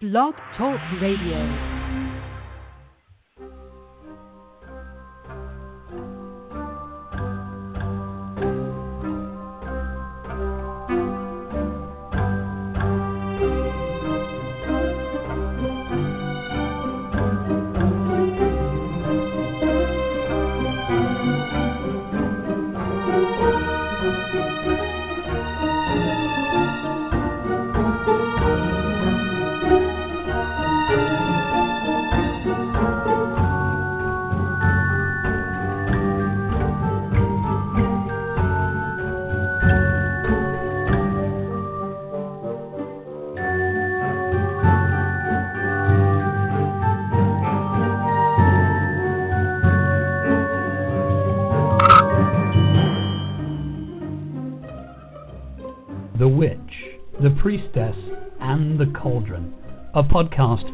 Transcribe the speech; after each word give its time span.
Blog 0.00 0.36
Talk 0.56 0.78
Radio. 1.00 1.77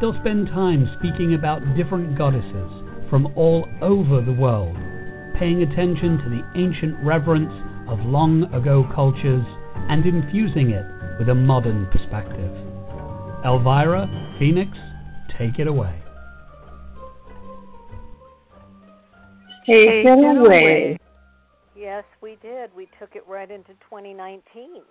They'll 0.00 0.18
spend 0.20 0.48
time 0.48 0.90
speaking 0.98 1.34
about 1.34 1.62
different 1.74 2.18
goddesses 2.18 2.70
from 3.08 3.32
all 3.34 3.66
over 3.80 4.20
the 4.20 4.32
world, 4.32 4.76
paying 5.38 5.62
attention 5.62 6.18
to 6.18 6.28
the 6.28 6.42
ancient 6.54 6.96
reverence 7.02 7.52
of 7.88 7.98
long 8.00 8.44
ago 8.52 8.86
cultures 8.94 9.44
and 9.88 10.04
infusing 10.04 10.70
it 10.70 10.84
with 11.18 11.28
a 11.30 11.34
modern 11.34 11.86
perspective. 11.86 12.52
Elvyra, 13.44 14.38
Phoenix, 14.38 14.76
take 15.38 15.58
it 15.58 15.66
away. 15.66 16.02
Take 19.66 20.04
it 20.04 20.36
away. 20.36 20.98
Yes, 21.74 22.04
we 22.20 22.36
did. 22.42 22.70
We 22.76 22.88
took 22.98 23.16
it 23.16 23.24
right 23.26 23.50
into 23.50 23.72
2019. 23.88 24.82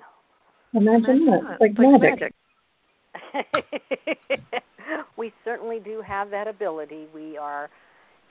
Imagine 0.73 1.25
that. 1.25 1.57
Like, 1.59 1.77
like 1.77 1.77
magic. 1.77 2.01
magic. 2.01 2.33
we 5.17 5.33
certainly 5.43 5.79
do 5.79 6.01
have 6.01 6.29
that 6.31 6.47
ability. 6.47 7.07
We 7.13 7.37
are 7.37 7.69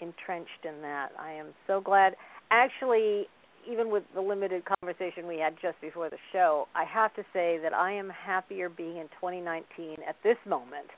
entrenched 0.01 0.65
in 0.65 0.81
that. 0.83 1.11
I 1.19 1.33
am 1.33 1.49
so 1.67 1.81
glad. 1.81 2.15
Actually, 2.51 3.27
even 3.71 3.91
with 3.91 4.03
the 4.15 4.21
limited 4.21 4.63
conversation 4.81 5.27
we 5.27 5.39
had 5.39 5.55
just 5.61 5.81
before 5.81 6.11
the 6.11 6.19
show, 6.33 6.69
I 6.75 6.85
have 6.85 7.15
to 7.15 7.23
say 7.33 7.59
that 7.63 7.73
I 7.73 7.93
am 7.93 8.11
happier 8.11 8.69
being 8.69 8.99
in 8.99 9.09
2019 9.21 9.97
at 10.07 10.17
this 10.23 10.37
moment 10.47 10.89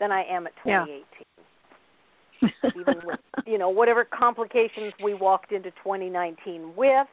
than 0.00 0.10
I 0.10 0.24
am 0.24 0.46
at 0.46 0.52
2018. 0.64 1.04
Yeah. 2.42 2.70
even 2.76 2.94
with 3.04 3.20
you 3.46 3.58
know 3.58 3.68
whatever 3.68 4.04
complications 4.04 4.92
we 5.02 5.14
walked 5.14 5.52
into 5.52 5.70
2019 5.70 6.74
with, 6.76 7.06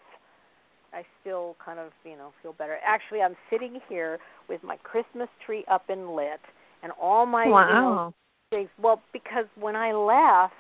I 0.94 1.04
still 1.22 1.56
kind 1.64 1.80
of, 1.80 1.92
you 2.04 2.18
know, 2.18 2.34
feel 2.42 2.54
better. 2.54 2.78
Actually, 2.86 3.22
I'm 3.22 3.36
sitting 3.50 3.80
here 3.88 4.20
with 4.50 4.64
my 4.64 4.78
Christmas 4.78 5.30
tree 5.46 5.64
up 5.72 5.90
and 5.90 6.16
lit 6.16 6.42
and 6.84 6.92
all 7.02 7.26
my 7.26 7.48
wow. 7.48 7.60
you 7.60 7.74
know, 7.74 8.14
things. 8.50 8.70
Well, 8.82 9.02
because 9.14 9.46
when 9.60 9.76
I 9.76 9.94
left, 9.94 10.54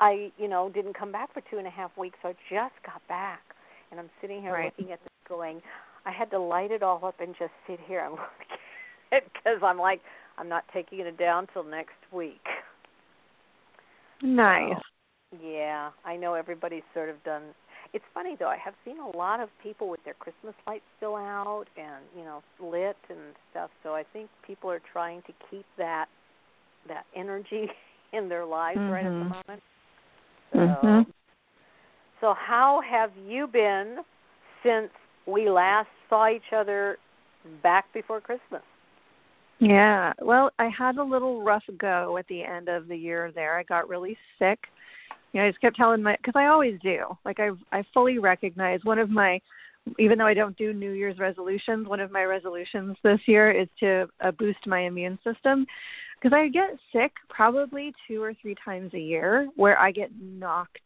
I, 0.00 0.32
you 0.38 0.48
know, 0.48 0.70
didn't 0.72 0.98
come 0.98 1.12
back 1.12 1.32
for 1.34 1.42
two 1.50 1.58
and 1.58 1.66
a 1.66 1.70
half 1.70 1.96
weeks. 1.96 2.18
So 2.22 2.30
I 2.30 2.32
just 2.50 2.74
got 2.84 3.06
back, 3.08 3.42
and 3.90 4.00
I'm 4.00 4.10
sitting 4.20 4.40
here 4.40 4.52
right. 4.52 4.72
looking 4.76 4.92
at 4.92 5.00
this, 5.00 5.08
going, 5.28 5.60
I 6.06 6.10
had 6.10 6.30
to 6.30 6.38
light 6.38 6.70
it 6.70 6.82
all 6.82 7.04
up 7.04 7.20
and 7.20 7.34
just 7.38 7.52
sit 7.66 7.78
here 7.86 8.04
and 8.04 8.12
look 8.12 8.20
at 9.12 9.18
it 9.18 9.30
because 9.32 9.58
I'm 9.62 9.78
like, 9.78 10.00
I'm 10.38 10.48
not 10.48 10.64
taking 10.72 11.00
it 11.00 11.18
down 11.18 11.46
till 11.52 11.64
next 11.64 11.94
week. 12.10 12.44
Nice. 14.22 14.74
So, 15.30 15.38
yeah, 15.44 15.90
I 16.04 16.16
know 16.16 16.34
everybody's 16.34 16.82
sort 16.94 17.08
of 17.08 17.22
done 17.24 17.42
it's 17.92 18.04
funny 18.14 18.36
though. 18.38 18.48
I 18.48 18.56
have 18.56 18.74
seen 18.84 18.98
a 18.98 19.16
lot 19.16 19.40
of 19.40 19.48
people 19.62 19.88
with 19.88 20.02
their 20.04 20.14
Christmas 20.14 20.54
lights 20.66 20.84
still 20.96 21.16
out 21.16 21.66
and 21.76 22.02
you 22.16 22.24
know 22.24 22.42
lit 22.60 22.96
and 23.08 23.18
stuff. 23.50 23.70
So 23.82 23.94
I 23.94 24.04
think 24.12 24.30
people 24.46 24.70
are 24.70 24.80
trying 24.92 25.22
to 25.22 25.32
keep 25.50 25.66
that 25.78 26.06
that 26.88 27.04
energy 27.14 27.68
in 28.12 28.28
their 28.28 28.44
lives 28.44 28.78
mm-hmm. 28.78 28.90
right 28.90 29.06
at 29.06 29.10
the 29.10 29.24
moment. 29.24 29.62
So, 30.52 30.58
mm-hmm. 30.58 31.10
so 32.20 32.34
how 32.34 32.82
have 32.88 33.10
you 33.26 33.46
been 33.46 33.98
since 34.62 34.90
we 35.26 35.48
last 35.48 35.88
saw 36.10 36.28
each 36.28 36.52
other 36.54 36.98
back 37.62 37.86
before 37.94 38.20
Christmas? 38.20 38.62
Yeah, 39.58 40.12
well, 40.20 40.50
I 40.58 40.68
had 40.76 40.96
a 40.96 41.04
little 41.04 41.42
rough 41.42 41.62
go 41.78 42.16
at 42.16 42.26
the 42.26 42.42
end 42.42 42.68
of 42.68 42.88
the 42.88 42.96
year 42.96 43.30
there. 43.32 43.56
I 43.56 43.62
got 43.62 43.88
really 43.88 44.16
sick 44.38 44.58
you 45.32 45.40
know, 45.40 45.46
I 45.46 45.50
just 45.50 45.60
kept 45.60 45.76
telling 45.76 46.02
my 46.02 46.16
because 46.16 46.34
I 46.36 46.46
always 46.46 46.78
do. 46.82 47.04
Like 47.24 47.40
I 47.40 47.50
I 47.70 47.84
fully 47.94 48.18
recognize 48.18 48.80
one 48.84 48.98
of 48.98 49.10
my 49.10 49.40
even 49.98 50.18
though 50.18 50.26
I 50.26 50.34
don't 50.34 50.56
do 50.56 50.72
New 50.72 50.92
Year's 50.92 51.18
resolutions, 51.18 51.88
one 51.88 52.00
of 52.00 52.12
my 52.12 52.24
resolutions 52.24 52.96
this 53.02 53.20
year 53.26 53.50
is 53.50 53.68
to 53.80 54.06
uh, 54.20 54.30
boost 54.30 54.66
my 54.66 54.80
immune 54.80 55.18
system. 55.24 55.66
Because 56.20 56.36
I 56.36 56.48
get 56.48 56.78
sick 56.92 57.10
probably 57.28 57.92
two 58.06 58.22
or 58.22 58.32
three 58.40 58.54
times 58.64 58.94
a 58.94 59.00
year 59.00 59.48
where 59.56 59.76
I 59.78 59.90
get 59.90 60.10
knocked 60.20 60.78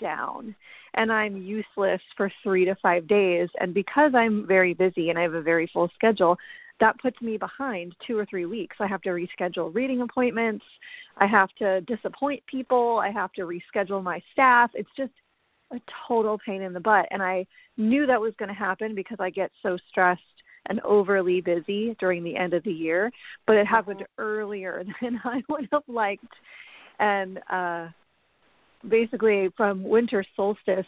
down. 0.00 0.56
And 0.94 1.12
I'm 1.12 1.36
useless 1.36 2.00
for 2.16 2.30
3 2.42 2.64
to 2.64 2.74
5 2.82 3.06
days. 3.06 3.48
And 3.60 3.72
because 3.72 4.12
I'm 4.14 4.46
very 4.46 4.74
busy 4.74 5.10
and 5.10 5.18
I 5.18 5.22
have 5.22 5.34
a 5.34 5.42
very 5.42 5.70
full 5.72 5.88
schedule, 5.94 6.36
that 6.82 6.98
puts 6.98 7.22
me 7.22 7.36
behind 7.36 7.94
two 8.04 8.18
or 8.18 8.26
three 8.26 8.44
weeks. 8.44 8.74
I 8.80 8.88
have 8.88 9.02
to 9.02 9.10
reschedule 9.10 9.72
reading 9.72 10.00
appointments. 10.00 10.64
I 11.18 11.28
have 11.28 11.48
to 11.60 11.80
disappoint 11.82 12.42
people. 12.46 12.98
I 12.98 13.10
have 13.12 13.32
to 13.34 13.42
reschedule 13.42 14.02
my 14.02 14.20
staff. 14.32 14.72
It's 14.74 14.90
just 14.96 15.12
a 15.70 15.80
total 16.08 16.40
pain 16.44 16.60
in 16.60 16.72
the 16.72 16.80
butt. 16.80 17.06
And 17.12 17.22
I 17.22 17.46
knew 17.76 18.04
that 18.06 18.20
was 18.20 18.34
going 18.36 18.48
to 18.48 18.54
happen 18.54 18.96
because 18.96 19.18
I 19.20 19.30
get 19.30 19.52
so 19.62 19.78
stressed 19.90 20.22
and 20.66 20.80
overly 20.80 21.40
busy 21.40 21.94
during 22.00 22.24
the 22.24 22.36
end 22.36 22.52
of 22.52 22.64
the 22.64 22.72
year. 22.72 23.12
But 23.46 23.58
it 23.58 23.66
happened 23.68 24.00
mm-hmm. 24.00 24.22
earlier 24.22 24.82
than 25.00 25.20
I 25.22 25.40
would 25.48 25.68
have 25.70 25.84
liked. 25.86 26.34
And 26.98 27.38
uh 27.48 27.88
basically 28.88 29.48
from 29.56 29.84
winter 29.84 30.24
solstice 30.34 30.84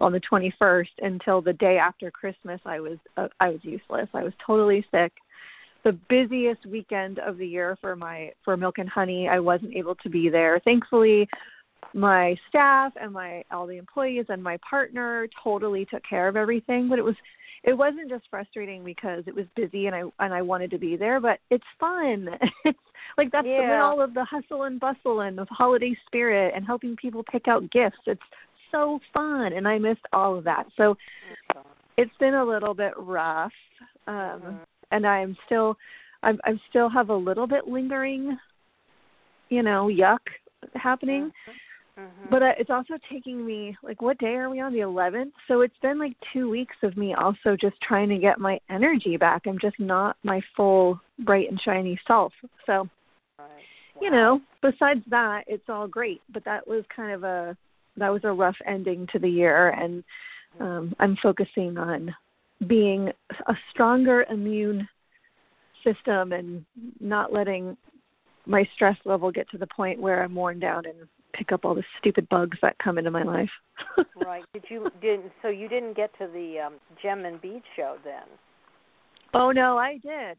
on 0.00 0.12
the 0.12 0.20
21st 0.20 0.88
until 1.02 1.42
the 1.42 1.52
day 1.52 1.76
after 1.76 2.10
Christmas 2.10 2.58
I 2.64 2.80
was 2.80 2.96
uh, 3.18 3.28
I 3.38 3.50
was 3.50 3.60
useless. 3.62 4.08
I 4.14 4.22
was 4.22 4.32
totally 4.46 4.82
sick 4.90 5.12
the 5.84 5.92
busiest 6.08 6.64
weekend 6.66 7.18
of 7.18 7.36
the 7.38 7.46
year 7.46 7.76
for 7.80 7.94
my 7.94 8.32
for 8.44 8.56
Milk 8.56 8.78
and 8.78 8.88
Honey. 8.88 9.28
I 9.28 9.38
wasn't 9.38 9.74
able 9.74 9.94
to 9.96 10.08
be 10.08 10.28
there. 10.28 10.60
Thankfully, 10.64 11.28
my 11.92 12.36
staff 12.48 12.92
and 13.00 13.12
my 13.12 13.44
all 13.50 13.66
the 13.66 13.76
employees 13.76 14.26
and 14.28 14.42
my 14.42 14.58
partner 14.68 15.28
totally 15.42 15.84
took 15.84 16.02
care 16.08 16.26
of 16.26 16.36
everything, 16.36 16.88
but 16.88 16.98
it 16.98 17.02
was 17.02 17.14
it 17.62 17.74
wasn't 17.74 18.10
just 18.10 18.24
frustrating 18.30 18.84
because 18.84 19.24
it 19.26 19.34
was 19.34 19.46
busy 19.54 19.86
and 19.86 19.94
I 19.94 20.02
and 20.18 20.32
I 20.32 20.42
wanted 20.42 20.70
to 20.70 20.78
be 20.78 20.96
there, 20.96 21.20
but 21.20 21.38
it's 21.50 21.64
fun. 21.78 22.28
it's 22.64 22.78
like 23.18 23.30
that's 23.30 23.46
yeah. 23.46 23.76
the, 23.76 23.82
all 23.82 24.00
of 24.00 24.14
the 24.14 24.24
hustle 24.24 24.64
and 24.64 24.80
bustle 24.80 25.20
and 25.20 25.36
the 25.36 25.46
holiday 25.50 25.96
spirit 26.06 26.54
and 26.56 26.64
helping 26.66 26.96
people 26.96 27.22
pick 27.30 27.46
out 27.46 27.70
gifts. 27.70 27.98
It's 28.06 28.20
so 28.72 29.00
fun 29.12 29.52
and 29.52 29.68
I 29.68 29.78
missed 29.78 30.06
all 30.12 30.36
of 30.36 30.44
that. 30.44 30.66
So 30.76 30.96
it's 31.96 32.16
been 32.18 32.34
a 32.34 32.44
little 32.44 32.74
bit 32.74 32.94
rough. 32.96 33.52
Um 34.06 34.14
mm-hmm 34.14 34.56
and 34.94 35.06
I'm 35.06 35.36
still 35.46 35.76
I'm 36.22 36.38
I 36.44 36.52
still 36.70 36.88
have 36.88 37.10
a 37.10 37.16
little 37.16 37.46
bit 37.46 37.66
lingering, 37.66 38.38
you 39.50 39.62
know, 39.62 39.88
yuck 39.88 40.20
happening. 40.74 41.30
Mm-hmm. 41.98 42.30
But 42.30 42.42
uh, 42.42 42.52
it's 42.58 42.70
also 42.70 42.94
taking 43.10 43.44
me 43.46 43.76
like 43.82 44.00
what 44.00 44.18
day 44.18 44.34
are 44.34 44.50
we 44.50 44.60
on 44.60 44.72
the 44.72 44.80
11th? 44.80 45.32
So 45.46 45.60
it's 45.60 45.78
been 45.80 45.98
like 45.98 46.16
2 46.32 46.50
weeks 46.50 46.76
of 46.82 46.96
me 46.96 47.14
also 47.14 47.56
just 47.60 47.76
trying 47.82 48.08
to 48.08 48.18
get 48.18 48.40
my 48.40 48.58
energy 48.68 49.16
back. 49.16 49.42
I'm 49.46 49.60
just 49.60 49.78
not 49.78 50.16
my 50.24 50.40
full 50.56 51.00
bright 51.20 51.50
and 51.50 51.60
shiny 51.60 51.98
self. 52.06 52.32
So 52.66 52.88
right. 53.38 53.48
you 54.00 54.10
know, 54.10 54.40
besides 54.62 55.02
that, 55.10 55.44
it's 55.46 55.68
all 55.68 55.86
great. 55.86 56.20
But 56.32 56.44
that 56.44 56.66
was 56.66 56.84
kind 56.94 57.12
of 57.12 57.22
a 57.22 57.56
that 57.96 58.08
was 58.08 58.22
a 58.24 58.32
rough 58.32 58.56
ending 58.66 59.06
to 59.12 59.18
the 59.20 59.28
year, 59.28 59.68
and 59.68 60.02
um, 60.58 60.94
I'm 60.98 61.16
focusing 61.22 61.78
on 61.78 62.12
being 62.64 63.10
a 63.46 63.54
stronger 63.70 64.24
immune 64.30 64.88
system 65.84 66.32
and 66.32 66.64
not 67.00 67.32
letting 67.32 67.76
my 68.46 68.68
stress 68.74 68.96
level 69.04 69.30
get 69.30 69.48
to 69.50 69.58
the 69.58 69.66
point 69.66 70.00
where 70.00 70.22
I'm 70.22 70.34
worn 70.34 70.58
down 70.60 70.84
and 70.86 71.08
pick 71.32 71.52
up 71.52 71.64
all 71.64 71.74
the 71.74 71.84
stupid 71.98 72.28
bugs 72.28 72.58
that 72.62 72.76
come 72.78 72.98
into 72.98 73.10
my 73.10 73.22
life. 73.22 73.50
right. 74.24 74.44
Did 74.52 74.64
you 74.68 74.88
didn't 75.00 75.32
so 75.42 75.48
you 75.48 75.68
didn't 75.68 75.96
get 75.96 76.10
to 76.18 76.26
the 76.26 76.66
um 76.66 76.74
gem 77.02 77.24
and 77.24 77.40
bead 77.40 77.62
show 77.76 77.96
then? 78.04 78.24
Oh 79.32 79.50
no, 79.50 79.76
I 79.76 79.94
did. 79.94 80.38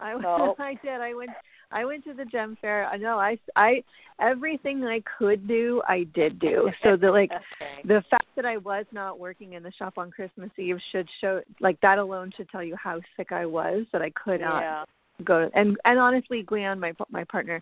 I 0.00 0.12
oh. 0.24 0.54
I 0.58 0.74
did. 0.82 1.00
I 1.00 1.14
went 1.14 1.30
I 1.70 1.84
went 1.84 2.04
to 2.04 2.14
the 2.14 2.24
gem 2.24 2.56
fair. 2.60 2.86
I 2.86 2.96
know 2.96 3.18
I 3.18 3.38
I 3.56 3.82
everything 4.20 4.84
I 4.84 5.02
could 5.18 5.46
do, 5.46 5.82
I 5.88 6.04
did 6.14 6.38
do. 6.38 6.70
So 6.82 6.96
the 6.96 7.10
like 7.10 7.30
okay. 7.32 7.82
the 7.84 8.02
fact 8.10 8.26
that 8.36 8.44
I 8.44 8.58
was 8.58 8.86
not 8.92 9.18
working 9.18 9.54
in 9.54 9.62
the 9.62 9.72
shop 9.72 9.98
on 9.98 10.10
Christmas 10.10 10.50
Eve 10.58 10.78
should 10.92 11.08
show 11.20 11.40
like 11.60 11.80
that 11.80 11.98
alone 11.98 12.32
should 12.36 12.48
tell 12.50 12.62
you 12.62 12.76
how 12.76 13.00
sick 13.16 13.32
I 13.32 13.46
was 13.46 13.84
that 13.92 14.02
I 14.02 14.10
could 14.10 14.40
not 14.40 14.60
yeah. 14.60 14.84
go 15.24 15.50
and 15.54 15.76
and 15.84 15.98
honestly 15.98 16.42
Gleon 16.42 16.78
my 16.78 16.92
my 17.10 17.24
partner 17.24 17.60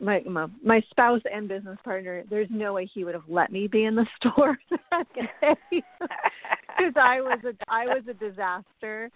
my 0.00 0.20
my 0.20 0.46
my 0.62 0.80
spouse 0.90 1.22
and 1.32 1.48
business 1.48 1.78
partner 1.84 2.22
there's 2.28 2.48
no 2.50 2.74
way 2.74 2.88
he 2.92 3.04
would 3.04 3.14
have 3.14 3.28
let 3.28 3.50
me 3.50 3.66
be 3.66 3.84
in 3.84 3.94
the 3.94 4.06
store 4.20 4.58
that 4.90 5.06
day 5.14 5.54
because 5.70 6.92
I 6.96 7.20
was 7.20 7.40
a 7.44 7.54
I 7.68 7.86
was 7.86 8.02
a 8.08 8.14
disaster 8.14 9.10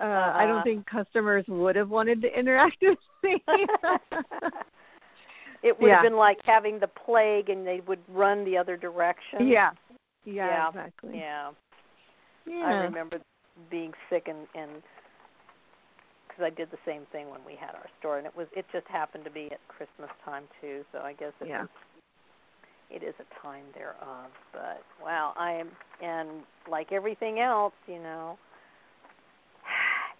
uh, 0.00 0.04
uh-huh. 0.04 0.38
I 0.38 0.46
don't 0.46 0.62
think 0.62 0.86
customers 0.86 1.44
would 1.48 1.76
have 1.76 1.88
wanted 1.88 2.20
to 2.22 2.38
interact 2.38 2.76
with 2.82 2.98
me. 3.22 3.42
it 5.62 5.78
would 5.80 5.88
Yeah. 5.88 5.94
have 5.96 6.02
been 6.02 6.16
like 6.16 6.38
having 6.44 6.78
the 6.78 6.88
plague, 6.88 7.48
and 7.48 7.66
they 7.66 7.80
would 7.86 8.00
run 8.08 8.44
the 8.44 8.56
other 8.56 8.76
direction. 8.76 9.48
yeah. 9.48 9.70
yeah, 10.24 10.46
Yeah. 10.46 10.68
exactly. 10.68 11.10
Yeah. 11.14 11.50
Yeah. 12.46 12.62
I 12.64 12.72
remember 12.74 13.18
being 13.70 13.92
sick 14.10 14.28
and 14.28 14.46
and 14.54 14.82
because 16.28 16.52
I 16.52 16.54
did 16.54 16.70
the 16.70 16.78
same 16.84 17.02
thing 17.12 17.30
when 17.30 17.40
we 17.46 17.54
had 17.58 17.74
our 17.74 17.86
store, 17.98 18.18
and 18.18 18.26
it 18.26 18.36
was 18.36 18.46
it 18.54 18.66
just 18.72 18.86
happened 18.88 19.24
to 19.24 19.30
be 19.30 19.48
at 19.50 19.60
Christmas 19.68 20.10
time 20.24 20.44
too. 20.60 20.84
So 20.92 20.98
I 20.98 21.14
guess 21.14 21.32
it 21.40 21.48
Yeah. 21.48 21.62
was, 21.62 21.68
it 22.90 23.02
is 23.02 23.14
a 23.18 23.42
time 23.42 23.64
thereof. 23.74 24.30
But 24.52 24.82
wow, 25.02 25.32
I 25.36 25.52
am 25.52 25.70
and 26.02 26.44
like 26.70 26.92
everything 26.92 27.40
else, 27.40 27.74
you 27.86 27.98
know, 27.98 28.38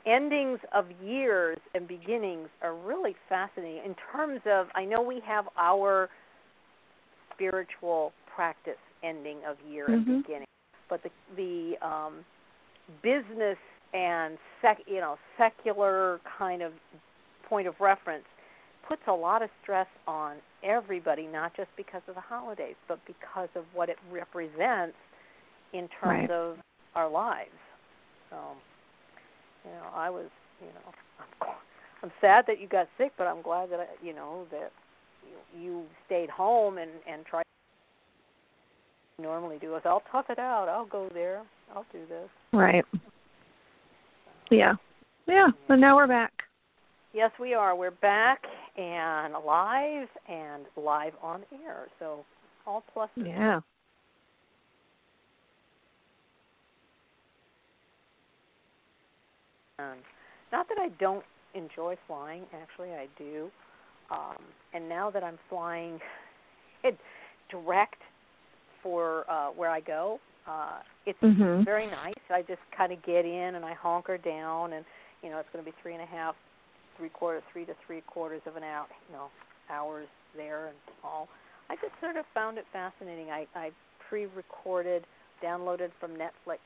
endings 0.06 0.60
of 0.72 0.86
years 1.02 1.58
and 1.74 1.86
beginnings 1.88 2.48
are 2.62 2.74
really 2.74 3.16
fascinating 3.28 3.82
in 3.84 3.94
terms 4.12 4.40
of 4.46 4.68
I 4.74 4.84
know 4.84 5.02
we 5.02 5.20
have 5.26 5.46
our 5.58 6.08
spiritual 7.34 8.12
practice 8.34 8.78
ending 9.02 9.38
of 9.44 9.56
year 9.68 9.88
and 9.88 10.06
Mhm. 10.06 10.22
beginning, 10.22 10.46
but 10.88 11.02
the 11.02 11.10
the 11.36 11.78
um 11.86 12.24
business 13.02 13.58
and 13.94 14.38
sec 14.62 14.78
you 14.86 15.00
know 15.00 15.18
secular 15.36 16.20
kind 16.38 16.62
of 16.62 16.72
point 17.48 17.66
of 17.66 17.78
reference 17.80 18.24
puts 18.86 19.02
a 19.08 19.12
lot 19.12 19.42
of 19.42 19.50
stress 19.62 19.88
on 20.06 20.36
everybody 20.62 21.26
not 21.26 21.52
just 21.54 21.74
because 21.76 22.02
of 22.08 22.14
the 22.14 22.20
holidays 22.20 22.76
but 22.86 23.04
because 23.06 23.48
of 23.56 23.64
what 23.74 23.88
it 23.88 23.98
represents 24.10 24.96
in 25.72 25.88
terms 26.00 26.28
Right. 26.28 26.30
of 26.30 26.58
our 26.94 27.08
lives 27.08 27.50
so 28.30 28.36
you 29.66 29.72
know 29.72 29.88
i 29.94 30.08
was 30.08 30.26
you 30.60 30.68
know 30.68 30.92
i'm 31.42 31.48
i'm 32.02 32.12
sad 32.20 32.44
that 32.46 32.60
you 32.60 32.68
got 32.68 32.88
sick 32.96 33.12
but 33.18 33.26
i'm 33.26 33.42
glad 33.42 33.70
that 33.70 33.80
I, 33.80 33.86
you 34.06 34.14
know 34.14 34.46
that 34.50 34.72
you, 35.54 35.60
you 35.62 35.82
stayed 36.06 36.30
home 36.30 36.78
and 36.78 36.90
and 37.10 37.26
tried 37.26 37.42
normally 39.18 39.58
do 39.58 39.74
is 39.76 39.82
I'll 39.84 40.02
tough 40.12 40.26
it 40.28 40.38
out. 40.38 40.68
I'll 40.68 40.86
go 40.86 41.08
there. 41.12 41.42
I'll 41.74 41.86
do 41.92 42.00
this. 42.08 42.28
Right. 42.52 42.84
Yeah. 44.50 44.74
Yeah. 45.26 45.48
And 45.68 45.80
now 45.80 45.96
we're 45.96 46.06
back. 46.06 46.32
Yes, 47.12 47.30
we 47.40 47.54
are. 47.54 47.74
We're 47.74 47.92
back 47.92 48.42
and 48.76 49.34
live 49.44 50.08
and 50.28 50.64
live 50.76 51.14
on 51.22 51.42
air. 51.64 51.86
So 51.98 52.24
all 52.66 52.84
pluses. 52.94 53.08
Yeah. 53.16 53.60
Um, 59.78 59.98
not 60.52 60.68
that 60.68 60.78
I 60.78 60.88
don't 60.98 61.24
enjoy 61.54 61.96
flying. 62.06 62.44
Actually, 62.62 62.92
I 62.92 63.08
do. 63.18 63.50
Um, 64.10 64.38
and 64.72 64.88
now 64.88 65.10
that 65.10 65.22
I'm 65.22 65.38
flying 65.50 66.00
it 66.84 66.96
direct 67.50 68.00
for 68.82 69.30
uh, 69.30 69.48
where 69.50 69.70
I 69.70 69.80
go, 69.80 70.20
uh, 70.46 70.80
it's 71.04 71.18
Mhm. 71.20 71.64
very 71.64 71.86
nice. 71.86 72.14
I 72.30 72.42
just 72.42 72.60
kind 72.76 72.92
of 72.92 73.02
get 73.02 73.24
in 73.24 73.56
and 73.56 73.64
I 73.64 73.74
honker 73.74 74.16
down, 74.16 74.72
and 74.72 74.84
you 75.22 75.30
know 75.30 75.38
it's 75.38 75.48
going 75.52 75.64
to 75.64 75.70
be 75.70 75.76
three 75.82 75.92
and 75.94 76.02
a 76.02 76.06
half, 76.06 76.36
three 76.96 77.08
quarter, 77.10 77.42
three 77.52 77.64
to 77.66 77.74
three 77.86 78.00
quarters 78.02 78.42
of 78.46 78.56
an 78.56 78.62
hour, 78.62 78.86
you 79.08 79.16
know, 79.16 79.28
hours 79.68 80.08
there 80.36 80.68
and 80.68 80.76
all. 81.04 81.28
I 81.68 81.74
just 81.76 81.92
sort 82.00 82.16
of 82.16 82.24
found 82.32 82.58
it 82.58 82.64
fascinating. 82.72 83.30
I, 83.30 83.46
I 83.56 83.72
pre-recorded, 84.08 85.04
downloaded 85.42 85.90
from 85.98 86.12
Netflix. 86.14 86.60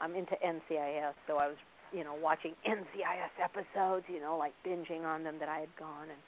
I'm 0.00 0.16
into 0.16 0.34
NCIS, 0.44 1.14
so 1.28 1.38
I 1.38 1.46
was, 1.46 1.56
you 1.94 2.02
know, 2.04 2.14
watching 2.20 2.52
NCIS 2.66 3.34
episodes, 3.42 4.04
you 4.08 4.20
know, 4.20 4.36
like 4.36 4.52
binging 4.66 5.04
on 5.04 5.22
them 5.22 5.36
that 5.38 5.48
I 5.48 5.60
had 5.60 5.68
gone, 5.78 6.08
and 6.10 6.18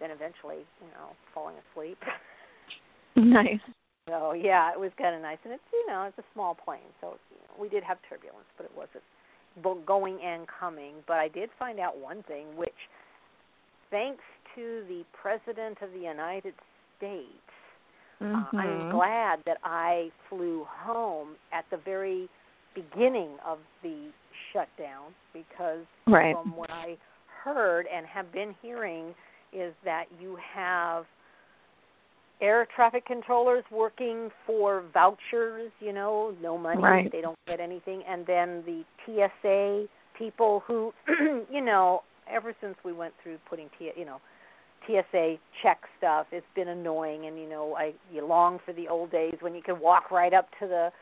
then 0.00 0.10
eventually, 0.10 0.64
you 0.80 0.88
know, 0.96 1.10
falling 1.34 1.56
asleep. 1.72 1.98
Nice. 3.16 3.60
So 4.08 4.32
yeah, 4.32 4.72
it 4.72 4.78
was 4.80 4.92
kind 4.96 5.14
of 5.14 5.20
nice, 5.20 5.38
and 5.44 5.52
it's 5.52 5.62
you 5.72 5.86
know 5.88 6.04
it's 6.04 6.18
a 6.18 6.24
small 6.32 6.54
plane, 6.54 6.90
so 7.00 7.18
you 7.30 7.36
know, 7.36 7.60
we 7.60 7.68
did 7.68 7.82
have 7.82 7.98
turbulence, 8.08 8.46
but 8.56 8.64
it 8.64 8.72
wasn't 8.74 9.02
bo- 9.62 9.82
going 9.84 10.18
and 10.24 10.46
coming. 10.48 10.94
But 11.06 11.18
I 11.18 11.28
did 11.28 11.50
find 11.58 11.78
out 11.80 11.98
one 11.98 12.22
thing, 12.22 12.46
which 12.56 12.72
thanks 13.90 14.22
to 14.54 14.84
the 14.88 15.04
president 15.12 15.78
of 15.82 15.92
the 15.92 15.98
United 15.98 16.54
States, 16.96 17.50
uh, 18.20 18.24
I'm 18.56 18.86
Mhm. 18.86 18.90
glad 18.90 19.44
that 19.44 19.58
I 19.64 20.10
flew 20.28 20.64
home 20.64 21.36
at 21.52 21.68
the 21.70 21.76
very 21.78 22.28
beginning 22.74 23.38
of 23.44 23.58
the 23.82 24.12
shutdown 24.52 25.14
because 25.32 25.84
Right. 26.06 26.34
from 26.34 26.56
what 26.56 26.70
I 26.70 26.96
heard 27.26 27.86
and 27.86 28.06
have 28.06 28.32
been 28.32 28.54
hearing 28.62 29.14
is 29.52 29.74
that 29.84 30.06
you 30.20 30.36
have 30.36 31.06
air 32.40 32.66
traffic 32.74 33.04
controllers 33.04 33.64
working 33.70 34.30
for 34.46 34.82
vouchers, 34.94 35.70
you 35.80 35.92
know, 35.92 36.34
no 36.40 36.56
money, 36.56 36.82
Right. 36.82 37.12
they 37.12 37.20
don't 37.20 37.38
get 37.46 37.60
anything, 37.60 38.02
and 38.04 38.24
then 38.26 38.62
the 38.64 38.84
TSA 39.04 39.88
people 40.14 40.60
who, 40.66 40.92
you 41.50 41.60
know, 41.60 42.02
ever 42.26 42.54
since 42.60 42.76
we 42.84 42.92
went 42.92 43.12
through 43.22 43.38
putting 43.48 43.68
T, 43.78 43.90
you 43.96 44.04
know, 44.04 44.20
TSA 44.86 45.36
check 45.62 45.78
stuff, 45.98 46.26
it's 46.32 46.46
been 46.54 46.68
annoying, 46.68 47.26
and 47.26 47.38
you 47.38 47.48
know, 47.48 47.74
I 47.76 47.92
you 48.12 48.24
long 48.24 48.58
for 48.64 48.72
the 48.72 48.88
old 48.88 49.10
days 49.10 49.36
when 49.40 49.54
you 49.54 49.62
could 49.62 49.78
walk 49.78 50.10
right 50.10 50.32
up 50.32 50.48
to 50.60 50.66
the 50.66 50.92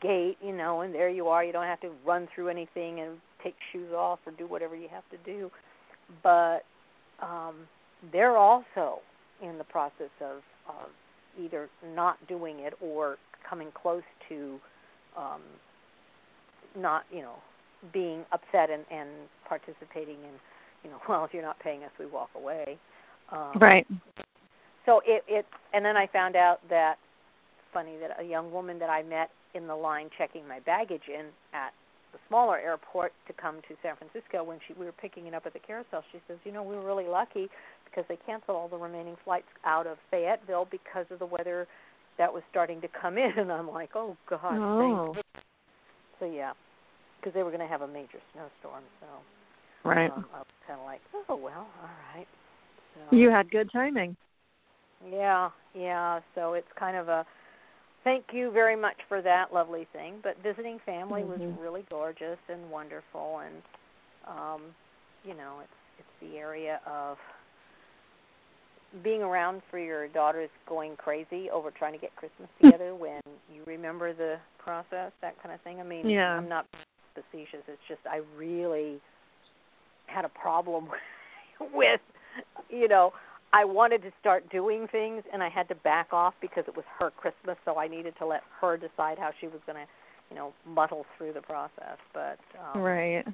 gate, 0.00 0.36
you 0.44 0.52
know, 0.52 0.80
and 0.80 0.94
there 0.94 1.08
you 1.08 1.28
are. 1.28 1.44
You 1.44 1.52
don't 1.52 1.66
have 1.66 1.80
to 1.80 1.90
run 2.04 2.28
through 2.34 2.48
anything 2.48 3.00
and 3.00 3.18
take 3.42 3.54
shoes 3.72 3.92
off 3.92 4.18
or 4.26 4.32
do 4.32 4.46
whatever 4.46 4.76
you 4.76 4.88
have 4.88 5.04
to 5.10 5.16
do. 5.24 5.50
But 6.22 6.64
um, 7.20 7.54
they're 8.12 8.36
also 8.36 9.00
in 9.42 9.58
the 9.58 9.64
process 9.64 10.10
of, 10.20 10.38
of 10.68 10.90
either 11.40 11.68
not 11.94 12.16
doing 12.26 12.60
it 12.60 12.74
or 12.80 13.16
coming 13.48 13.68
close 13.74 14.02
to 14.28 14.58
um, 15.16 15.40
not, 16.76 17.04
you 17.12 17.22
know, 17.22 17.36
being 17.92 18.24
upset 18.32 18.70
and, 18.70 18.84
and 18.90 19.08
participating 19.48 20.16
in, 20.16 20.34
you 20.84 20.90
know, 20.90 20.98
well, 21.08 21.24
if 21.24 21.32
you're 21.32 21.42
not 21.42 21.58
paying 21.60 21.84
us, 21.84 21.90
we 21.98 22.06
walk 22.06 22.30
away. 22.34 22.78
Um, 23.30 23.58
Right. 23.60 23.86
so 24.86 25.02
it 25.04 25.22
it 25.28 25.44
and 25.74 25.84
then 25.84 25.98
I 25.98 26.06
found 26.06 26.34
out 26.34 26.66
that 26.70 26.96
funny 27.74 27.96
that 28.00 28.18
a 28.18 28.24
young 28.24 28.50
woman 28.50 28.78
that 28.78 28.88
I 28.88 29.02
met 29.02 29.30
in 29.58 29.66
the 29.66 29.74
line 29.76 30.08
checking 30.16 30.46
my 30.48 30.60
baggage 30.60 31.02
in 31.08 31.26
at 31.52 31.72
the 32.12 32.18
smaller 32.28 32.56
airport 32.58 33.12
to 33.26 33.32
come 33.34 33.56
to 33.68 33.74
San 33.82 33.94
Francisco 33.96 34.42
when 34.42 34.58
she 34.66 34.72
we 34.78 34.86
were 34.86 34.92
picking 34.96 35.26
it 35.26 35.34
up 35.34 35.44
at 35.44 35.52
the 35.52 35.58
carousel 35.58 36.02
she 36.10 36.18
says 36.26 36.38
you 36.44 36.52
know 36.52 36.62
we 36.62 36.74
were 36.74 36.86
really 36.86 37.06
lucky 37.06 37.48
because 37.84 38.04
they 38.08 38.16
canceled 38.24 38.56
all 38.56 38.68
the 38.68 38.76
remaining 38.78 39.16
flights 39.24 39.48
out 39.66 39.86
of 39.86 39.98
Fayetteville 40.10 40.66
because 40.70 41.04
of 41.10 41.18
the 41.18 41.26
weather 41.26 41.66
that 42.16 42.32
was 42.32 42.42
starting 42.50 42.80
to 42.80 42.88
come 42.88 43.18
in 43.18 43.32
and 43.36 43.52
I'm 43.52 43.68
like 43.70 43.90
oh 43.94 44.16
god 44.30 44.56
Oh. 44.58 45.12
thank 45.12 45.26
so 46.20 46.24
yeah 46.32 46.52
because 47.20 47.34
they 47.34 47.42
were 47.42 47.50
going 47.50 47.60
to 47.60 47.66
have 47.68 47.82
a 47.82 47.88
major 47.88 48.18
snowstorm 48.32 48.84
so 49.00 49.06
Right. 49.84 50.10
um, 50.10 50.24
I 50.34 50.38
was 50.38 50.46
kind 50.66 50.80
of 50.80 50.86
like 50.86 51.00
oh 51.28 51.36
well 51.36 51.66
all 51.82 51.90
right 52.16 52.26
so 53.10 53.16
You 53.16 53.30
had 53.30 53.50
good 53.50 53.70
timing. 53.72 54.16
yeah, 55.08 55.50
yeah. 55.74 56.18
So 56.34 56.54
it's 56.54 56.66
kind 56.78 56.96
of 56.96 57.08
a 57.08 57.24
thank 58.08 58.24
you 58.32 58.50
very 58.50 58.74
much 58.74 58.96
for 59.06 59.20
that 59.20 59.52
lovely 59.52 59.86
thing. 59.92 60.14
But 60.22 60.38
visiting 60.42 60.78
family 60.86 61.24
was 61.24 61.40
Mhm. 61.40 61.60
really 61.60 61.82
gorgeous 61.90 62.38
and 62.48 62.70
wonderful, 62.70 63.40
and 63.40 63.62
um, 64.24 64.74
you 65.24 65.34
know, 65.34 65.60
it's 65.60 65.74
it's 65.98 66.20
the 66.20 66.38
area 66.38 66.80
of 66.86 67.18
being 69.02 69.22
around 69.22 69.62
for 69.70 69.78
your 69.78 70.08
daughters 70.08 70.48
going 70.66 70.96
crazy 70.96 71.50
over 71.50 71.70
trying 71.70 71.92
to 71.92 71.98
get 71.98 72.14
Christmas 72.16 72.48
together 72.60 72.94
when 72.94 73.20
you 73.52 73.62
remember 73.66 74.14
the 74.14 74.38
process, 74.58 75.12
that 75.20 75.40
kind 75.42 75.54
of 75.54 75.60
thing. 75.60 75.78
I 75.78 75.82
mean, 75.82 76.08
Yeah. 76.08 76.38
I'm 76.38 76.48
not 76.48 76.66
facetious. 77.14 77.62
It's 77.68 77.86
just 77.88 78.00
I 78.06 78.22
really 78.36 79.00
had 80.06 80.24
a 80.24 80.30
problem 80.30 80.88
with, 81.74 82.00
you 82.70 82.88
know, 82.88 83.12
I 83.52 83.64
wanted 83.64 84.02
to 84.02 84.10
start 84.20 84.48
doing 84.50 84.86
things 84.88 85.22
and 85.32 85.42
I 85.42 85.48
had 85.48 85.68
to 85.68 85.74
back 85.74 86.12
off 86.12 86.34
because 86.40 86.64
it 86.68 86.76
was 86.76 86.84
her 86.98 87.10
Christmas, 87.10 87.56
so 87.64 87.78
I 87.78 87.88
needed 87.88 88.14
to 88.18 88.26
let 88.26 88.42
her 88.60 88.76
decide 88.76 89.18
how 89.18 89.30
she 89.40 89.46
was 89.46 89.60
going 89.66 89.76
to, 89.76 89.86
you 90.30 90.36
know, 90.36 90.52
muddle 90.66 91.06
through 91.16 91.32
the 91.32 91.40
process. 91.40 91.96
But 92.12 92.38
um, 92.60 92.82
right. 92.82 93.24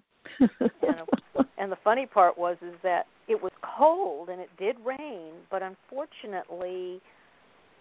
and, 0.40 1.00
and 1.59 1.73
the 1.73 1.78
funny 1.83 2.06
part 2.06 2.38
was 2.38 2.56
is 2.62 2.75
that 2.83 3.06
it 3.26 3.42
was 3.42 3.52
cold 3.76 4.28
and 4.28 4.40
it 4.40 4.50
did 4.59 4.76
rain, 4.85 5.33
but 5.50 5.62
unfortunately, 5.62 7.00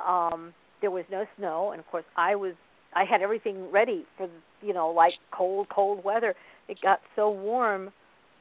um, 0.06 0.54
there 0.82 0.92
was 0.92 1.06
no 1.12 1.26
snow. 1.38 1.72
And 1.72 1.80
of 1.80 1.88
course, 1.88 2.06
I 2.18 2.36
was 2.36 2.54
I 2.96 3.06
had 3.06 3.22
everything 3.22 3.72
ready 3.72 4.06
for 4.18 4.28
you 4.62 4.74
know 4.74 4.90
like 4.90 5.14
cold 5.32 5.68
cold 5.70 6.04
weather. 6.04 6.34
It 6.68 6.82
got 6.82 7.00
so 7.16 7.30
warm 7.30 7.92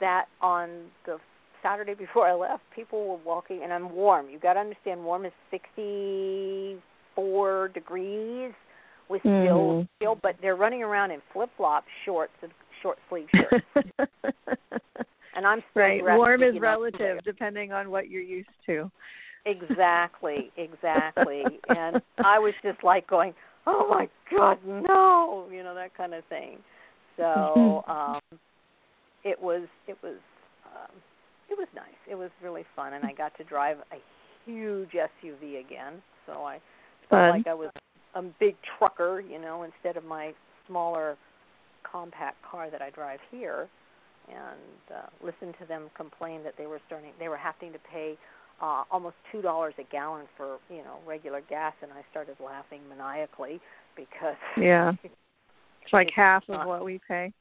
that 0.01 0.27
on 0.41 0.87
the 1.05 1.19
Saturday 1.63 1.95
before 1.95 2.27
I 2.27 2.35
left, 2.35 2.65
people 2.75 3.09
were 3.09 3.21
walking, 3.25 3.63
and 3.63 3.73
I'm 3.73 3.95
warm. 3.95 4.29
You've 4.29 4.43
got 4.43 4.55
to 4.55 4.61
understand, 4.61 5.05
warm 5.05 5.25
is 5.25 5.33
64 5.51 7.69
degrees 7.69 8.53
with 9.09 9.23
still 9.23 9.75
Mhm. 9.75 9.89
still, 9.97 10.15
but 10.17 10.37
they're 10.41 10.57
running 10.57 10.83
around 10.83 11.13
in 11.13 11.21
flip 11.33 11.51
flops, 11.57 11.89
shorts, 12.05 12.33
and 12.43 12.53
short 12.81 12.99
sleeve 13.09 13.29
shirts. 13.31 13.65
and 15.35 15.47
I'm 15.47 15.63
still 15.71 15.83
right. 15.83 16.17
Warm 16.17 16.43
is 16.43 16.59
relative 16.59 17.23
depending 17.25 17.73
on 17.73 17.91
what 17.91 18.09
you're 18.09 18.23
used 18.23 18.49
to. 18.67 18.91
Exactly, 19.45 20.53
exactly. 20.57 21.61
and 21.69 22.01
I 22.23 22.39
was 22.39 22.55
just 22.63 22.83
like 22.85 23.07
going, 23.07 23.35
"Oh 23.67 23.89
my 23.89 24.09
God, 24.31 24.59
no!" 24.65 25.49
You 25.51 25.63
know 25.63 25.75
that 25.75 25.95
kind 25.95 26.15
of 26.15 26.25
thing. 26.27 26.63
So 27.17 27.85
um, 27.87 28.21
it 29.25 29.41
was, 29.41 29.69
it 29.87 29.97
was, 30.03 30.17
um, 30.67 30.91
it 31.53 31.59
was 31.59 31.69
nice. 31.75 32.01
It 32.11 32.15
was 32.15 32.31
really 32.43 32.65
fun, 32.75 32.95
and 32.95 33.05
I 33.05 33.13
got 33.13 33.37
to 33.39 33.45
drive 33.45 33.77
a 33.93 33.99
huge 34.45 34.91
SUV 34.93 35.61
again. 35.61 36.03
So 36.27 36.45
I 36.45 36.59
felt 37.11 37.37
like 37.37 37.47
I 37.47 37.55
was 37.55 37.71
a 38.15 38.23
big 38.41 38.57
trucker, 38.79 39.21
you 39.21 39.39
know, 39.41 39.63
instead 39.65 39.97
of 39.97 40.05
my 40.05 40.33
smaller 40.67 41.17
compact 41.85 42.37
car 42.49 42.71
that 42.71 42.81
I 42.81 42.91
drive 42.91 43.21
here. 43.31 43.69
And 44.29 44.97
uh, 44.97 45.07
listen 45.23 45.53
to 45.61 45.67
them 45.67 45.91
complain 45.97 46.43
that 46.45 46.55
they 46.57 46.67
were 46.67 46.81
starting, 46.87 47.11
they 47.19 47.29
were 47.29 47.37
having 47.37 47.73
to 47.73 47.79
pay 47.93 48.17
uh, 48.63 48.85
almost 48.91 49.17
two 49.33 49.43
dollars 49.43 49.75
a 49.79 49.83
gallon 49.91 50.27
for 50.37 50.59
you 50.71 50.79
know 50.85 50.99
regular 51.07 51.41
gas, 51.51 51.75
and 51.83 51.91
I 51.93 52.03
started 52.11 52.37
laughing 52.45 52.81
maniacally 52.89 53.61
because 53.97 54.37
Yeah. 54.57 54.93
It's 55.03 55.93
like 55.93 56.09
It's 56.09 56.17
half 56.17 56.45
not- 56.49 56.61
of 56.63 56.67
what 56.69 56.85
we 56.85 57.01
pay. 57.07 57.33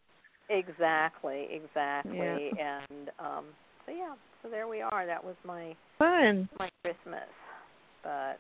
exactly, 0.50 1.48
exactly, 1.52 2.52
and 2.60 3.10
um, 3.20 3.46
so 3.92 3.98
yeah, 3.98 4.14
so 4.42 4.50
there 4.50 4.68
we 4.68 4.82
are. 4.82 5.06
That 5.06 5.24
was 5.24 5.36
my 5.46 5.76
Fun. 6.00 6.48
my 6.60 6.70
Christmas, 6.84 7.28
but 8.04 8.40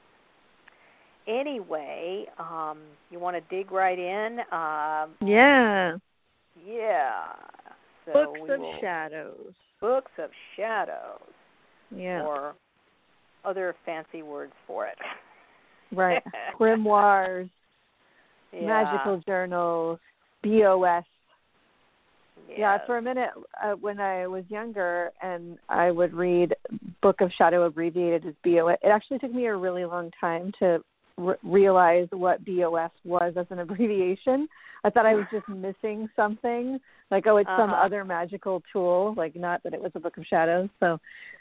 anyway, 1.28 2.26
um, 2.40 2.80
you 3.10 3.20
want 3.20 3.36
to 3.38 3.56
dig 3.56 3.72
right 3.72 4.00
in? 4.00 4.40
Um, 4.52 5.12
Yeah. 5.28 5.98
yeah. 6.66 7.24
So 8.06 8.14
Books 8.14 8.40
of 8.50 8.60
will, 8.60 8.74
shadows. 8.82 9.54
books 9.80 10.12
of 10.18 10.30
shadows, 10.56 11.20
Yeah. 11.96 12.24
or 12.24 12.56
other 13.46 13.76
fancy 13.86 14.22
words 14.24 14.54
for 14.66 14.88
it. 14.88 14.98
right. 15.92 16.24
Grimoires, 16.60 17.50
yeah. 18.52 18.66
magical 18.66 19.18
journals, 19.28 20.00
BOS. 20.44 21.04
Yeah, 22.48 22.78
for 22.86 22.98
a 22.98 23.02
minute 23.02 23.30
uh, 23.64 23.72
when 23.74 24.00
I 24.00 24.28
was 24.28 24.44
younger 24.50 25.12
and 25.22 25.58
I 25.70 25.90
would 25.92 26.14
read 26.14 26.54
Book 27.02 27.22
of 27.22 27.32
Shadow 27.38 27.64
abbreviated 27.64 28.26
as 28.26 28.34
BOS, 28.44 28.78
it 28.84 28.88
actually 28.88 29.20
took 29.20 29.34
me 29.34 29.46
a 29.46 29.56
really 29.56 29.86
long 29.86 30.12
time 30.20 30.52
to 30.60 30.84
r- 31.18 31.38
realize 31.44 32.08
what 32.12 32.44
BOS 32.46 32.92
was 33.06 33.34
as 33.38 33.46
an 33.50 33.60
abbreviation. 33.66 34.48
I 34.84 34.90
thought 34.90 35.06
I 35.06 35.16
was 35.16 35.26
just 35.32 35.48
missing 35.48 36.10
something, 36.16 36.80
like 37.10 37.26
oh, 37.28 37.38
it's 37.38 37.48
some 37.56 37.72
Uh-huh. 37.72 37.84
other 37.86 38.04
magical 38.04 38.62
tool, 38.74 39.14
like 39.16 39.36
not 39.36 39.64
that 39.64 39.74
it 39.74 39.82
was 39.82 39.92
a 39.96 40.00
Book 40.00 40.18
of 40.18 40.26
Shadows. 40.26 40.70
So, 40.80 41.00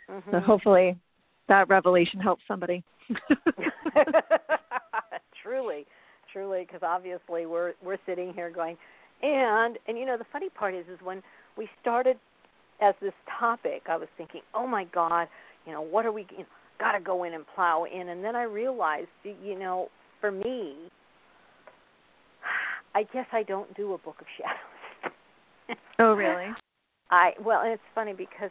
so 0.09 0.12
Mhm. 0.38 0.42
hopefully 0.45 0.97
that 1.49 1.69
revelation 1.69 2.21
helps 2.21 2.42
somebody. 2.47 2.85
truly, 5.42 5.87
truly, 6.33 6.64
because 6.66 6.83
obviously 6.83 7.47
we're 7.47 7.73
we're 7.83 7.99
sitting 8.07 8.33
here 8.33 8.50
going, 8.50 8.76
and 9.22 9.78
and 9.86 9.98
you 9.98 10.06
know 10.06 10.16
the 10.16 10.24
funny 10.32 10.48
part 10.48 10.74
is 10.74 10.84
is 10.92 10.98
when 11.02 11.22
we 11.56 11.68
started 11.80 12.16
as 12.80 12.94
this 13.02 13.12
topic, 13.38 13.82
I 13.88 13.96
was 13.96 14.08
thinking, 14.16 14.40
oh 14.54 14.66
my 14.66 14.84
God, 14.84 15.28
you 15.66 15.72
know 15.72 15.82
what 15.82 16.06
are 16.06 16.12
we, 16.12 16.26
you 16.30 16.38
know, 16.38 16.46
got 16.78 16.92
to 16.92 17.00
go 17.00 17.24
in 17.24 17.34
and 17.34 17.44
plow 17.54 17.84
in, 17.84 18.08
and 18.08 18.24
then 18.24 18.34
I 18.34 18.44
realized, 18.44 19.08
you 19.24 19.58
know, 19.58 19.88
for 20.20 20.30
me, 20.30 20.74
I 22.94 23.02
guess 23.02 23.26
I 23.32 23.42
don't 23.42 23.74
do 23.76 23.92
a 23.92 23.98
book 23.98 24.16
of 24.20 24.26
shadows. 24.36 25.78
oh, 25.98 26.14
really? 26.14 26.48
I 27.10 27.32
well, 27.44 27.60
and 27.62 27.72
it's 27.72 27.82
funny 27.94 28.12
because 28.12 28.50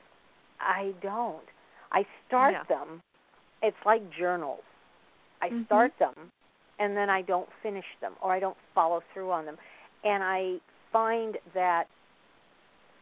I 0.59 0.93
don't. 1.01 1.43
I 1.91 2.05
start 2.27 2.53
Yeah. 2.53 2.63
them. 2.67 3.01
It's 3.63 3.77
like 3.85 4.01
journals. 4.11 4.63
I 5.41 5.49
Mhm. 5.49 5.65
start 5.65 5.97
them 5.97 6.31
and 6.79 6.95
then 6.95 7.09
I 7.09 7.21
don't 7.21 7.47
finish 7.61 7.85
them 8.01 8.13
or 8.21 8.31
I 8.31 8.39
don't 8.39 8.57
follow 8.73 9.01
through 9.13 9.31
on 9.31 9.45
them. 9.45 9.57
And 10.03 10.23
I 10.23 10.57
find 10.91 11.37
that 11.53 11.85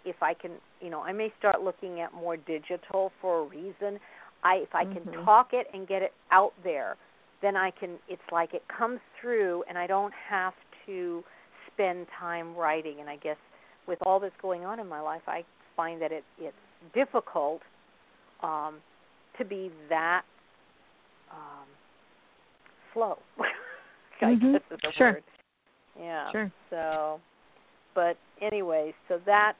if 0.06 0.22
I 0.22 0.34
can, 0.34 0.52
you 0.82 0.90
know, 0.90 1.02
I 1.02 1.12
may 1.12 1.32
start 1.38 1.62
looking 1.62 2.02
at 2.02 2.14
more 2.14 2.38
digital 2.38 3.12
for 3.22 3.40
a 3.40 3.44
reason. 3.44 4.00
I 4.44 4.56
if 4.58 4.74
I 4.74 4.86
can 4.86 5.04
Mhm. 5.06 5.26
talk 5.26 5.54
it 5.54 5.68
and 5.74 5.88
get 5.88 6.02
it 6.02 6.14
out 6.32 6.54
there, 6.64 6.96
then 7.42 7.56
I 7.56 7.72
can 7.72 8.00
it's 8.08 8.22
like 8.32 8.54
it 8.54 8.64
comes 8.68 9.00
through 9.20 9.64
and 9.68 9.78
I 9.78 9.88
don't 9.88 10.14
have 10.14 10.54
to 10.86 11.24
spend 11.74 12.08
time 12.20 12.56
writing 12.56 13.00
and 13.00 13.10
I 13.10 13.18
guess 13.18 13.38
with 13.88 14.00
all 14.06 14.20
that's 14.20 14.36
going 14.42 14.66
on 14.66 14.80
in 14.80 14.88
my 14.88 15.00
life, 15.00 15.22
I 15.28 15.44
find 15.76 16.02
that 16.02 16.12
it 16.12 16.24
it's 16.40 16.56
difficult 16.94 17.62
um, 18.44 18.76
to 19.38 19.46
be 19.46 19.72
that 19.90 20.24
um, 21.32 21.66
slow. 22.94 23.20
I 24.22 24.34
Mhm. 24.36 24.54
guess 24.54 24.62
is 24.72 24.80
the 24.82 24.92
Sure. 24.94 25.12
word. 25.14 25.24
Yeah. 26.00 26.32
Sure. 26.32 26.52
So, 26.70 27.20
but 27.96 28.18
anyway, 28.42 28.94
so 29.08 29.20
that 29.26 29.54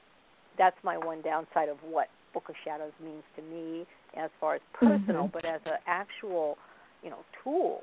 that's 0.56 0.76
my 0.82 0.96
one 0.96 1.22
downside 1.22 1.68
of 1.68 1.76
what 1.82 2.08
Book 2.34 2.48
of 2.48 2.54
Shadows 2.64 2.92
means 3.02 3.22
to 3.36 3.42
me 3.42 3.86
as 4.16 4.30
far 4.40 4.54
as 4.54 4.60
personal, 4.72 5.28
Mhm. 5.28 5.32
but 5.32 5.44
as 5.44 5.60
an 5.66 5.78
actual, 5.86 6.58
you 7.02 7.10
know, 7.10 7.24
tool. 7.42 7.82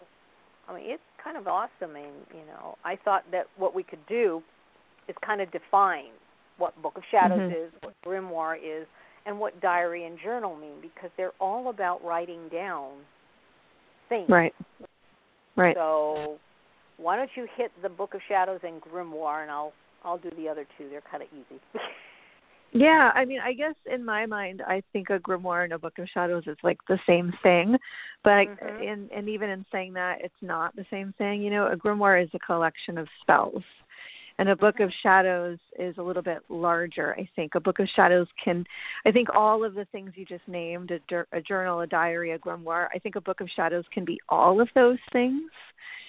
I 0.67 0.73
mean, 0.75 0.89
it's 0.89 1.03
kind 1.23 1.37
of 1.37 1.47
awesome, 1.47 1.95
and 1.95 2.27
you 2.33 2.45
know, 2.45 2.77
I 2.83 2.95
thought 2.95 3.23
that 3.31 3.47
what 3.57 3.73
we 3.73 3.83
could 3.83 4.05
do 4.07 4.43
is 5.07 5.15
kind 5.19 5.41
of 5.41 5.51
define 5.51 6.11
what 6.57 6.79
Book 6.81 6.97
of 6.97 7.03
Shadows 7.05 7.39
Mhm. 7.39 7.51
is, 7.51 7.73
what 7.81 7.93
Grimoire 8.03 8.57
is, 8.61 8.87
and 9.25 9.39
what 9.39 9.59
diary 9.59 10.05
and 10.05 10.17
journal 10.19 10.55
mean, 10.55 10.79
because 10.81 11.11
they're 11.17 11.33
all 11.39 11.69
about 11.69 12.03
writing 12.03 12.49
down 12.49 13.05
things. 14.09 14.29
Right. 14.29 14.53
Right. 15.55 15.75
So 15.75 16.39
why 16.97 17.15
don't 17.15 17.29
you 17.35 17.47
hit 17.55 17.71
the 17.81 17.89
Book 17.89 18.13
of 18.13 18.21
Shadows 18.27 18.59
and 18.63 18.81
Grimoire, 18.81 19.41
and 19.41 19.51
I'll 19.51 19.73
I'll 20.03 20.17
do 20.17 20.29
the 20.37 20.47
other 20.47 20.65
two. 20.77 20.89
They're 20.89 21.01
kind 21.09 21.23
of 21.23 21.29
easy. 21.33 21.59
Yeah, 22.71 23.11
I 23.15 23.23
mean, 23.23 23.39
I 23.39 23.53
guess 23.53 23.75
in 23.89 24.03
my 24.03 24.25
mind, 24.25 24.61
I 24.67 24.83
think 24.91 25.09
a 25.09 25.17
grimoire 25.17 25.63
and 25.63 25.71
a 25.71 25.79
book 25.79 25.97
of 25.97 26.09
shadows 26.13 26.43
is 26.45 26.57
like 26.61 26.77
the 26.89 26.99
same 27.07 27.31
thing, 27.41 27.77
but 28.21 28.33
I, 28.33 28.47
Mhm. 28.47 28.81
in 28.81 29.09
and 29.15 29.29
even 29.29 29.49
in 29.49 29.65
saying 29.71 29.93
that, 29.93 30.19
it's 30.21 30.41
not 30.41 30.75
the 30.75 30.85
same 30.89 31.13
thing. 31.13 31.41
You 31.41 31.51
know, 31.51 31.67
a 31.67 31.77
grimoire 31.77 32.21
is 32.21 32.29
a 32.33 32.39
collection 32.39 32.97
of 32.97 33.07
spells, 33.21 33.63
and 34.37 34.49
a 34.49 34.55
book 34.55 34.79
of 34.79 34.91
shadows 35.01 35.57
is 35.79 35.97
a 35.97 36.01
little 36.03 36.21
bit 36.21 36.39
larger. 36.49 37.15
I 37.17 37.27
think 37.35 37.55
a 37.55 37.59
book 37.59 37.79
of 37.79 37.87
shadows 37.95 38.27
can, 38.43 38.65
I 39.05 39.11
think 39.11 39.29
all 39.33 39.63
of 39.63 39.75
the 39.75 39.85
things 39.85 40.11
you 40.15 40.25
just 40.25 40.47
named, 40.47 40.91
a, 40.91 40.99
dur- 41.07 41.27
a 41.31 41.41
journal, 41.41 41.81
a 41.81 41.87
diary, 41.87 42.31
a 42.31 42.39
grimoire. 42.39 42.87
I 42.93 42.99
think 42.99 43.15
a 43.15 43.21
book 43.21 43.39
of 43.39 43.49
shadows 43.55 43.85
can 43.93 44.03
be 44.03 44.19
all 44.27 44.59
of 44.59 44.67
those 44.75 44.99
things. 45.13 45.49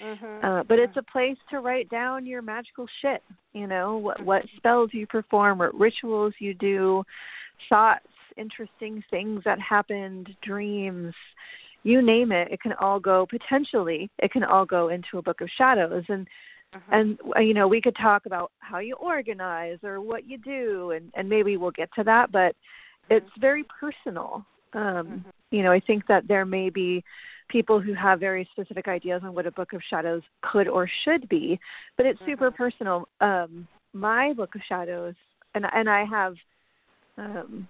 mhm. 0.02 0.44
Uh, 0.44 0.64
but 0.64 0.78
it's 0.78 0.96
a 0.96 1.02
place 1.02 1.38
to 1.50 1.60
write 1.60 1.88
down 1.88 2.26
your 2.26 2.42
magical 2.42 2.86
shit. 3.00 3.22
You 3.52 3.66
know 3.66 3.96
what 3.96 4.22
what 4.22 4.42
spells 4.56 4.90
you 4.92 5.06
perform, 5.06 5.58
what 5.58 5.74
rituals 5.74 6.34
you 6.38 6.52
do, 6.54 7.04
thoughts, 7.68 8.06
interesting 8.36 9.02
things 9.10 9.42
that 9.44 9.58
happened, 9.60 10.28
dreams, 10.42 11.14
you 11.82 12.02
name 12.02 12.32
it. 12.32 12.48
It 12.50 12.60
can 12.60 12.72
all 12.74 12.98
go 12.98 13.26
potentially. 13.26 14.10
It 14.18 14.32
can 14.32 14.44
all 14.44 14.66
go 14.66 14.88
into 14.88 15.18
a 15.18 15.22
book 15.22 15.40
of 15.40 15.48
shadows, 15.56 16.04
and 16.08 16.26
Mhm. 16.74 16.82
and 16.90 17.18
uh, 17.36 17.40
you 17.40 17.54
know 17.54 17.68
we 17.68 17.80
could 17.80 17.96
talk 17.96 18.26
about 18.26 18.52
how 18.58 18.78
you 18.78 18.94
organize 18.96 19.78
or 19.82 20.00
what 20.00 20.26
you 20.26 20.38
do, 20.38 20.90
and 20.92 21.10
and 21.14 21.28
maybe 21.28 21.56
we'll 21.56 21.70
get 21.70 21.90
to 21.94 22.04
that. 22.04 22.30
But 22.32 22.54
it's 23.10 23.30
very 23.38 23.64
personal, 23.64 24.44
Um, 24.72 25.06
Mhm. 25.08 25.32
You 25.52 25.62
know, 25.62 25.72
I 25.72 25.80
think 25.80 26.06
that 26.08 26.26
there 26.28 26.44
may 26.44 26.70
be 26.70 27.02
people 27.48 27.80
who 27.80 27.94
have 27.94 28.18
very 28.20 28.44
specific 28.52 28.88
ideas 28.88 29.22
on 29.24 29.32
what 29.34 29.46
a 29.46 29.52
book 29.52 29.72
of 29.72 29.82
shadows 29.88 30.22
could 30.42 30.68
or 30.68 30.88
should 31.04 31.28
be, 31.28 31.58
but 31.96 32.04
it's 32.06 32.20
super 32.26 32.50
Mhm. 32.50 32.56
personal. 32.56 33.08
Um, 33.20 33.68
my 33.92 34.32
book 34.34 34.54
of 34.56 34.62
shadows, 34.64 35.14
and 35.54 35.64
and 35.72 35.88
I 35.88 36.04
have 36.04 36.36
um, 37.18 37.68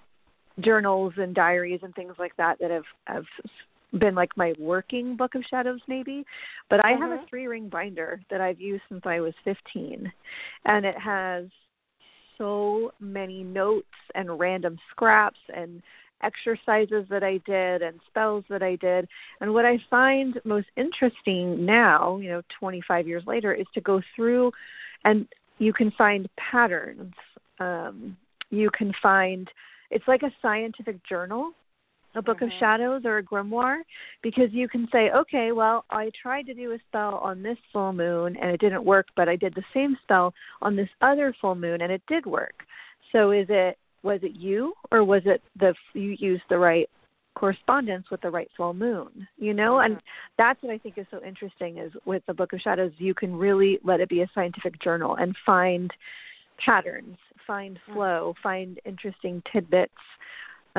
journals 0.60 1.14
and 1.18 1.34
diaries 1.34 1.82
and 1.82 1.94
things 1.94 2.14
like 2.18 2.34
that 2.36 2.58
that 2.60 2.70
have 2.70 2.86
have 3.06 3.26
been 3.99 4.14
like 4.14 4.37
my 4.37 4.52
working 4.59 5.16
book 5.16 5.35
of 5.35 5.43
shadows 5.49 5.81
maybe 5.87 6.25
but 6.69 6.85
i 6.85 6.90
have 6.90 7.12
a 7.12 7.19
Mhm. 7.19 7.28
three 7.28 7.47
ring 7.47 7.69
binder 7.69 8.21
that 8.31 8.40
i've 8.40 8.61
used 8.61 8.83
since 8.88 9.02
i 9.07 9.21
was 9.21 9.35
15 9.45 10.12
and 10.64 10.85
it 10.85 10.99
has 10.99 11.47
so 12.38 12.93
many 13.00 13.43
notes 13.43 13.87
and 14.14 14.38
random 14.38 14.78
scraps 14.90 15.38
and 15.55 15.83
exercises 16.23 17.07
that 17.11 17.23
I 17.23 17.38
did 17.47 17.83
and 17.83 18.00
spells 18.07 18.45
that 18.49 18.62
I 18.62 18.76
did. 18.76 19.09
And 19.40 19.52
what 19.52 19.64
I 19.64 19.78
find 19.90 20.40
most 20.45 20.69
interesting 20.76 21.64
now, 21.64 22.19
you 22.19 22.28
know, 22.31 22.43
25 22.59 23.07
years 23.07 23.23
later, 23.26 23.52
is 23.52 23.66
to 23.75 23.81
go 23.81 24.00
through 24.14 24.52
and 25.05 25.26
you 25.59 25.73
can 25.73 25.90
find 25.93 26.28
patterns. 26.37 27.14
Um, 27.61 28.16
you 28.50 28.71
can 28.71 28.93
find, 29.02 29.49
it's 29.90 30.07
like 30.09 30.23
a 30.23 30.33
scientific 30.40 31.05
journal, 31.07 31.52
a 32.16 32.23
book 32.23 32.42
of 32.42 32.49
Mhm. 32.49 32.58
shadows 32.58 33.04
or 33.04 33.18
a 33.18 33.23
grimoire, 33.23 33.82
because 34.23 34.52
you 34.52 34.68
can 34.68 34.88
say, 34.88 35.11
okay, 35.11 35.52
well, 35.52 35.85
I 35.90 36.11
tried 36.11 36.46
to 36.46 36.54
do 36.54 36.73
a 36.73 36.78
spell 36.80 37.18
on 37.18 37.42
this 37.42 37.58
full 37.73 37.92
moon 37.92 38.37
and 38.37 38.50
it 38.50 38.58
didn't 38.58 38.85
work, 38.85 39.08
but 39.14 39.28
I 39.28 39.37
did 39.37 39.54
the 39.54 39.64
same 39.73 39.96
spell 40.02 40.35
on 40.62 40.76
this 40.76 40.90
other 41.00 41.32
full 41.35 41.54
moon 41.54 41.82
and 41.82 41.92
it 41.92 42.02
did 42.06 42.26
work. 42.26 42.66
So 43.12 43.30
is 43.30 43.46
it 43.50 43.78
was 44.02 44.23
it 44.23 44.32
you 44.32 44.73
or 44.90 45.04
was 45.04 45.23
it 45.26 45.42
the 45.56 45.75
you 45.92 46.16
used 46.18 46.44
the 46.49 46.58
right 46.58 46.88
correspondence 47.35 48.08
with 48.11 48.20
the 48.23 48.30
right 48.30 48.50
full 48.56 48.73
moon 48.73 49.26
you 49.37 49.52
know 49.52 49.80
and 49.80 50.00
that's 50.38 50.62
what 50.62 50.73
i 50.73 50.78
think 50.78 50.96
is 50.96 51.06
so 51.11 51.20
interesting 51.23 51.76
is 51.76 51.92
with 52.06 52.25
the 52.26 52.32
book 52.32 52.52
of 52.54 52.61
shadows 52.61 52.92
you 52.96 53.12
can 53.12 53.35
really 53.35 53.78
let 53.85 54.00
it 54.00 54.08
be 54.08 54.23
a 54.23 54.30
scientific 54.35 54.80
journal 54.80 55.16
and 55.16 55.37
find 55.44 55.92
patterns 56.64 57.18
find 57.46 57.78
flow 57.92 58.35
find 58.42 58.80
interesting 58.87 59.42
tidbits 59.52 59.92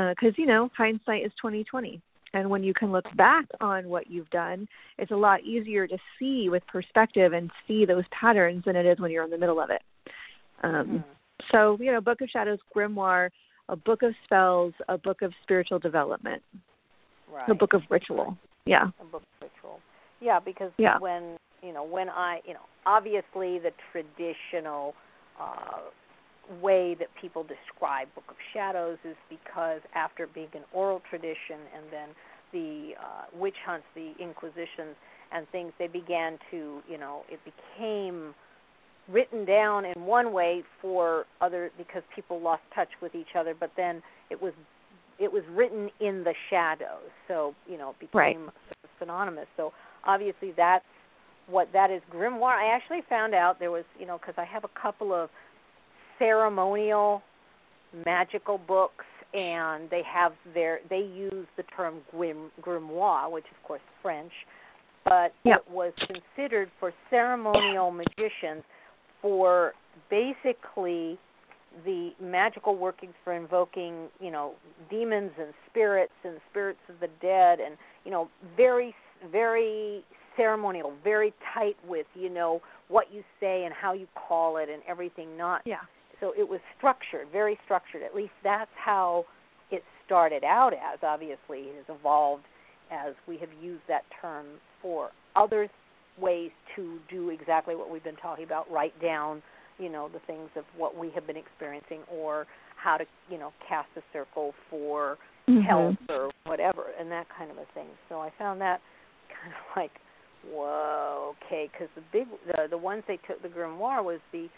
because 0.09 0.33
you 0.37 0.45
know 0.45 0.69
hindsight 0.77 1.25
is 1.25 1.31
2020 1.41 2.01
and 2.33 2.49
when 2.49 2.63
you 2.63 2.73
can 2.73 2.91
look 2.91 3.05
back 3.15 3.45
on 3.61 3.89
what 3.89 4.09
you've 4.09 4.29
done 4.29 4.67
it's 4.97 5.11
a 5.11 5.15
lot 5.15 5.41
easier 5.41 5.87
to 5.87 5.97
see 6.19 6.49
with 6.49 6.65
perspective 6.67 7.33
and 7.33 7.49
see 7.67 7.85
those 7.85 8.03
patterns 8.11 8.63
than 8.65 8.75
it 8.75 8.85
is 8.85 8.99
when 8.99 9.09
you're 9.11 9.23
in 9.23 9.29
the 9.31 9.37
middle 9.37 9.59
of 9.59 9.69
it 9.69 9.81
um, 10.63 10.87
Mhm. 10.87 11.03
so, 11.51 11.77
you 11.79 11.91
know, 11.91 12.01
Book 12.01 12.21
of 12.21 12.29
Shadows, 12.29 12.59
Grimoire, 12.75 13.29
a 13.69 13.75
book 13.75 14.01
of 14.01 14.15
spells, 14.23 14.73
a 14.87 14.97
book 14.97 15.21
of 15.21 15.33
spiritual 15.43 15.79
development, 15.79 16.41
Right. 17.31 17.49
a 17.49 17.53
book 17.53 17.73
of 17.73 17.83
ritual. 17.89 18.37
Yeah. 18.65 18.87
a 18.99 19.05
book 19.05 19.21
of 19.21 19.41
ritual. 19.49 19.81
Yeah, 20.19 20.39
because 20.39 20.71
Yeah. 20.77 20.97
when 20.97 21.37
you 21.61 21.71
know 21.73 21.83
when 21.83 22.09
I 22.09 22.41
you 22.45 22.53
know 22.53 22.65
obviously 22.85 23.59
the 23.59 23.71
traditional 23.91 24.95
uh, 25.39 25.81
way 26.61 26.95
that 26.95 27.07
people 27.19 27.43
describe 27.43 28.07
Book 28.15 28.25
of 28.29 28.35
Shadows 28.53 28.97
is 29.03 29.15
because 29.29 29.81
after 29.95 30.27
being 30.27 30.49
an 30.53 30.63
oral 30.73 31.01
tradition 31.09 31.59
and 31.75 31.85
then 31.91 32.09
the 32.53 32.93
uh, 32.99 33.25
witch 33.37 33.57
hunts, 33.65 33.85
the 33.95 34.13
inquisitions 34.19 34.95
and 35.31 35.47
things, 35.51 35.73
they 35.77 35.87
began 35.87 36.37
to 36.51 36.81
you 36.89 36.97
know 36.97 37.23
it 37.29 37.39
became 37.43 38.33
written 39.09 39.45
down 39.45 39.85
in 39.85 40.05
one 40.05 40.33
way 40.33 40.63
for 40.81 41.25
other 41.41 41.71
because 41.77 42.03
people 42.15 42.39
lost 42.41 42.61
touch 42.75 42.89
with 43.01 43.15
each 43.15 43.35
other, 43.37 43.53
but 43.57 43.71
then 43.77 44.01
it 44.29 44.41
was 44.41 44.53
it 45.19 45.31
was 45.31 45.43
written 45.51 45.89
in 45.99 46.23
the 46.23 46.33
shadows, 46.49 47.09
so 47.27 47.53
you 47.67 47.77
know 47.77 47.91
it 47.91 47.99
became 47.99 48.17
Right. 48.19 48.35
sort 48.35 48.77
of 48.83 48.89
synonymous. 48.99 49.47
So 49.57 49.73
obviously 50.05 50.53
that's 50.55 50.85
what 51.47 51.71
that 51.73 51.89
is. 51.89 52.01
Grimoire. 52.13 52.55
I 52.57 52.73
actually 52.73 53.01
found 53.09 53.33
out 53.33 53.59
there 53.59 53.71
was 53.71 53.85
you 53.99 54.05
know 54.05 54.17
because 54.17 54.35
I 54.37 54.45
have 54.45 54.63
a 54.63 54.79
couple 54.81 55.13
of 55.13 55.29
ceremonial 56.19 57.21
magical 58.05 58.57
books 58.57 59.05
and 59.33 59.89
they 59.89 60.01
have 60.03 60.33
their 60.53 60.79
they 60.89 60.99
use 60.99 61.47
the 61.57 61.63
term 61.75 61.95
grim, 62.11 62.51
grimoire 62.61 63.31
which 63.31 63.45
of 63.51 63.67
course 63.67 63.81
is 63.81 64.01
french 64.01 64.31
but 65.05 65.33
Yep. 65.45 65.63
it 65.67 65.71
was 65.71 65.93
considered 66.05 66.69
for 66.79 66.93
ceremonial 67.09 67.91
magicians 67.91 68.63
for 69.21 69.73
basically 70.09 71.17
the 71.85 72.11
magical 72.21 72.75
workings 72.75 73.13
for 73.23 73.33
invoking 73.33 74.07
you 74.19 74.31
know 74.31 74.53
demons 74.89 75.31
and 75.39 75.53
spirits 75.69 76.13
and 76.23 76.37
spirits 76.49 76.79
of 76.89 76.99
the 76.99 77.09
dead 77.21 77.59
and 77.59 77.77
you 78.05 78.11
know 78.11 78.29
very 78.55 78.93
very 79.31 80.03
ceremonial 80.35 80.93
very 81.03 81.33
tight 81.53 81.75
with 81.87 82.05
you 82.15 82.29
know 82.29 82.61
what 82.87 83.13
you 83.13 83.23
say 83.39 83.63
and 83.65 83.73
how 83.73 83.93
you 83.93 84.07
call 84.27 84.57
it 84.57 84.69
and 84.69 84.81
everything 84.87 85.35
not 85.37 85.61
Yeah. 85.65 85.77
So 86.19 86.33
it 86.37 86.47
was 86.47 86.59
structured, 86.77 87.27
very 87.31 87.59
structured. 87.65 88.03
At 88.03 88.15
least 88.15 88.33
that's 88.43 88.71
how 88.75 89.25
it 89.71 89.83
started 90.05 90.43
out 90.43 90.73
as. 90.73 90.99
Obviously, 91.03 91.59
it 91.69 91.75
has 91.75 91.95
evolved 91.99 92.43
as 92.91 93.13
we 93.27 93.37
have 93.37 93.49
used 93.61 93.83
that 93.87 94.03
term 94.21 94.45
for 94.81 95.11
other 95.35 95.69
ways 96.19 96.51
to 96.75 96.99
do 97.09 97.29
exactly 97.29 97.75
what 97.75 97.89
we've 97.89 98.03
been 98.03 98.15
talking 98.15 98.43
about. 98.43 98.69
Write 98.71 98.99
down, 99.01 99.43
you 99.77 99.89
know, 99.89 100.09
the 100.11 100.19
things 100.25 100.49
of 100.55 100.63
what 100.75 100.97
we 100.97 101.11
have 101.11 101.27
been 101.27 101.37
experiencing, 101.37 101.99
or 102.11 102.47
how 102.75 102.97
to, 102.97 103.05
you 103.29 103.37
know, 103.37 103.51
cast 103.67 103.89
a 103.97 104.01
circle 104.13 104.53
for 104.69 105.17
Mhm. 105.47 105.63
health 105.63 105.95
or 106.09 106.31
whatever, 106.45 106.91
and 106.99 107.11
that 107.11 107.27
kind 107.29 107.51
of 107.51 107.57
a 107.57 107.65
thing. 107.73 107.89
So 108.09 108.19
I 108.19 108.29
found 108.31 108.61
that 108.61 108.81
kind 109.29 109.53
of 109.53 109.75
like, 109.75 109.91
whoa, 110.43 111.35
okay, 111.43 111.69
because 111.71 111.89
the 111.95 112.01
big, 112.11 112.27
the 112.45 112.67
the 112.67 112.77
ones 112.77 113.03
they 113.07 113.17
took 113.17 113.41
the 113.41 113.49
grimoire 113.49 114.03
was 114.03 114.19
the 114.31 114.49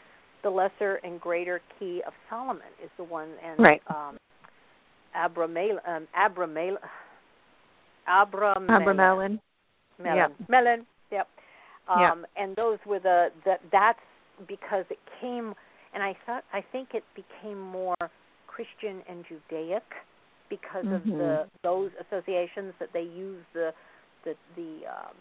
the 0.44 0.50
lesser 0.50 0.96
and 1.04 1.20
greater 1.20 1.62
key 1.78 2.02
of 2.06 2.14
Solomon 2.30 2.68
is 2.84 2.90
the 2.98 3.04
one, 3.04 3.30
and 3.44 3.60
Right. 3.60 3.82
um, 3.88 4.18
Abramel, 5.16 5.80
um, 5.88 6.08
Abramel, 6.16 6.78
Abramelin, 8.08 8.68
Abramelin. 8.70 9.40
Melon, 10.00 10.32
Yep. 10.40 10.50
Melon, 10.50 10.88
yep. 11.12 11.28
Um, 11.88 12.00
Yep. 12.00 12.30
And 12.38 12.56
those 12.56 12.80
were 12.86 13.00
the 13.00 13.32
that 13.46 13.62
that's 13.72 14.00
because 14.48 14.86
it 14.90 15.00
came, 15.20 15.54
and 15.94 16.04
I 16.04 16.16
thought 16.26 16.44
I 16.54 16.62
think 16.62 16.94
it 16.94 17.04
became 17.16 17.60
more 17.60 17.96
Christian 18.48 19.02
and 19.10 19.26
Judaic 19.26 19.84
because 20.50 20.86
of 20.88 21.02
Mhm. 21.04 21.18
the 21.18 21.50
those 21.64 21.92
associations 22.00 22.74
that 22.80 22.94
they 22.94 23.04
use 23.04 23.44
the 23.54 23.74
the 24.24 24.36
the 24.56 24.86
um, 24.88 25.16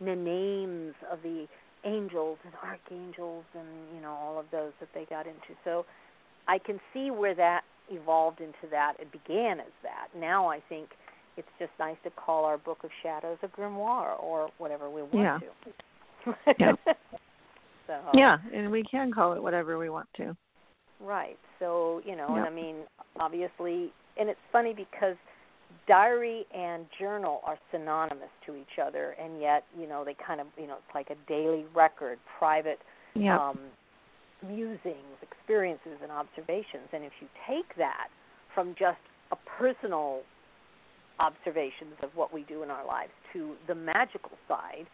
the 0.00 0.14
names 0.14 0.94
of 1.10 1.22
the 1.22 1.48
angels 1.84 2.38
and 2.44 2.52
archangels 2.62 3.44
and 3.54 3.68
you 3.94 4.00
know 4.00 4.12
all 4.12 4.38
of 4.38 4.46
those 4.50 4.72
that 4.80 4.88
they 4.94 5.04
got 5.08 5.26
into. 5.26 5.54
So 5.64 5.84
I 6.46 6.58
can 6.58 6.80
see 6.92 7.10
where 7.10 7.34
that 7.34 7.62
evolved 7.90 8.40
into 8.40 8.68
that. 8.70 8.94
It 8.98 9.10
began 9.12 9.60
as 9.60 9.72
that. 9.82 10.08
Now 10.18 10.48
I 10.48 10.60
think 10.68 10.88
it's 11.36 11.48
just 11.58 11.70
nice 11.78 11.96
to 12.04 12.10
call 12.10 12.44
our 12.44 12.58
book 12.58 12.78
of 12.84 12.90
shadows 13.02 13.38
a 13.42 13.48
grimoire 13.48 14.20
or 14.20 14.50
whatever 14.58 14.90
we 14.90 15.02
want 15.02 15.14
Yeah. 15.14 15.38
to. 15.38 16.54
Yeah. 16.58 16.72
so 17.86 18.00
Yeah, 18.12 18.38
and 18.52 18.70
we 18.70 18.82
can 18.82 19.12
call 19.12 19.32
it 19.34 19.42
whatever 19.42 19.78
we 19.78 19.88
want 19.88 20.08
to. 20.16 20.36
Right. 21.00 21.38
So, 21.60 22.02
you 22.04 22.16
know, 22.16 22.34
and 22.34 22.44
I 22.44 22.50
mean, 22.50 22.78
obviously, 23.20 23.92
and 24.18 24.28
it's 24.28 24.40
funny 24.50 24.74
because 24.74 25.16
diary 25.88 26.46
and 26.54 26.86
journal 27.00 27.40
are 27.44 27.58
synonymous 27.72 28.30
to 28.46 28.54
each 28.54 28.78
other, 28.78 29.16
and 29.20 29.40
yet, 29.40 29.64
you 29.78 29.88
know, 29.88 30.04
they 30.04 30.14
kind 30.14 30.40
of, 30.40 30.46
you 30.56 30.66
know, 30.66 30.74
it's 30.74 30.94
like 30.94 31.10
a 31.10 31.16
daily 31.26 31.64
record, 31.74 32.18
private 32.38 32.78
Yeah. 33.14 33.36
um, 33.36 33.58
musings, 34.42 35.18
experiences, 35.22 35.98
and 36.02 36.12
observations. 36.12 36.88
And 36.92 37.02
if 37.02 37.12
you 37.20 37.28
take 37.46 37.74
that 37.76 38.08
from 38.54 38.74
just 38.78 39.00
a 39.32 39.36
personal 39.58 40.22
observations 41.18 41.96
of 42.02 42.14
what 42.14 42.32
we 42.32 42.42
do 42.42 42.62
in 42.62 42.70
our 42.70 42.84
lives 42.84 43.12
to 43.32 43.56
the 43.66 43.74
magical 43.74 44.38
side, 44.46 44.86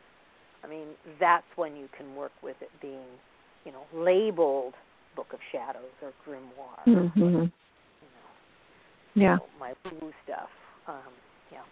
I 0.62 0.66
mean, 0.66 0.96
that's 1.20 1.44
when 1.56 1.76
you 1.76 1.88
can 1.96 2.16
work 2.16 2.32
with 2.42 2.56
it 2.62 2.70
being, 2.80 3.18
you 3.66 3.72
know, 3.72 3.84
labeled 3.92 4.74
Book 5.14 5.32
of 5.32 5.40
Shadows 5.52 5.92
or 6.00 6.12
Grimoire. 6.24 6.84
Mhm. 6.86 7.16
You 7.16 8.08
know, 8.14 8.30
Yeah. 9.14 9.38
so 9.38 9.48
my 9.58 9.74
woo 9.84 10.12
stuff. 10.24 10.50
Um, 10.86 10.94
yeah. 11.52 11.62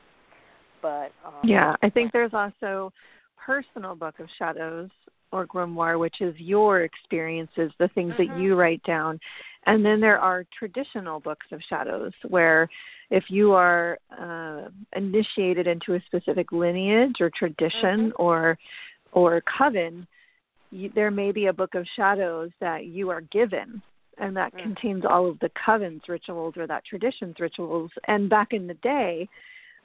But 0.80 1.12
um, 1.24 1.32
Yeah, 1.44 1.76
I 1.82 1.90
think 1.90 2.12
there's 2.12 2.34
also 2.34 2.92
personal 3.36 3.94
book 3.94 4.20
of 4.20 4.28
shadows 4.38 4.90
or 5.32 5.46
grimoire, 5.46 5.98
which 5.98 6.20
is 6.20 6.34
your 6.38 6.82
experiences, 6.82 7.72
the 7.78 7.88
things 7.88 8.14
that 8.18 8.28
Mhm. 8.28 8.42
you 8.42 8.54
write 8.54 8.82
down. 8.82 9.18
And 9.64 9.84
then 9.84 10.00
there 10.00 10.18
are 10.18 10.44
traditional 10.56 11.20
books 11.20 11.46
of 11.52 11.62
shadows 11.62 12.12
where 12.28 12.68
if 13.10 13.30
you 13.30 13.52
are 13.52 13.98
uh, 14.18 14.68
initiated 14.94 15.66
into 15.66 15.94
a 15.94 16.00
specific 16.00 16.52
lineage 16.52 17.20
or 17.20 17.30
tradition 17.30 18.10
Mhm. 18.10 18.12
or 18.16 18.58
or 19.12 19.42
coven, 19.42 20.06
you, 20.70 20.88
there 20.88 21.10
may 21.10 21.32
be 21.32 21.46
a 21.46 21.52
book 21.52 21.74
of 21.74 21.86
shadows 21.88 22.50
that 22.60 22.86
you 22.86 23.10
are 23.10 23.20
given 23.20 23.82
and 24.18 24.36
that 24.36 24.54
Mm. 24.54 24.62
contains 24.62 25.04
all 25.04 25.26
of 25.26 25.38
the 25.40 25.50
coven's 25.50 26.08
rituals 26.08 26.56
or 26.56 26.66
that 26.66 26.84
tradition's 26.84 27.38
rituals. 27.40 27.90
And 28.08 28.28
back 28.28 28.52
in 28.52 28.66
the 28.66 28.74
day, 28.74 29.28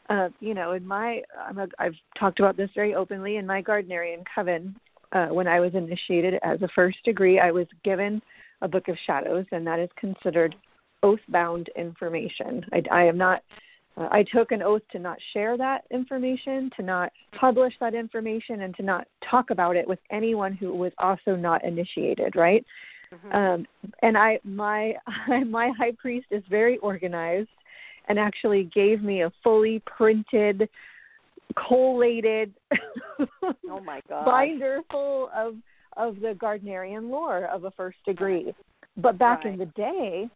uh, 0.10 0.30
you 0.40 0.54
know, 0.54 0.72
in 0.72 0.86
my, 0.86 1.24
I'm 1.38 1.58
a, 1.58 1.68
I've 1.80 1.96
talked 2.18 2.40
about 2.40 2.56
this 2.56 2.70
very 2.74 2.96
openly 2.96 3.38
in 3.38 3.46
my 3.46 3.62
Gardnerian 3.62 4.24
coven. 4.34 4.76
Uh, 5.12 5.28
when 5.28 5.48
I 5.48 5.60
was 5.60 5.74
initiated 5.74 6.40
as 6.44 6.62
a 6.62 6.68
first 6.70 6.98
degree, 7.04 7.40
I 7.40 7.52
was 7.52 7.68
given 7.84 8.22
a 8.62 8.68
book 8.68 8.88
of 8.90 8.98
shadows, 9.06 9.46
and 9.52 9.66
that 9.66 9.80
is 9.80 9.90
considered 9.96 10.56
oath-bound 11.04 11.70
information. 11.76 12.66
I, 12.74 12.84
I 12.92 13.04
am 13.04 13.18
not. 13.18 13.42
Uh, 13.96 14.10
I 14.12 14.24
took 14.24 14.52
an 14.52 14.62
oath 14.62 14.82
to 14.92 15.00
not 15.00 15.18
share 15.34 15.58
that 15.58 15.86
information, 15.92 16.70
to 16.76 16.84
not 16.84 17.12
publish 17.40 17.74
that 17.80 17.96
information, 17.96 18.62
and 18.62 18.76
to 18.76 18.84
not 18.84 19.08
talk 19.30 19.50
about 19.50 19.76
it 19.76 19.88
with 19.88 20.00
anyone 20.12 20.54
who 20.54 20.74
was 20.74 20.92
also 20.98 21.36
not 21.36 21.64
initiated. 21.64 22.36
Right. 22.36 22.66
Mhm. 23.14 23.36
Um, 23.36 23.68
and 24.02 24.18
I 24.18 24.40
my 24.44 24.96
my 25.46 25.72
high 25.78 25.94
priest 25.98 26.28
is 26.32 26.44
very 26.50 26.78
organized 26.80 27.50
and 28.08 28.18
actually 28.20 28.70
gave 28.74 29.02
me 29.02 29.24
a 29.24 29.32
fully 29.44 29.82
printed 29.86 30.70
collated 31.68 32.54
oh 33.70 33.82
my 33.82 34.02
god. 34.08 34.26
binder 34.26 34.82
full 34.92 35.30
of 35.36 35.56
of 35.96 36.20
the 36.20 36.36
Gardnerian 36.40 37.10
lore 37.10 37.46
of 37.46 37.64
a 37.64 37.72
first 37.72 37.98
degree. 38.06 38.54
But 38.98 39.18
back 39.18 39.46
in 39.46 39.58
the 39.58 39.66
day, 39.66 40.30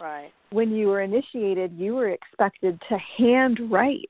Right. 0.00 0.32
when 0.50 0.70
you 0.70 0.86
were 0.86 1.00
initiated, 1.00 1.72
you 1.76 1.94
were 1.96 2.10
expected 2.10 2.80
to 2.88 2.98
handwrite 3.18 4.08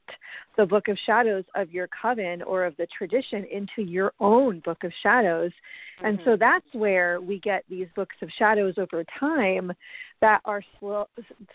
the 0.57 0.67
Book 0.67 0.89
of 0.89 0.99
Shadows 1.07 1.45
of 1.55 1.73
your 1.73 1.89
coven 1.89 2.43
or 2.43 2.65
of 2.65 2.77
the 2.77 2.87
tradition 2.97 3.45
into 3.51 3.83
your 3.83 4.13
own 4.21 4.61
Book 4.61 4.85
of 4.85 4.93
Shadows. 5.03 5.53
And 6.03 6.19
so 6.25 6.37
Mhm. 6.37 6.39
that's 6.41 6.75
where 6.75 7.21
we 7.21 7.39
get 7.39 7.65
these 7.69 7.89
Books 7.95 8.17
of 8.21 8.31
Shadows 8.33 8.77
over 8.79 9.05
time 9.05 9.73
that 10.21 10.41
are 10.45 10.63
sl- 10.79 11.05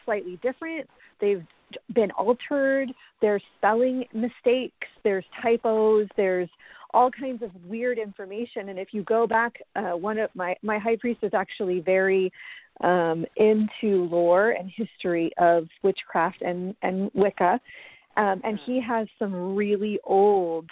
slightly 0.05 0.37
different. 0.37 0.89
They've 1.19 1.45
been 1.93 2.11
altered. 2.11 2.93
There's 3.19 3.43
spelling 3.57 4.07
mistakes. 4.11 4.87
There's 5.03 5.25
typos. 5.41 6.07
There's 6.15 6.49
all 6.93 7.12
kinds 7.12 7.41
of 7.43 7.52
weird 7.65 7.97
information. 7.97 8.69
And 8.69 8.80
if 8.80 8.89
you 8.93 9.04
go 9.04 9.28
back, 9.28 9.62
uh, 9.75 9.91
one 9.91 10.17
of 10.17 10.30
my 10.36 10.56
my 10.62 10.78
high 10.78 10.97
priest 10.97 11.19
is 11.23 11.34
actually 11.34 11.80
very 11.82 12.32
um, 12.82 13.25
into 13.38 14.06
lore 14.06 14.52
and 14.52 14.69
history 14.69 15.32
of 15.38 15.67
witchcraft 15.84 16.41
and 16.41 16.75
and 16.82 17.12
Wicca, 17.13 17.60
um, 18.17 18.41
and 18.43 18.60
he 18.65 18.82
has 18.82 19.08
some 19.17 19.56
really 19.56 19.99
old 20.04 20.69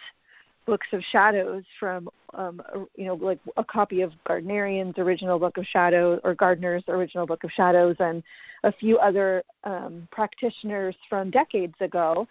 books 0.66 0.88
of 0.92 1.02
shadows 1.12 1.64
from 1.80 2.10
um, 2.34 2.62
you 2.96 3.06
know 3.06 3.16
like 3.16 3.40
a 3.56 3.64
copy 3.64 4.02
of 4.02 4.12
Gardnerian's 4.28 4.98
original 4.98 5.40
book 5.40 5.58
of 5.58 5.66
shadows 5.72 6.20
or 6.24 6.36
Gardner's 6.36 6.84
original 6.88 7.26
book 7.26 7.44
of 7.44 7.50
shadows 7.56 7.96
and 8.00 8.22
a 8.64 8.72
few 8.74 8.98
other 8.98 9.44
um, 9.64 10.08
practitioners 10.12 10.96
from 11.10 11.32
decades 11.32 11.76
ago 11.80 12.28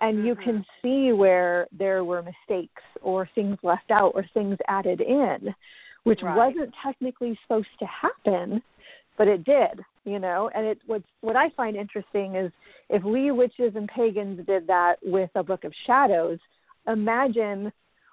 and 0.00 0.24
you 0.24 0.34
Mhm. 0.34 0.42
can 0.44 0.64
see 0.82 1.12
where 1.12 1.66
there 1.72 2.04
were 2.04 2.22
mistakes 2.22 2.82
or 3.02 3.28
things 3.34 3.58
left 3.62 3.90
out 3.90 4.12
or 4.14 4.24
things 4.34 4.56
added 4.68 5.00
in 5.00 5.54
which 6.04 6.22
Right. 6.22 6.34
wasn't 6.36 6.74
technically 6.82 7.38
supposed 7.42 7.68
to 7.78 7.86
happen 7.86 8.62
but 9.18 9.28
it 9.28 9.44
did 9.44 9.80
you 10.04 10.18
know 10.18 10.50
and 10.54 10.66
it 10.66 10.78
what's 10.86 11.04
what 11.20 11.36
i 11.36 11.50
find 11.50 11.76
interesting 11.76 12.36
is 12.36 12.50
if 12.88 13.02
we 13.02 13.30
witches 13.30 13.74
and 13.76 13.88
pagans 13.88 14.44
did 14.46 14.66
that 14.66 14.96
with 15.02 15.30
a 15.34 15.42
book 15.42 15.64
of 15.64 15.72
shadows 15.86 16.38
imagine 16.86 17.70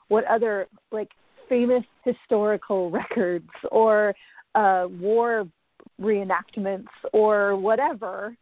what 0.10 0.26
other 0.26 0.68
like 0.92 1.10
famous 1.48 1.84
historical 2.04 2.90
records 3.02 3.50
or 3.72 4.14
uh 4.56 4.88
war 5.00 5.48
reenactments 6.02 6.88
or 7.14 7.56
whatever 7.56 8.36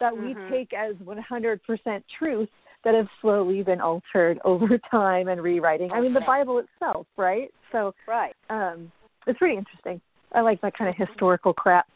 that 0.00 0.16
we 0.16 0.34
Mhm. 0.34 0.48
take 0.48 0.72
as 0.72 0.94
100% 0.96 2.04
truth 2.18 2.48
that 2.84 2.94
have 2.94 3.08
slowly 3.20 3.62
been 3.62 3.80
altered 3.80 4.38
over 4.44 4.78
time 4.90 5.28
and 5.28 5.42
rewriting. 5.42 5.90
I 5.92 6.00
mean, 6.00 6.12
the 6.12 6.20
Bible 6.20 6.58
itself, 6.58 7.06
right? 7.16 7.50
So 7.70 7.94
Right. 8.06 8.34
um, 8.50 8.90
it's 9.26 9.38
pretty 9.38 9.56
interesting. 9.56 10.00
I 10.34 10.40
like 10.40 10.60
that 10.62 10.76
kind 10.76 10.88
of 10.88 10.96
historical 10.96 11.52
crap. 11.52 11.86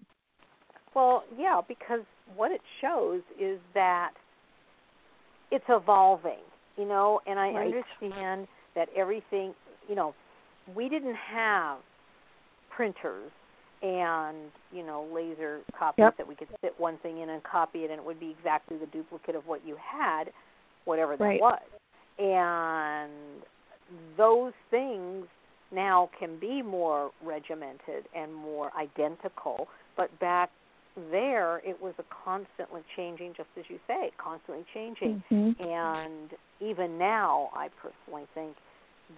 Well, 0.95 1.25
yeah, 1.39 1.61
because 1.67 2.01
what 2.37 2.51
it 2.51 2.61
shows 2.81 3.21
is 3.41 3.59
that 3.75 4.13
it's 5.51 5.65
evolving, 5.69 6.41
you 6.77 6.87
know, 6.87 7.21
and 7.27 7.39
I 7.39 7.49
Right. 7.49 7.67
understand 7.67 8.49
that 8.75 8.89
everything, 8.97 9.55
you 9.89 9.95
know, 9.95 10.15
we 10.75 10.89
didn't 10.89 11.15
have 11.15 11.79
printers 12.75 13.31
and, 13.83 14.51
you 14.73 14.85
know, 14.85 15.07
laser 15.13 15.61
copies 15.79 16.05
Yep. 16.05 16.17
that 16.17 16.27
we 16.27 16.35
could 16.35 16.49
fit 16.61 16.79
one 16.79 16.99
thing 16.99 17.21
in 17.21 17.31
and 17.31 17.43
copy 17.43 17.81
it 17.85 17.91
and 17.91 18.01
it 18.01 18.05
would 18.05 18.21
be 18.21 18.31
exactly 18.39 18.77
the 18.79 18.87
duplicate 18.87 19.35
of 19.35 19.47
what 19.47 19.67
you 19.67 19.77
had, 19.77 20.33
whatever 20.87 21.17
that 21.17 21.25
Right. 21.25 21.41
was. 21.41 21.61
And 22.19 23.43
those 24.17 24.55
things 24.71 25.27
now 25.71 26.09
can 26.19 26.39
be 26.39 26.63
more 26.63 27.11
regimented 27.23 28.09
and 28.15 28.35
more 28.35 28.73
identical, 28.77 29.69
but 29.97 30.17
back 30.19 30.51
there 31.11 31.59
it 31.59 31.81
was 31.81 31.93
a 31.99 32.05
constantly 32.25 32.81
changing 32.97 33.35
just 33.37 33.51
as 33.59 33.65
you 33.69 33.79
say 33.87 34.11
constantly 34.17 34.65
changing 34.73 35.23
Mm-hmm. 35.31 35.63
and 35.63 36.31
even 36.59 36.97
now 36.97 37.51
i 37.55 37.69
personally 37.83 38.27
think 38.33 38.57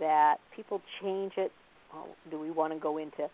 that 0.01 0.39
people 0.57 0.83
change 1.01 1.35
it 1.37 1.53
well, 1.95 2.09
do 2.33 2.41
we 2.41 2.51
want 2.51 2.73
to 2.73 2.81
go 2.81 2.99
into 2.99 3.31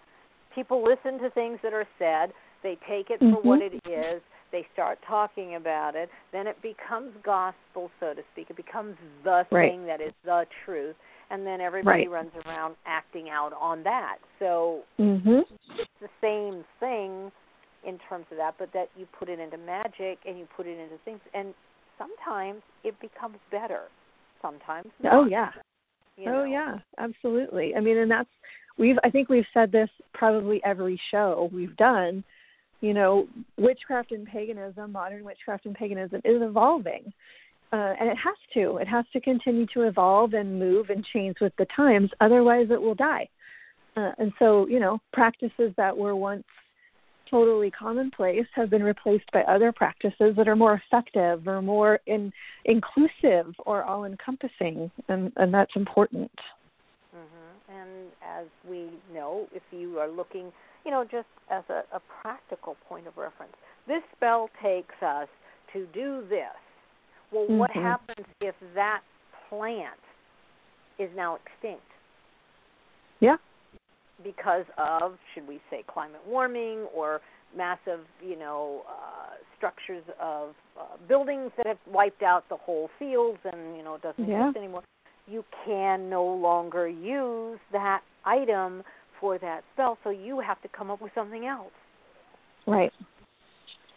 people 0.55 0.85
listen 0.85 1.19
to 1.21 1.31
things 1.31 1.59
that 1.63 1.73
are 1.73 1.87
said 1.99 2.35
they 2.63 2.77
take 2.87 3.09
it 3.09 3.19
for 3.19 3.41
what 3.41 3.61
Mhm. 3.61 3.81
it 3.83 3.89
is 3.91 4.21
they 4.55 4.67
start 4.73 4.99
talking 5.07 5.57
about 5.57 5.95
it 5.95 6.09
then 6.33 6.47
it 6.47 6.57
becomes 6.63 7.11
gospel 7.25 7.91
so 8.01 8.15
to 8.15 8.23
speak 8.33 8.47
it 8.49 8.57
becomes 8.57 8.95
the 9.25 9.45
Right. 9.51 9.73
thing 9.73 9.87
that 9.87 10.01
is 10.01 10.13
the 10.25 10.47
truth 10.65 10.97
and 11.31 11.47
then 11.47 11.61
everybody 11.61 12.07
Right. 12.07 12.11
runs 12.11 12.31
around 12.47 12.77
acting 12.87 13.29
out 13.29 13.53
on 13.61 13.83
that 13.83 14.19
so 14.39 14.83
Mm-hmm. 14.99 15.41
it's 15.79 16.01
the 16.01 16.09
same 16.21 16.65
thing 16.81 17.33
in 17.87 17.99
terms 18.09 18.27
of 18.31 18.39
that, 18.39 18.55
but 18.59 18.73
that 18.73 18.89
you 18.97 19.07
put 19.19 19.29
it 19.29 19.39
into 19.39 19.59
magic 19.59 20.19
and 20.27 20.39
you 20.39 20.47
put 20.57 20.67
it 20.67 20.79
into 20.79 20.97
things, 21.05 21.21
and 21.35 21.55
sometimes 21.99 22.63
it 22.83 22.99
becomes 23.01 23.37
better. 23.51 23.83
Sometimes 24.43 24.87
not. 25.03 25.13
Oh 25.15 25.25
yeah. 25.27 25.51
you 26.17 26.31
oh 26.31 26.45
yeah, 26.45 26.77
absolutely. 26.99 27.75
I 27.77 27.81
mean, 27.81 27.99
and 27.99 28.11
that's 28.11 28.29
we've 28.79 28.97
I 29.05 29.11
think 29.11 29.29
we've 29.29 29.47
said 29.55 29.73
this 29.73 29.89
probably 30.13 30.63
every 30.65 31.01
show 31.11 31.51
we've 31.53 31.77
done. 31.77 32.25
You 32.85 32.93
know, 32.93 33.27
witchcraft 33.57 34.13
and 34.13 34.27
paganism, 34.27 34.93
modern 34.93 35.25
witchcraft 35.25 35.65
and 35.65 35.75
paganism 35.75 36.21
is 36.23 36.43
evolving. 36.43 37.11
Uh, 37.73 37.95
and 37.99 38.11
it 38.11 38.17
has 38.17 38.37
to. 38.53 38.77
It 38.77 38.87
has 38.87 39.07
to 39.15 39.21
continue 39.21 39.67
to 39.73 39.85
evolve 39.85 40.35
and 40.35 40.59
move 40.59 40.91
and 40.91 41.03
change 41.13 41.37
with 41.41 41.55
the 41.57 41.67
times. 41.75 42.11
Otherwise, 42.21 42.67
it 42.71 42.81
will 42.81 42.95
die. 42.95 43.27
Uh, 43.97 44.13
and 44.19 44.33
so, 44.39 44.69
you 44.69 44.81
know, 44.81 44.99
practices 45.15 45.73
that 45.79 45.97
were 45.97 46.15
once 46.15 46.45
totally 47.31 47.71
commonplace 47.71 48.47
have 48.55 48.69
been 48.69 48.83
replaced 48.83 49.33
by 49.33 49.41
other 49.45 49.73
practices 49.73 50.37
that 50.37 50.47
are 50.47 50.55
more 50.55 50.81
effective 50.83 51.49
or 51.49 51.63
more 51.63 52.01
in, 52.07 52.31
inclusive 52.67 53.55
or 53.65 53.83
all 53.83 54.05
encompassing, 54.05 54.91
and, 55.09 55.33
and 55.37 55.55
that's 55.55 55.75
important. 55.75 56.31
hmm 57.13 57.73
And 57.73 58.11
as 58.23 58.47
we 58.69 58.91
know, 59.13 59.47
if 59.55 59.63
you 59.71 59.99
are 59.99 60.11
looking, 60.11 60.53
you 60.85 60.91
know, 60.91 61.05
just 61.05 61.27
as 61.51 61.63
a, 61.69 61.83
a 61.95 62.01
practical 62.23 62.77
point 62.89 63.07
of 63.07 63.17
reference, 63.17 63.53
this 63.87 64.03
spell 64.17 64.49
takes 64.63 64.95
us 65.03 65.29
to 65.73 65.87
do 65.93 66.25
this. 66.29 66.55
Well, 67.33 67.47
what 67.47 67.71
Mhm. 67.73 67.83
happens 67.83 68.27
if 68.41 68.55
that 68.75 69.01
plant 69.49 69.99
is 70.99 71.11
now 71.17 71.37
extinct? 71.37 71.83
Yeah. 73.21 73.37
because 74.23 74.65
of, 74.79 75.19
should 75.35 75.47
we 75.49 75.61
say, 75.71 75.83
climate 75.89 76.21
warming 76.25 76.87
or 76.95 77.21
massive, 77.57 78.01
you 78.23 78.37
know, 78.37 78.85
uh, 78.89 79.35
structures 79.57 80.05
of 80.21 80.55
uh, 80.79 80.83
buildings 81.09 81.51
that 81.57 81.67
have 81.67 81.79
wiped 81.87 82.23
out 82.23 82.49
the 82.49 82.57
whole 82.57 82.89
fields 82.99 83.39
and 83.45 83.77
you 83.77 83.83
know 83.83 83.95
it 83.95 84.03
doesn't 84.03 84.27
Yeah. 84.29 84.49
exist 84.49 84.57
anymore. 84.59 84.83
You 85.27 85.45
can 85.65 86.09
no 86.09 86.25
longer 86.25 86.87
use 86.87 87.59
that 87.73 88.03
item 88.25 88.85
for 89.21 89.39
that 89.39 89.63
spell, 89.73 89.99
so 90.05 90.11
you 90.11 90.41
have 90.41 90.61
to 90.63 90.69
come 90.69 90.91
up 90.91 91.01
with 91.01 91.13
something 91.15 91.47
else. 91.47 91.73
Right. 92.67 92.93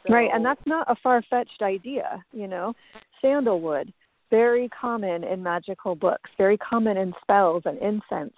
So, 0.06 0.14
Right, 0.14 0.30
and 0.34 0.46
that's 0.46 0.66
not 0.66 0.90
a 0.90 0.96
far 1.02 1.22
fetched 1.30 1.62
idea, 1.62 2.24
you 2.32 2.48
know. 2.48 2.74
Sandalwood, 3.22 3.92
very 4.30 4.70
common 4.70 5.24
in 5.24 5.42
magical 5.42 5.96
books, 5.96 6.30
very 6.38 6.58
common 6.58 6.98
in 6.98 7.14
spells 7.22 7.64
and 7.66 7.78
incense. 7.80 8.34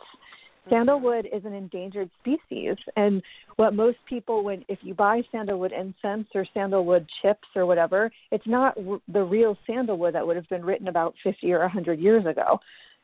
mhm. 0.66 0.70
Sandalwood 0.70 1.28
is 1.32 1.46
an 1.46 1.54
endangered 1.54 2.10
species, 2.22 2.76
and 2.96 3.22
what 3.58 3.74
most 3.74 3.98
people, 4.08 4.44
when 4.44 4.64
if 4.68 4.80
you 4.82 4.94
buy 4.94 5.22
sandalwood 5.32 5.72
incense 5.72 6.28
or 6.34 6.46
sandalwood 6.54 7.08
chips 7.22 7.48
or 7.56 7.66
whatever, 7.66 8.12
it's 8.32 8.48
not 8.48 8.78
the 9.08 9.24
real 9.24 9.58
sandalwood 9.68 10.14
that 10.16 10.26
would 10.26 10.36
have 10.36 10.50
been 10.50 10.64
written 10.64 10.88
about 10.88 11.14
50 11.24 11.52
or 11.52 11.60
100 11.60 12.00
years 12.00 12.26
ago. 12.26 12.60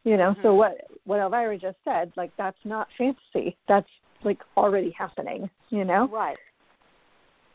You 0.06 0.15
know, 0.18 0.34
so 0.41 0.54
Mhm. 0.54 0.58
what 0.58 0.88
what 1.06 1.20
Elvyra 1.20 1.60
just 1.60 1.78
said, 1.84 2.13
like 2.15 2.32
that's 2.38 2.63
not 2.63 2.88
fantasy. 2.98 3.58
That's 3.68 3.89
like 4.24 4.39
already 4.56 4.91
happening. 4.91 5.50
You 5.70 5.84
know. 5.84 6.08
Right. 6.08 6.38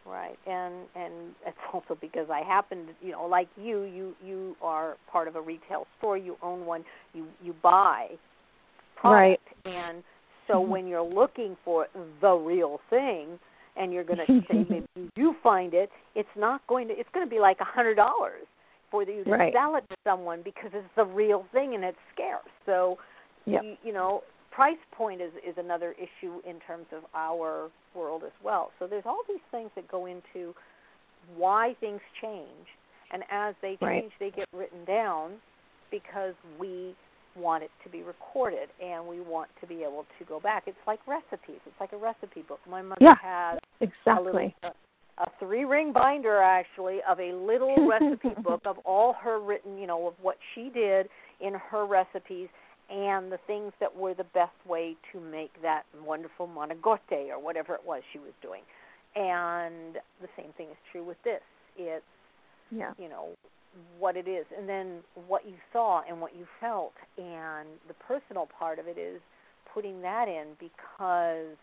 right 0.07 0.39
and 0.47 0.75
and 0.97 1.35
it's 1.47 1.57
also 1.73 1.95
because 2.01 2.29
i 2.31 2.41
happen 2.41 2.87
to 2.87 3.07
you 3.07 3.13
know 3.13 3.27
like 3.27 3.49
you 3.57 3.83
you 3.85 4.15
you 4.25 4.57
are 4.63 4.97
part 5.13 5.29
of 5.29 5.37
a 5.37 5.41
retail 5.41 5.87
store 5.99 6.17
you 6.17 6.37
own 6.43 6.65
one 6.67 6.83
you 7.13 7.27
you 7.43 7.55
buy 7.63 8.09
product 8.97 9.47
right. 9.65 9.75
and 9.75 10.03
so 10.49 10.55
mm-hmm. 10.55 10.71
when 10.73 10.87
you're 10.89 11.03
looking 11.03 11.57
for 11.65 11.87
the 12.21 12.33
real 12.33 12.81
thing 12.89 13.39
and 13.77 13.93
you're 13.93 14.03
going 14.03 14.19
to 14.27 14.41
say 14.51 14.67
maybe 14.69 14.87
you 14.97 15.11
do 15.15 15.35
find 15.43 15.75
it 15.75 15.91
it's 16.15 16.37
not 16.37 16.67
going 16.67 16.89
to 16.89 16.95
it's 16.95 17.11
going 17.13 17.25
to 17.25 17.31
be 17.31 17.39
like 17.39 17.59
a 17.61 17.65
hundred 17.65 17.95
dollars 17.95 18.47
for 18.90 19.03
you 19.03 19.24
to 19.24 19.31
right. 19.31 19.53
sell 19.53 19.76
it 19.76 19.85
to 19.88 19.96
someone 20.05 20.42
because 20.42 20.70
it's 20.74 20.88
the 20.96 21.05
real 21.05 21.44
thing 21.53 21.74
and 21.74 21.85
it's 21.85 21.98
scarce 22.12 22.42
so 22.66 22.98
yep. 23.46 23.62
you, 23.62 23.76
you 23.85 23.92
know 23.92 24.22
price 24.50 24.76
point 24.92 25.20
is 25.20 25.33
is 25.46 25.55
another 25.57 25.92
issue 25.92 26.40
in 26.48 26.59
terms 26.66 26.87
of 26.92 27.05
our 27.14 27.70
world 27.94 28.22
as 28.24 28.33
well. 28.42 28.70
So 28.79 28.87
there's 28.87 29.05
all 29.07 29.22
these 29.29 29.40
things 29.50 29.70
that 29.76 29.88
go 29.88 30.07
into 30.07 30.55
why 31.37 31.74
things 31.81 32.00
change, 32.20 32.66
and 33.12 33.22
as 33.31 33.55
they 33.62 33.76
change, 33.81 33.81
right. 33.81 34.11
they 34.20 34.31
get 34.31 34.46
written 34.53 34.85
down 34.85 35.33
because 35.90 36.35
we 36.59 36.94
want 37.37 37.62
it 37.62 37.70
to 37.85 37.88
be 37.88 38.03
recorded 38.03 38.68
and 38.85 39.07
we 39.07 39.20
want 39.20 39.48
to 39.61 39.66
be 39.66 39.83
able 39.83 40.05
to 40.18 40.24
go 40.24 40.40
back. 40.40 40.64
It's 40.66 40.76
like 40.87 40.98
recipes. 41.07 41.61
It's 41.64 41.81
like 41.81 41.92
a 41.92 41.96
recipe 41.96 42.42
book. 42.42 42.59
My 42.68 42.83
mother 42.83 42.98
yeah, 43.00 43.14
has 43.22 43.59
exactly. 43.81 44.12
a, 44.12 44.20
little, 44.20 44.53
a, 45.21 45.27
three 45.39 45.65
ring 45.65 45.93
binder 45.93 46.39
actually 46.39 46.99
of 47.09 47.21
a 47.21 47.33
little 47.33 47.89
recipe 47.89 48.31
book 48.43 48.63
of 48.65 48.79
all 48.85 49.15
her 49.23 49.41
written, 49.41 49.79
you 49.79 49.87
know, 49.87 50.07
of 50.07 50.15
what 50.21 50.37
she 50.55 50.71
did 50.73 51.09
in 51.41 51.55
her 51.55 51.87
recipes 51.87 52.49
and 52.91 53.31
the 53.31 53.39
things 53.47 53.73
that 53.81 53.95
were 53.95 54.15
the 54.15 54.25
best 54.25 54.57
way 54.67 54.97
to 55.13 55.21
make 55.21 55.51
that 55.63 55.83
wonderful 56.05 56.49
monogote 56.49 57.31
or 57.31 57.43
whatever 57.43 57.75
it 57.75 57.83
was 57.87 58.03
she 58.13 58.19
was 58.19 58.33
doing. 58.43 58.63
And 59.15 59.97
the 60.21 60.29
same 60.37 60.53
thing 60.57 60.69
is 60.71 60.77
true 60.91 61.05
with 61.05 61.23
this. 61.25 61.41
It's 61.77 62.05
yeah. 62.71 62.93
you 62.99 63.09
know 63.09 63.31
what 63.99 64.17
it 64.17 64.27
is 64.27 64.47
and 64.57 64.69
then 64.69 64.99
what 65.29 65.47
you 65.47 65.55
saw 65.73 66.03
and 66.09 66.21
what 66.21 66.35
you 66.37 66.47
felt 66.61 66.93
and 67.19 67.69
the 67.87 67.95
personal 67.95 68.49
part 68.59 68.79
of 68.79 68.87
it 68.87 68.99
is 68.99 69.21
putting 69.73 70.03
that 70.03 70.27
in 70.29 70.49
because 70.59 71.57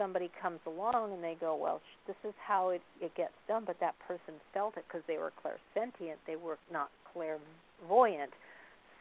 somebody 0.00 0.30
comes 0.40 0.60
along 0.66 1.12
and 1.12 1.22
they 1.22 1.36
go, 1.38 1.54
well, 1.54 1.78
sh- 1.78 2.06
this 2.06 2.16
is 2.24 2.34
how 2.42 2.70
it, 2.70 2.80
it 3.00 3.14
gets 3.14 3.34
done, 3.46 3.64
but 3.66 3.76
that 3.80 3.94
person 4.08 4.34
felt 4.54 4.76
it 4.78 4.84
because 4.88 5.02
they 5.06 5.18
were 5.18 5.32
clairsentient, 5.44 6.16
they 6.26 6.36
were 6.36 6.56
not 6.72 6.90
clairvoyant. 7.12 8.30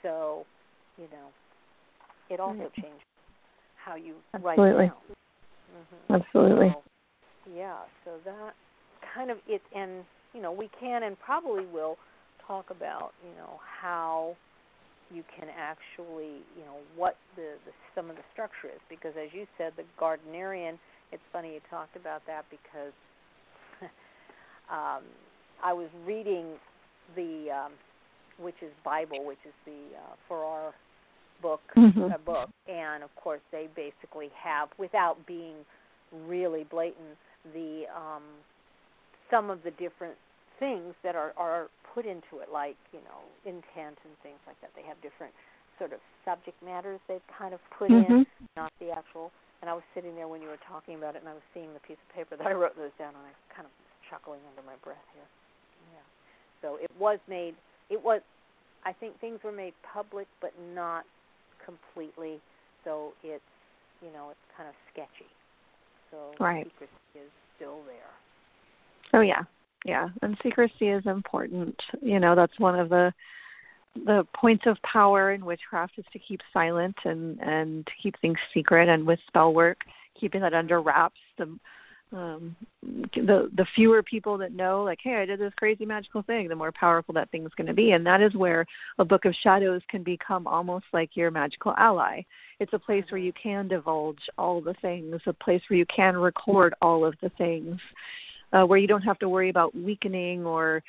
So 0.03 0.45
you 0.97 1.05
know, 1.12 1.29
it 2.29 2.39
also 2.39 2.59
right. 2.59 2.75
changes 2.75 3.01
how 3.83 3.95
you 3.95 4.15
Absolutely. 4.33 4.73
write 4.73 4.88
down. 4.88 4.97
Mm-hmm. 5.71 6.13
Absolutely. 6.15 6.67
So, 6.67 6.83
yeah, 7.55 7.77
so 8.03 8.12
that 8.25 8.53
kind 9.15 9.31
of 9.31 9.38
it, 9.47 9.62
and 9.73 10.03
you 10.33 10.41
know, 10.41 10.51
we 10.51 10.69
can 10.79 11.03
and 11.03 11.17
probably 11.19 11.65
will 11.65 11.97
talk 12.45 12.69
about 12.69 13.12
you 13.23 13.35
know 13.38 13.59
how 13.81 14.35
you 15.13 15.24
can 15.38 15.50
actually 15.58 16.43
you 16.58 16.63
know 16.65 16.78
what 16.95 17.17
the, 17.36 17.58
the 17.65 17.72
some 17.95 18.10
of 18.10 18.15
the 18.15 18.22
structure 18.32 18.67
is 18.67 18.82
because 18.89 19.13
as 19.22 19.30
you 19.34 19.45
said 19.58 19.74
the 19.78 19.84
Gardnerian 20.00 20.78
it's 21.12 21.24
funny 21.34 21.54
you 21.54 21.62
talked 21.69 21.95
about 21.95 22.22
that 22.28 22.45
because 22.50 22.93
um, 24.72 25.04
I 25.63 25.74
was 25.74 25.89
reading 26.06 26.56
the 27.15 27.48
um, 27.50 27.72
Witch's 28.38 28.74
Bible, 28.86 29.26
which 29.26 29.39
is 29.45 29.54
the 29.65 29.98
uh, 29.98 30.15
Farrar 30.28 30.74
book 31.41 31.62
mm-hmm. 31.76 32.02
a 32.02 32.17
book 32.17 32.50
and 32.67 33.04
of 33.04 33.13
course 33.15 33.39
they 33.52 33.67
basically 33.76 34.30
have 34.36 34.69
without 34.78 35.26
being 35.26 35.56
really 36.28 36.65
blatant 36.69 37.17
the 37.54 37.84
um 37.95 38.24
some 39.32 39.50
of 39.50 39.63
the 39.63 39.72
different 39.72 40.15
things 40.60 40.93
that 41.04 41.15
are 41.15 41.34
are 41.38 41.67
put 41.95 42.06
into 42.06 42.43
it 42.43 42.52
like 42.52 42.78
you 42.93 43.00
know 43.08 43.19
intent 43.48 43.98
and 44.06 44.13
things 44.22 44.39
like 44.45 44.60
that 44.62 44.69
they 44.76 44.84
have 44.86 45.00
different 45.02 45.34
sort 45.80 45.91
of 45.91 46.00
subject 46.24 46.56
matters 46.62 47.00
they've 47.08 47.26
kind 47.32 47.54
of 47.54 47.60
put 47.74 47.89
mm-hmm. 47.89 48.24
in 48.24 48.28
not 48.56 48.72
the 48.80 48.91
actual 48.91 49.32
and 49.62 49.67
I 49.67 49.74
was 49.74 49.84
sitting 49.95 50.15
there 50.15 50.28
when 50.28 50.41
you 50.41 50.48
were 50.48 50.62
talking 50.67 50.95
about 50.95 51.15
it 51.15 51.24
and 51.24 51.30
I 51.30 51.34
was 51.34 51.43
seeing 51.54 51.74
the 51.74 51.84
piece 51.84 52.00
of 52.00 52.10
paper 52.15 52.36
that 52.36 52.48
I 52.48 52.54
wrote 52.54 52.76
those 52.76 52.93
down 53.00 53.15
and 53.15 53.24
I 53.24 53.32
was 53.32 53.43
kind 53.56 53.65
of 53.65 53.74
chuckling 54.12 54.43
under 54.52 54.62
my 54.67 54.76
breath 54.84 55.08
here 55.15 55.28
yeah 55.95 56.06
so 56.62 56.78
it 56.78 56.91
was 57.00 57.19
made 57.28 57.56
it 57.89 57.98
was 58.04 58.22
I 58.86 58.93
think 58.93 59.19
things 59.19 59.39
were 59.43 59.52
made 59.52 59.74
public 59.84 60.28
but 60.41 60.54
not 60.76 61.04
completely, 61.63 62.39
so 62.84 63.13
it's 63.24 63.43
you 64.02 64.12
know 64.12 64.30
it's 64.32 64.45
kind 64.56 64.67
of 64.67 64.76
sketchy. 64.91 65.30
So 66.12 66.34
right. 66.39 66.65
secrecy 66.65 66.91
is 67.15 67.32
still 67.56 67.80
there. 67.86 68.13
Oh 69.13 69.22
yeah, 69.22 69.43
yeah, 69.85 70.09
and 70.21 70.37
secrecy 70.43 70.89
is 70.89 71.05
important. 71.05 71.79
You 72.01 72.19
know, 72.19 72.35
that's 72.35 72.57
one 72.59 72.77
of 72.77 72.89
the 72.89 73.13
the 74.05 74.25
points 74.35 74.63
of 74.67 74.77
power 74.83 75.31
in 75.31 75.43
witchcraft 75.43 75.93
is 75.97 76.05
to 76.13 76.19
keep 76.19 76.41
silent 76.53 76.95
and 77.05 77.39
and 77.39 77.85
to 77.85 77.91
keep 78.01 78.19
things 78.19 78.37
secret. 78.53 78.89
And 78.89 79.05
with 79.05 79.19
spell 79.27 79.53
work, 79.53 79.79
keeping 80.19 80.41
that 80.41 80.53
under 80.53 80.81
wraps. 80.81 81.19
The 81.37 81.57
um 82.11 82.55
the 82.81 83.49
the 83.55 83.65
fewer 83.75 84.01
people 84.01 84.37
that 84.37 84.51
know 84.51 84.83
like 84.83 84.97
hey 85.03 85.17
i 85.17 85.25
did 85.25 85.39
this 85.39 85.53
crazy 85.57 85.85
magical 85.85 86.23
thing 86.23 86.47
the 86.47 86.55
more 86.55 86.71
powerful 86.71 87.13
that 87.13 87.29
thing's 87.29 87.53
going 87.55 87.67
to 87.67 87.73
be 87.73 87.91
and 87.91 88.03
that 88.05 88.19
is 88.21 88.33
where 88.33 88.65
a 88.97 89.05
book 89.05 89.25
of 89.25 89.35
shadows 89.43 89.81
can 89.89 90.01
become 90.01 90.47
almost 90.47 90.85
like 90.91 91.15
your 91.15 91.29
magical 91.29 91.75
ally 91.77 92.21
it's 92.59 92.73
a 92.73 92.79
place 92.79 93.03
where 93.09 93.21
you 93.21 93.31
can 93.41 93.67
divulge 93.67 94.17
all 94.39 94.59
the 94.59 94.73
things 94.81 95.21
a 95.27 95.33
place 95.33 95.61
where 95.67 95.77
you 95.77 95.85
can 95.85 96.17
record 96.17 96.73
all 96.81 97.05
of 97.05 97.13
the 97.21 97.29
things 97.37 97.79
uh, 98.53 98.63
where 98.63 98.79
you 98.79 98.88
don't 98.88 99.01
have 99.01 99.19
to 99.19 99.29
worry 99.29 99.49
about 99.49 99.75
weakening 99.75 100.45
or 100.45 100.83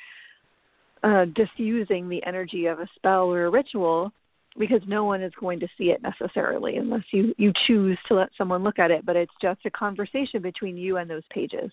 uh, 1.03 1.25
diffusing 1.35 2.09
the 2.09 2.23
energy 2.25 2.65
of 2.67 2.79
a 2.79 2.87
spell 2.95 3.25
or 3.25 3.45
a 3.45 3.49
ritual 3.49 4.11
because 4.59 4.81
no 4.85 5.05
one 5.05 5.21
is 5.21 5.31
going 5.39 5.59
to 5.59 5.67
see 5.77 5.85
it 5.85 6.01
necessarily 6.01 6.75
unless 6.75 7.03
you 7.11 7.33
you 7.37 7.53
choose 7.65 7.97
to 8.07 8.15
let 8.15 8.29
someone 8.37 8.63
look 8.63 8.79
at 8.79 8.91
it. 8.91 9.05
But 9.05 9.15
it's 9.15 9.31
just 9.41 9.61
a 9.65 9.71
conversation 9.71 10.41
between 10.41 10.77
you 10.77 10.97
and 10.97 11.09
those 11.09 11.23
pages 11.31 11.71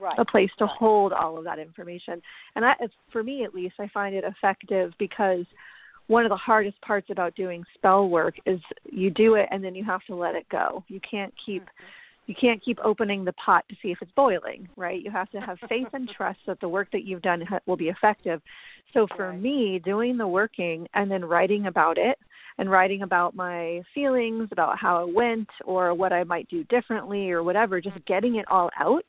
right. 0.00 0.18
a 0.18 0.24
place 0.24 0.50
to 0.58 0.64
right. 0.64 0.76
hold 0.78 1.12
all 1.12 1.38
of 1.38 1.44
that 1.44 1.58
information. 1.58 2.20
And 2.56 2.64
I, 2.64 2.74
for 3.12 3.22
me 3.22 3.44
at 3.44 3.54
least 3.54 3.76
i 3.78 3.88
find 3.88 4.14
it 4.14 4.24
effective 4.24 4.92
because 4.98 5.44
one 6.08 6.24
of 6.24 6.30
the 6.30 6.36
hardest 6.36 6.80
parts 6.80 7.08
about 7.10 7.34
doing 7.34 7.62
spell 7.74 8.08
work 8.08 8.34
is 8.46 8.58
you 8.90 9.10
do 9.10 9.34
it 9.34 9.46
and 9.50 9.62
then 9.62 9.74
you 9.74 9.84
have 9.84 10.02
to 10.06 10.14
let 10.14 10.34
it 10.34 10.48
go. 10.48 10.82
You 10.88 11.00
can't 11.08 11.32
keep 11.44 11.62
mm-hmm 11.62 11.84
you 12.28 12.34
can't 12.38 12.62
keep 12.62 12.78
opening 12.84 13.24
the 13.24 13.32
pot 13.32 13.64
to 13.70 13.76
see 13.82 13.88
if 13.88 13.98
it's 14.02 14.12
boiling, 14.14 14.68
right? 14.76 15.02
You 15.02 15.10
have 15.10 15.30
to 15.30 15.40
have 15.40 15.58
faith 15.66 15.88
and 15.94 16.08
trust 16.16 16.38
that 16.46 16.60
the 16.60 16.68
work 16.68 16.88
that 16.92 17.04
you've 17.04 17.22
done 17.22 17.42
will 17.66 17.76
be 17.76 17.88
effective. 17.88 18.42
So 18.92 19.06
for 19.16 19.30
right. 19.30 19.40
me, 19.40 19.80
doing 19.82 20.18
the 20.18 20.28
working 20.28 20.86
and 20.92 21.10
then 21.10 21.24
writing 21.24 21.66
about 21.66 21.96
it 21.96 22.18
and 22.58 22.70
writing 22.70 23.02
about 23.02 23.34
my 23.34 23.80
feelings, 23.94 24.50
about 24.52 24.78
how 24.78 25.06
it 25.06 25.14
went 25.14 25.48
or 25.64 25.94
what 25.94 26.12
I 26.12 26.22
might 26.24 26.48
do 26.50 26.64
differently 26.64 27.30
or 27.30 27.42
whatever, 27.42 27.80
just 27.80 27.96
mm-hmm. 27.96 28.12
getting 28.12 28.36
it 28.36 28.46
all 28.50 28.70
out 28.78 29.04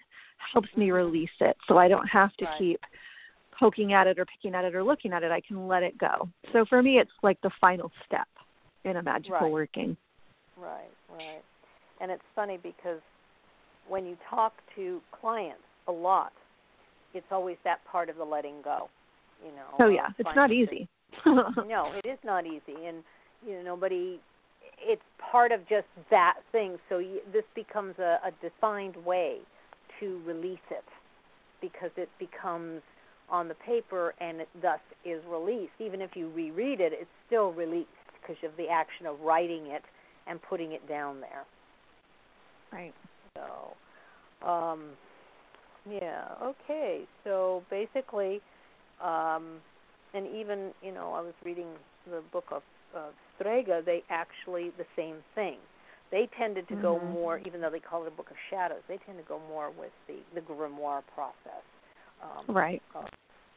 helps 0.53 0.69
me 0.77 0.88
mm-hmm. 0.88 0.95
release 0.95 1.29
it 1.41 1.58
so 1.67 1.77
I 1.77 1.89
don't 1.89 2.08
have 2.08 2.34
to 2.38 2.45
right. 2.45 2.58
keep 2.58 2.79
poking 3.60 3.91
at 3.91 4.08
it 4.08 4.17
or 4.17 4.25
picking 4.25 4.55
at 4.55 4.63
it 4.63 4.75
or 4.75 4.84
looking 4.84 5.12
at 5.12 5.23
it. 5.23 5.32
I 5.32 5.41
can 5.41 5.67
let 5.67 5.84
it 5.84 5.97
go. 5.97 6.29
So 6.53 6.63
for 6.69 6.82
me, 6.82 6.99
it's 6.99 7.12
like 7.21 7.41
the 7.41 7.51
final 7.60 7.91
step 8.05 8.29
in 8.86 8.95
a 8.95 9.03
magical 9.03 9.39
right. 9.41 9.51
working. 9.51 9.97
Right, 10.58 10.89
right. 11.13 11.41
And 12.01 12.12
it's 12.12 12.23
funny 12.35 12.57
because 12.62 13.01
when 13.88 14.05
you 14.05 14.17
talk 14.29 14.53
to 14.75 15.01
clients 15.19 15.63
a 15.88 15.91
lot, 15.91 16.31
it's 17.13 17.25
always 17.31 17.57
that 17.63 17.79
part 17.91 18.09
of 18.09 18.17
the 18.17 18.23
letting 18.23 18.62
go. 18.63 18.89
You 19.43 19.51
know. 19.51 19.85
Oh 19.85 19.89
yeah, 19.89 20.07
it's 20.17 20.29
not 20.35 20.51
easy. 20.51 20.88
no, 21.25 21.91
it 21.95 22.07
is 22.07 22.19
not 22.23 22.45
easy, 22.45 22.85
and 22.85 23.03
you 23.45 23.55
know 23.55 23.63
nobody. 23.63 24.19
It's 24.81 25.01
part 25.31 25.51
of 25.51 25.62
just 25.67 25.88
that 26.09 26.35
thing. 26.51 26.77
So 26.88 26.99
you, 26.99 27.19
this 27.33 27.43
becomes 27.55 27.95
a, 27.99 28.19
a 28.25 28.31
defined 28.41 28.95
way 29.05 29.38
to 29.99 30.21
release 30.25 30.59
it, 30.69 30.83
because 31.62 31.91
it 31.97 32.09
becomes 32.19 32.81
on 33.29 33.47
the 33.47 33.55
paper 33.55 34.13
and 34.19 34.41
it 34.41 34.49
thus 34.62 34.79
is 35.05 35.21
released. 35.29 35.71
Even 35.79 36.01
if 36.01 36.12
you 36.15 36.29
reread 36.29 36.81
it, 36.81 36.93
it's 36.93 37.09
still 37.27 37.51
released 37.51 37.88
because 38.21 38.38
of 38.43 38.51
the 38.57 38.67
action 38.67 39.05
of 39.05 39.19
writing 39.21 39.67
it 39.67 39.83
and 40.27 40.39
putting 40.41 40.71
it 40.71 40.88
down 40.88 41.19
there. 41.21 41.45
Right. 42.71 42.93
So, 43.36 44.47
um, 44.47 44.91
yeah, 45.89 46.25
okay. 46.43 47.03
So 47.23 47.63
basically, 47.69 48.41
um, 49.03 49.58
and 50.13 50.27
even 50.27 50.71
you 50.84 50.91
know, 50.91 51.13
I 51.13 51.21
was 51.21 51.34
reading 51.43 51.67
the 52.05 52.21
book 52.32 52.45
of, 52.51 52.62
of 52.95 53.13
Strega. 53.36 53.82
They 53.86 54.03
actually 54.10 54.71
the 54.77 54.86
same 54.95 55.17
thing. 55.36 55.58
They 56.12 56.27
tended 56.38 56.67
to 56.69 56.73
mm-hmm. 56.73 56.82
go 56.82 56.99
more, 56.99 57.39
even 57.45 57.62
though 57.62 57.69
they 57.69 57.79
call 57.79 58.03
it 58.03 58.08
a 58.08 58.12
book 58.12 58.32
of 58.32 58.38
shadows. 58.49 58.82
They 58.88 58.97
tend 59.05 59.17
to 59.17 59.23
go 59.23 59.39
more 59.47 59.71
with 59.71 59.93
the 60.08 60.17
the 60.36 60.41
grimoire 60.41 61.03
process. 61.13 61.65
Um, 62.21 62.53
right. 62.53 62.82
Of, 62.95 63.05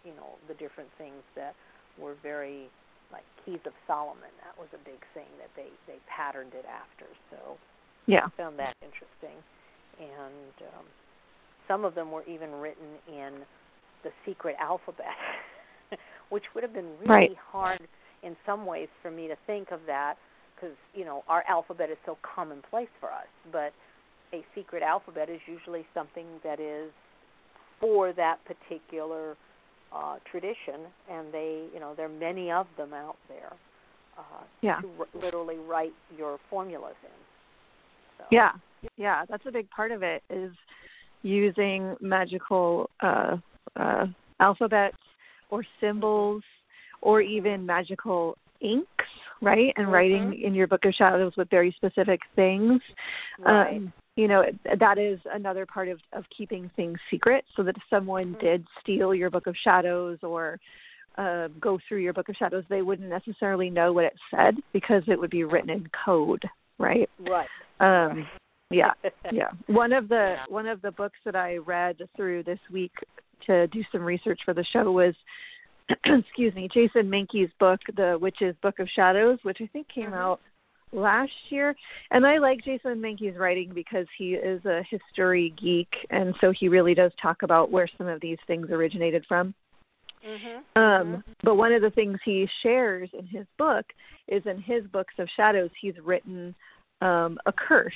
you 0.04 0.12
know, 0.12 0.38
the 0.48 0.54
different 0.54 0.90
things 0.98 1.22
that 1.34 1.54
were 1.98 2.14
very 2.22 2.68
like 3.10 3.24
Keys 3.44 3.60
of 3.66 3.72
Solomon. 3.86 4.32
That 4.44 4.56
was 4.56 4.68
a 4.72 4.82
big 4.84 5.00
thing 5.14 5.28
that 5.38 5.50
they 5.56 5.68
they 5.86 5.98
patterned 6.08 6.52
it 6.54 6.64
after. 6.64 7.06
So 7.30 7.58
yeah 8.06 8.26
I 8.26 8.30
found 8.36 8.58
that 8.58 8.74
interesting 8.82 9.38
and 9.98 10.68
um 10.76 10.84
some 11.68 11.84
of 11.84 11.94
them 11.94 12.10
were 12.10 12.24
even 12.24 12.50
written 12.52 12.98
in 13.08 13.40
the 14.04 14.10
secret 14.26 14.56
alphabet, 14.60 15.06
which 16.28 16.44
would 16.54 16.62
have 16.62 16.72
been 16.72 16.90
really 17.00 17.08
right. 17.08 17.36
hard 17.50 17.80
in 18.22 18.36
some 18.44 18.66
ways 18.66 18.88
for 19.00 19.10
me 19.10 19.28
to 19.28 19.36
think 19.46 19.70
of 19.70 19.80
that 19.86 20.14
because 20.54 20.76
you 20.94 21.04
know 21.04 21.24
our 21.28 21.44
alphabet 21.48 21.90
is 21.90 21.96
so 22.04 22.18
commonplace 22.22 22.88
for 23.00 23.08
us, 23.10 23.28
but 23.50 23.72
a 24.32 24.44
secret 24.54 24.82
alphabet 24.82 25.28
is 25.28 25.40
usually 25.46 25.84
something 25.94 26.26
that 26.42 26.60
is 26.60 26.90
for 27.80 28.12
that 28.12 28.38
particular 28.44 29.36
uh, 29.94 30.16
tradition, 30.30 30.88
and 31.10 31.32
they, 31.32 31.66
you 31.74 31.80
know, 31.80 31.94
there 31.94 32.06
are 32.06 32.08
many 32.08 32.50
of 32.50 32.66
them 32.78 32.94
out 32.94 33.16
there 33.28 33.52
uh, 34.18 34.44
yeah. 34.62 34.80
to 34.80 34.88
r- 35.00 35.06
literally 35.20 35.56
write 35.56 35.92
your 36.16 36.38
formulas 36.48 36.94
in. 37.02 37.10
So. 38.22 38.26
Yeah, 38.30 38.52
yeah, 38.96 39.24
that's 39.28 39.44
a 39.46 39.52
big 39.52 39.68
part 39.70 39.92
of 39.92 40.02
it 40.02 40.22
is 40.30 40.52
using 41.22 41.96
magical 42.00 42.90
uh, 43.00 43.36
uh, 43.76 44.06
alphabets 44.40 44.96
or 45.50 45.64
symbols 45.80 46.42
or 47.00 47.20
even 47.20 47.64
magical 47.64 48.36
inks, 48.60 48.86
right? 49.40 49.72
And 49.76 49.86
mm-hmm. 49.86 49.94
writing 49.94 50.42
in 50.42 50.54
your 50.54 50.66
book 50.66 50.84
of 50.84 50.94
shadows 50.94 51.32
with 51.36 51.50
very 51.50 51.74
specific 51.76 52.20
things. 52.34 52.80
Right. 53.38 53.76
Um, 53.76 53.92
you 54.16 54.28
know 54.28 54.44
that 54.78 54.98
is 54.98 55.18
another 55.32 55.64
part 55.66 55.88
of 55.88 55.98
of 56.12 56.24
keeping 56.36 56.70
things 56.76 56.98
secret 57.10 57.44
so 57.56 57.62
that 57.62 57.76
if 57.76 57.82
someone 57.88 58.32
mm-hmm. 58.32 58.40
did 58.40 58.66
steal 58.80 59.14
your 59.14 59.30
book 59.30 59.46
of 59.46 59.56
shadows 59.64 60.18
or 60.22 60.60
uh, 61.18 61.48
go 61.60 61.78
through 61.88 61.98
your 61.98 62.12
book 62.12 62.28
of 62.28 62.36
shadows 62.36 62.64
they 62.68 62.82
wouldn't 62.82 63.08
necessarily 63.08 63.70
know 63.70 63.92
what 63.92 64.04
it 64.04 64.14
said 64.30 64.56
because 64.72 65.02
it 65.06 65.18
would 65.18 65.30
be 65.30 65.44
written 65.44 65.70
in 65.70 65.88
code 66.04 66.44
right 66.78 67.08
right 67.26 67.48
um 67.82 68.26
yeah 68.70 68.92
yeah 69.32 69.50
one 69.66 69.92
of 69.92 70.08
the 70.08 70.36
one 70.48 70.66
of 70.66 70.80
the 70.82 70.92
books 70.92 71.18
that 71.24 71.36
i 71.36 71.56
read 71.56 71.96
through 72.16 72.42
this 72.42 72.60
week 72.70 72.92
to 73.46 73.66
do 73.68 73.82
some 73.92 74.02
research 74.02 74.40
for 74.44 74.54
the 74.54 74.64
show 74.72 74.90
was 74.90 75.14
excuse 76.06 76.54
me 76.54 76.68
jason 76.72 77.10
mankey's 77.10 77.50
book 77.60 77.80
the 77.96 78.16
witch's 78.20 78.56
book 78.62 78.78
of 78.78 78.88
shadows 78.94 79.38
which 79.42 79.58
i 79.60 79.68
think 79.72 79.86
came 79.88 80.06
mm-hmm. 80.06 80.14
out 80.14 80.40
last 80.92 81.32
year. 81.48 81.74
And 82.10 82.26
I 82.26 82.38
like 82.38 82.64
Jason 82.64 83.00
Mankey's 83.00 83.38
writing 83.38 83.72
because 83.74 84.06
he 84.16 84.34
is 84.34 84.64
a 84.64 84.82
history 84.88 85.54
geek, 85.60 85.88
and 86.10 86.34
so 86.40 86.52
he 86.52 86.68
really 86.68 86.94
does 86.94 87.12
talk 87.20 87.42
about 87.42 87.70
where 87.70 87.88
some 87.98 88.06
of 88.06 88.20
these 88.20 88.38
things 88.46 88.70
originated 88.70 89.24
from. 89.26 89.54
Mm-hmm. 90.26 90.80
Um, 90.80 91.06
mm-hmm. 91.06 91.32
But 91.42 91.56
one 91.56 91.72
of 91.72 91.82
the 91.82 91.90
things 91.90 92.18
he 92.24 92.46
shares 92.62 93.10
in 93.18 93.26
his 93.26 93.46
book 93.58 93.86
is 94.28 94.42
in 94.46 94.60
his 94.60 94.84
books 94.92 95.14
of 95.18 95.28
shadows, 95.36 95.70
he's 95.80 95.94
written 96.04 96.54
um, 97.02 97.38
a 97.46 97.52
curse 97.52 97.94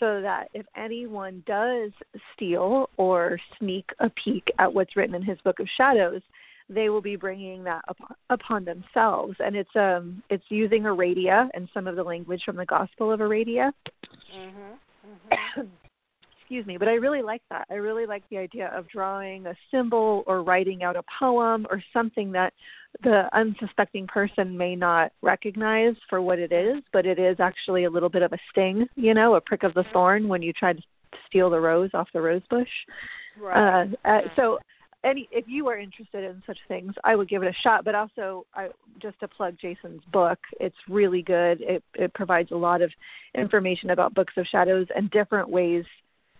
so 0.00 0.20
that 0.20 0.48
if 0.54 0.66
anyone 0.76 1.42
does 1.46 1.90
steal 2.34 2.90
or 2.96 3.38
sneak 3.58 3.88
a 4.00 4.10
peek 4.10 4.50
at 4.58 4.72
what's 4.72 4.96
written 4.96 5.14
in 5.14 5.22
his 5.22 5.38
book 5.44 5.60
of 5.60 5.68
shadows, 5.76 6.20
they 6.68 6.88
will 6.88 7.02
be 7.02 7.16
bringing 7.16 7.62
that 7.64 7.82
upon, 7.88 8.16
upon 8.30 8.64
themselves 8.64 9.36
and 9.38 9.54
it's 9.54 9.76
um 9.76 10.22
it's 10.30 10.44
using 10.48 10.84
Aradia 10.84 11.48
and 11.52 11.68
some 11.74 11.86
of 11.86 11.94
the 11.94 12.02
language 12.02 12.42
from 12.44 12.56
the 12.56 12.64
gospel 12.64 13.12
of 13.12 13.20
Aradia 13.20 13.70
mm-hmm. 14.34 15.30
Mm-hmm. 15.30 15.60
excuse 16.54 16.66
me 16.68 16.76
but 16.76 16.86
i 16.86 16.94
really 16.94 17.20
like 17.20 17.42
that 17.50 17.66
i 17.68 17.74
really 17.74 18.06
like 18.06 18.22
the 18.30 18.38
idea 18.38 18.68
of 18.68 18.88
drawing 18.88 19.44
a 19.46 19.54
symbol 19.72 20.22
or 20.28 20.44
writing 20.44 20.84
out 20.84 20.94
a 20.94 21.02
poem 21.18 21.66
or 21.68 21.82
something 21.92 22.30
that 22.30 22.52
the 23.02 23.24
unsuspecting 23.32 24.06
person 24.06 24.56
may 24.56 24.76
not 24.76 25.10
recognize 25.20 25.94
for 26.08 26.22
what 26.22 26.38
it 26.38 26.52
is 26.52 26.80
but 26.92 27.06
it 27.06 27.18
is 27.18 27.40
actually 27.40 27.84
a 27.84 27.90
little 27.90 28.08
bit 28.08 28.22
of 28.22 28.32
a 28.32 28.38
sting 28.52 28.86
you 28.94 29.14
know 29.14 29.34
a 29.34 29.40
prick 29.40 29.64
of 29.64 29.74
the 29.74 29.84
thorn 29.92 30.28
when 30.28 30.42
you 30.42 30.52
try 30.52 30.72
to 30.72 30.82
steal 31.26 31.50
the 31.50 31.58
rose 31.58 31.90
off 31.92 32.06
the 32.14 32.20
rose 32.20 32.42
bush 32.48 32.68
right. 33.40 33.88
uh, 34.04 34.08
uh, 34.08 34.20
so 34.36 34.58
any 35.02 35.28
if 35.30 35.44
you 35.46 35.68
are 35.68 35.78
interested 35.78 36.24
in 36.24 36.42
such 36.46 36.56
things, 36.66 36.94
I 37.04 37.14
would 37.14 37.28
give 37.28 37.42
it 37.42 37.48
a 37.48 37.60
shot. 37.62 37.84
But 37.84 37.94
also, 37.94 38.46
I, 38.54 38.68
just 39.00 39.20
to 39.20 39.28
plug 39.28 39.56
Jason's 39.60 40.00
book, 40.10 40.38
it's 40.60 40.76
really 40.88 41.20
good. 41.20 41.60
It 41.60 41.84
it 41.94 42.14
provides 42.14 42.50
a 42.52 42.56
lot 42.56 42.80
of 42.80 42.90
information 43.34 43.90
about 43.90 44.14
books 44.14 44.32
of 44.38 44.46
shadows 44.46 44.86
and 44.96 45.10
different 45.10 45.50
ways 45.50 45.84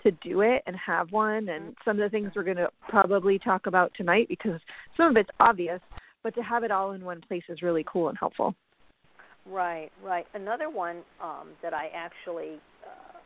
to 0.05 0.11
do 0.11 0.43
it 0.43 0.63
and 0.67 0.77
have 0.77 1.11
one. 1.13 1.49
And 1.49 1.75
some 1.85 1.99
of 1.99 2.03
the 2.03 2.11
things 2.11 2.33
we're 2.35 2.45
going 2.45 2.57
to 2.57 2.69
probably 2.89 3.39
talk 3.39 3.67
about 3.67 3.93
tonight 3.97 4.29
because 4.29 4.61
some 4.97 5.11
of 5.11 5.17
it's 5.17 5.31
obvious, 5.41 5.81
but 6.23 6.35
to 6.37 6.43
have 6.43 6.65
it 6.65 6.71
all 6.71 6.93
in 6.93 7.05
one 7.05 7.21
place 7.21 7.43
is 7.49 7.63
really 7.63 7.85
cool 7.91 8.09
and 8.09 8.19
helpful. 8.19 8.55
Right, 9.47 9.91
right. 10.03 10.27
Another 10.35 10.71
one 10.71 11.03
um, 11.23 11.49
that 11.63 11.75
I 11.75 11.91
actually 11.95 12.59
uh, 12.85 13.19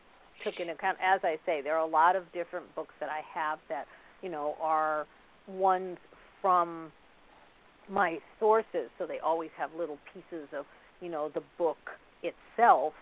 took 0.45 0.59
into 0.59 0.73
account, 0.73 0.99
as 1.03 1.21
I 1.23 1.37
say, 1.47 1.61
there 1.62 1.77
are 1.77 1.87
a 1.87 1.91
lot 1.91 2.17
of 2.17 2.25
different 2.33 2.75
books 2.75 2.95
that 3.01 3.09
I 3.09 3.21
have 3.33 3.59
that 3.69 3.87
you 4.23 4.29
know 4.29 4.57
are 4.61 5.07
ones 5.47 5.97
from 6.43 6.91
my 7.88 8.19
sources, 8.41 8.91
so 8.99 9.07
they 9.07 9.19
always 9.21 9.51
have 9.57 9.71
little 9.79 9.99
pieces 10.12 10.49
of 10.57 10.64
you 11.01 11.09
know 11.09 11.31
the 11.35 11.43
book 11.57 11.79
itself, 12.23 12.95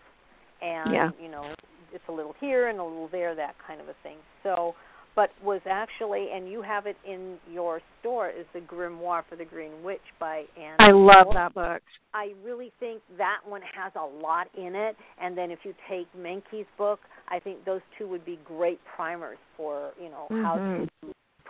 and 0.61 0.93
yeah. 0.93 1.11
you 1.21 1.31
know 1.31 1.55
it's 1.93 2.05
a 2.09 2.13
little 2.13 2.35
here 2.41 2.69
and 2.69 2.79
a 2.79 2.85
little 2.85 3.09
there, 3.11 3.35
that 3.35 3.55
kind 3.67 3.81
of 3.81 3.89
a 3.89 3.95
thing. 4.03 4.17
So, 4.43 4.75
but 5.15 5.31
was 5.43 5.61
actually, 5.65 6.29
and 6.35 6.51
you 6.51 6.61
have 6.61 6.87
it 6.87 6.97
in 7.09 7.37
your 7.51 7.81
store, 8.01 8.29
is 8.29 8.47
the 8.53 8.61
Grimoire 8.61 9.23
for 9.29 9.37
the 9.37 9.47
Green 9.47 9.83
Witch 9.83 10.01
by 10.21 10.45
Ann. 10.61 10.77
I 10.79 10.91
love 10.91 11.29
Moura. 11.29 11.35
that 11.35 11.55
book. 11.55 11.83
I 12.13 12.33
really 12.45 12.71
think 12.79 13.01
that 13.17 13.39
one 13.47 13.63
has 13.75 13.93
a 13.97 14.23
lot 14.23 14.49
in 14.57 14.75
it, 14.75 14.97
and 15.21 15.37
then 15.37 15.51
if 15.51 15.61
you 15.65 15.75
take 15.89 16.07
Mankey's 16.19 16.67
book, 16.77 17.01
I 17.29 17.39
think 17.39 17.65
those 17.65 17.81
two 17.99 18.07
would 18.09 18.27
be 18.27 18.39
great 18.45 18.79
primers 18.95 19.39
for 19.57 19.93
you 20.01 20.11
know 20.11 20.27
mm-hmm. 20.31 20.43
how 20.43 20.57
to 20.57 20.87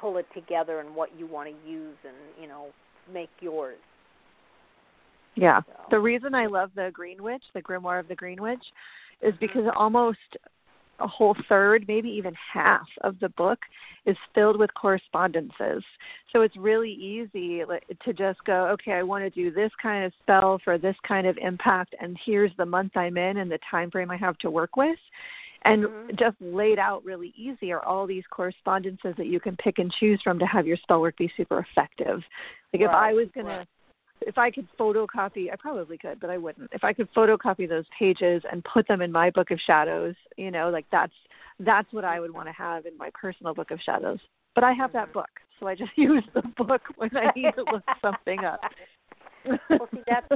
pull 0.01 0.19
it 0.19 0.27
together 0.33 0.81
and 0.81 0.95
what 0.95 1.11
you 1.19 1.27
want 1.27 1.49
to 1.49 1.71
use 1.71 1.97
and 2.05 2.17
you 2.41 2.49
know 2.49 2.69
make 3.13 3.31
yours. 3.41 3.79
Yeah. 5.35 5.61
So. 5.67 5.73
The 5.91 5.99
reason 5.99 6.35
I 6.35 6.47
love 6.47 6.71
the 6.75 6.91
Green 6.93 7.23
Witch, 7.23 7.43
the 7.55 7.63
Grimoire 7.63 8.01
of 8.01 8.09
the 8.09 8.15
Green 8.15 8.41
Witch, 8.41 8.65
is 9.23 9.35
Mm-hmm. 9.35 9.47
because 9.47 9.73
almost 9.77 10.19
a 10.99 11.07
whole 11.07 11.37
third, 11.49 11.85
maybe 11.89 12.09
even 12.09 12.35
half 12.53 12.87
of 13.03 13.19
the 13.21 13.29
book 13.31 13.59
is 14.07 14.17
filled 14.35 14.59
with 14.59 14.73
correspondences. 14.75 15.83
So 16.33 16.41
it's 16.43 16.57
really 16.57 16.93
easy 16.93 17.63
to 18.05 18.13
just 18.13 18.43
go, 18.45 18.69
okay, 18.69 18.93
I 18.93 19.03
want 19.03 19.25
to 19.25 19.31
do 19.31 19.51
this 19.51 19.71
kind 19.83 20.05
of 20.05 20.13
spell 20.23 20.59
for 20.65 20.79
this 20.79 20.97
kind 21.07 21.27
of 21.27 21.37
impact, 21.39 21.95
and 22.01 22.17
here's 22.25 22.53
the 22.57 22.67
month 22.67 22.97
I'm 22.97 23.19
in 23.19 23.39
and 23.39 23.51
the 23.51 23.59
time 23.71 23.91
frame 23.91 24.11
I 24.11 24.17
have 24.17 24.39
to 24.39 24.51
work 24.51 24.77
with. 24.77 24.99
And 25.65 25.85
mm-hmm. 25.85 26.17
just 26.17 26.37
laid 26.41 26.79
out 26.79 27.05
really 27.05 27.35
easy 27.37 27.73
are 27.73 27.85
all 27.85 28.07
these 28.07 28.23
correspondences 28.31 29.15
that 29.17 29.27
you 29.27 29.41
can 29.41 29.57
pick 29.57 29.79
and 29.79 29.93
choose 29.99 30.21
from 30.23 30.39
to 30.39 30.47
have 30.47 30.67
your 30.67 30.77
spell 30.77 31.01
work 31.01 31.17
be 31.19 31.31
super 31.37 31.59
effective. 31.59 32.23
Like 32.73 32.83
if. 32.83 32.91
I 32.91 33.13
was 33.15 33.27
gonna 33.35 33.49
right 33.49 33.69
if 34.21 34.39
I 34.39 34.51
could 34.51 34.67
photocopy, 34.79 35.53
I 35.53 35.57
probably 35.59 35.99
could, 35.99 36.21
but 36.21 36.31
I 36.31 36.39
wouldn't. 36.39 36.71
If 36.73 36.85
I 36.85 36.93
could 36.93 37.13
photocopy 37.15 37.69
those 37.69 37.85
pages 37.99 38.43
and 38.51 38.65
put 38.65 38.89
them 38.89 39.03
in 39.03 39.13
my 39.13 39.31
book 39.31 39.51
of 39.51 39.59
shadows, 39.67 40.15
you 40.37 40.51
know, 40.51 40.71
like 40.71 40.87
that's 40.91 41.13
that's 41.61 41.91
what 41.93 42.05
I 42.05 42.21
would 42.21 42.33
want 42.33 42.49
to 42.49 42.53
have 42.53 42.87
in 42.87 42.97
my 42.99 43.11
personal 43.15 43.55
book 43.55 43.71
of 43.71 43.81
shadows. 43.85 44.19
But 44.55 44.65
I 44.65 44.73
have 44.73 44.93
that 44.93 45.07
mm-hmm. 45.07 45.21
book, 45.21 45.31
so 45.59 45.67
I 45.67 45.75
just 45.75 45.93
use 45.97 46.25
the 46.35 46.43
book 46.57 46.83
when 46.97 47.11
I 47.17 47.31
need 47.37 47.53
to 47.57 47.65
look 47.73 47.85
something 48.01 48.41
up. 48.45 48.61
well, 49.71 49.89
see 49.93 50.03
that's 50.09 50.27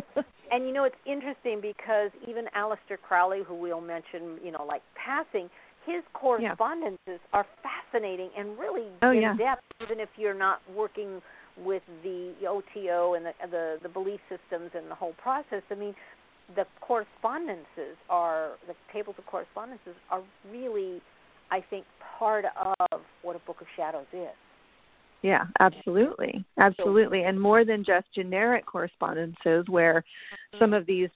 and 0.52 0.66
you 0.66 0.72
know 0.72 0.84
it's 0.84 0.96
interesting 1.06 1.60
because 1.60 2.10
even 2.28 2.46
Aleister 2.56 2.96
Crowley, 3.00 3.40
who 3.46 3.54
we'll 3.54 3.80
mention, 3.80 4.38
you 4.44 4.52
know, 4.52 4.64
like 4.64 4.82
passing, 4.94 5.48
his 5.86 6.02
correspondences 6.12 6.98
yeah. 7.06 7.16
are 7.32 7.46
fascinating 7.62 8.30
and 8.36 8.58
really 8.58 8.88
oh, 9.02 9.10
in 9.10 9.22
yeah. 9.22 9.36
depth, 9.36 9.62
even 9.82 10.00
if 10.00 10.08
you're 10.16 10.34
not 10.34 10.60
working 10.74 11.20
with 11.64 11.82
the 12.02 12.32
OTO 12.48 13.14
and 13.14 13.26
the, 13.26 13.32
the 13.50 13.78
the 13.82 13.88
belief 13.88 14.20
systems 14.28 14.70
and 14.74 14.90
the 14.90 14.94
whole 14.94 15.14
process. 15.22 15.62
I 15.70 15.74
mean, 15.74 15.94
the 16.54 16.64
correspondences 16.80 17.96
are 18.08 18.52
the 18.66 18.74
tables 18.92 19.16
of 19.18 19.26
correspondences 19.26 19.94
are 20.10 20.22
really, 20.50 21.00
I 21.50 21.62
think, 21.70 21.84
part 22.18 22.44
of 22.44 23.00
what 23.22 23.36
a 23.36 23.40
book 23.40 23.60
of 23.60 23.66
shadows 23.76 24.06
is. 24.12 24.28
Yeah, 25.22 25.44
absolutely. 25.60 26.44
Absolutely. 26.58 27.24
And 27.24 27.38
more 27.38 27.64
than 27.64 27.84
just 27.84 28.06
generic 28.14 28.64
correspondences 28.64 29.66
where 29.68 30.02
some 30.58 30.72
of 30.72 30.86
these 30.86 31.10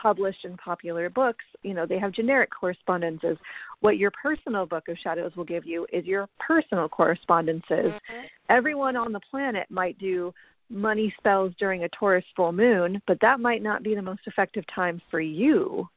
published 0.00 0.44
and 0.44 0.56
popular 0.58 1.10
books, 1.10 1.44
you 1.62 1.74
know, 1.74 1.86
they 1.86 1.98
have 1.98 2.12
generic 2.12 2.50
correspondences. 2.50 3.36
What 3.80 3.98
your 3.98 4.10
personal 4.10 4.66
book 4.66 4.88
of 4.88 4.96
shadows 5.02 5.32
will 5.36 5.44
give 5.44 5.66
you 5.66 5.86
is 5.92 6.04
your 6.04 6.28
personal 6.38 6.88
correspondences. 6.88 7.68
Mm-hmm. 7.70 8.26
Everyone 8.48 8.96
on 8.96 9.12
the 9.12 9.20
planet 9.30 9.66
might 9.70 9.98
do 9.98 10.32
money 10.70 11.12
spells 11.18 11.52
during 11.58 11.84
a 11.84 11.88
Taurus 11.88 12.24
full 12.36 12.52
moon, 12.52 13.00
but 13.06 13.18
that 13.20 13.40
might 13.40 13.62
not 13.62 13.82
be 13.82 13.94
the 13.94 14.02
most 14.02 14.20
effective 14.26 14.64
time 14.74 15.00
for 15.10 15.20
you. 15.20 15.88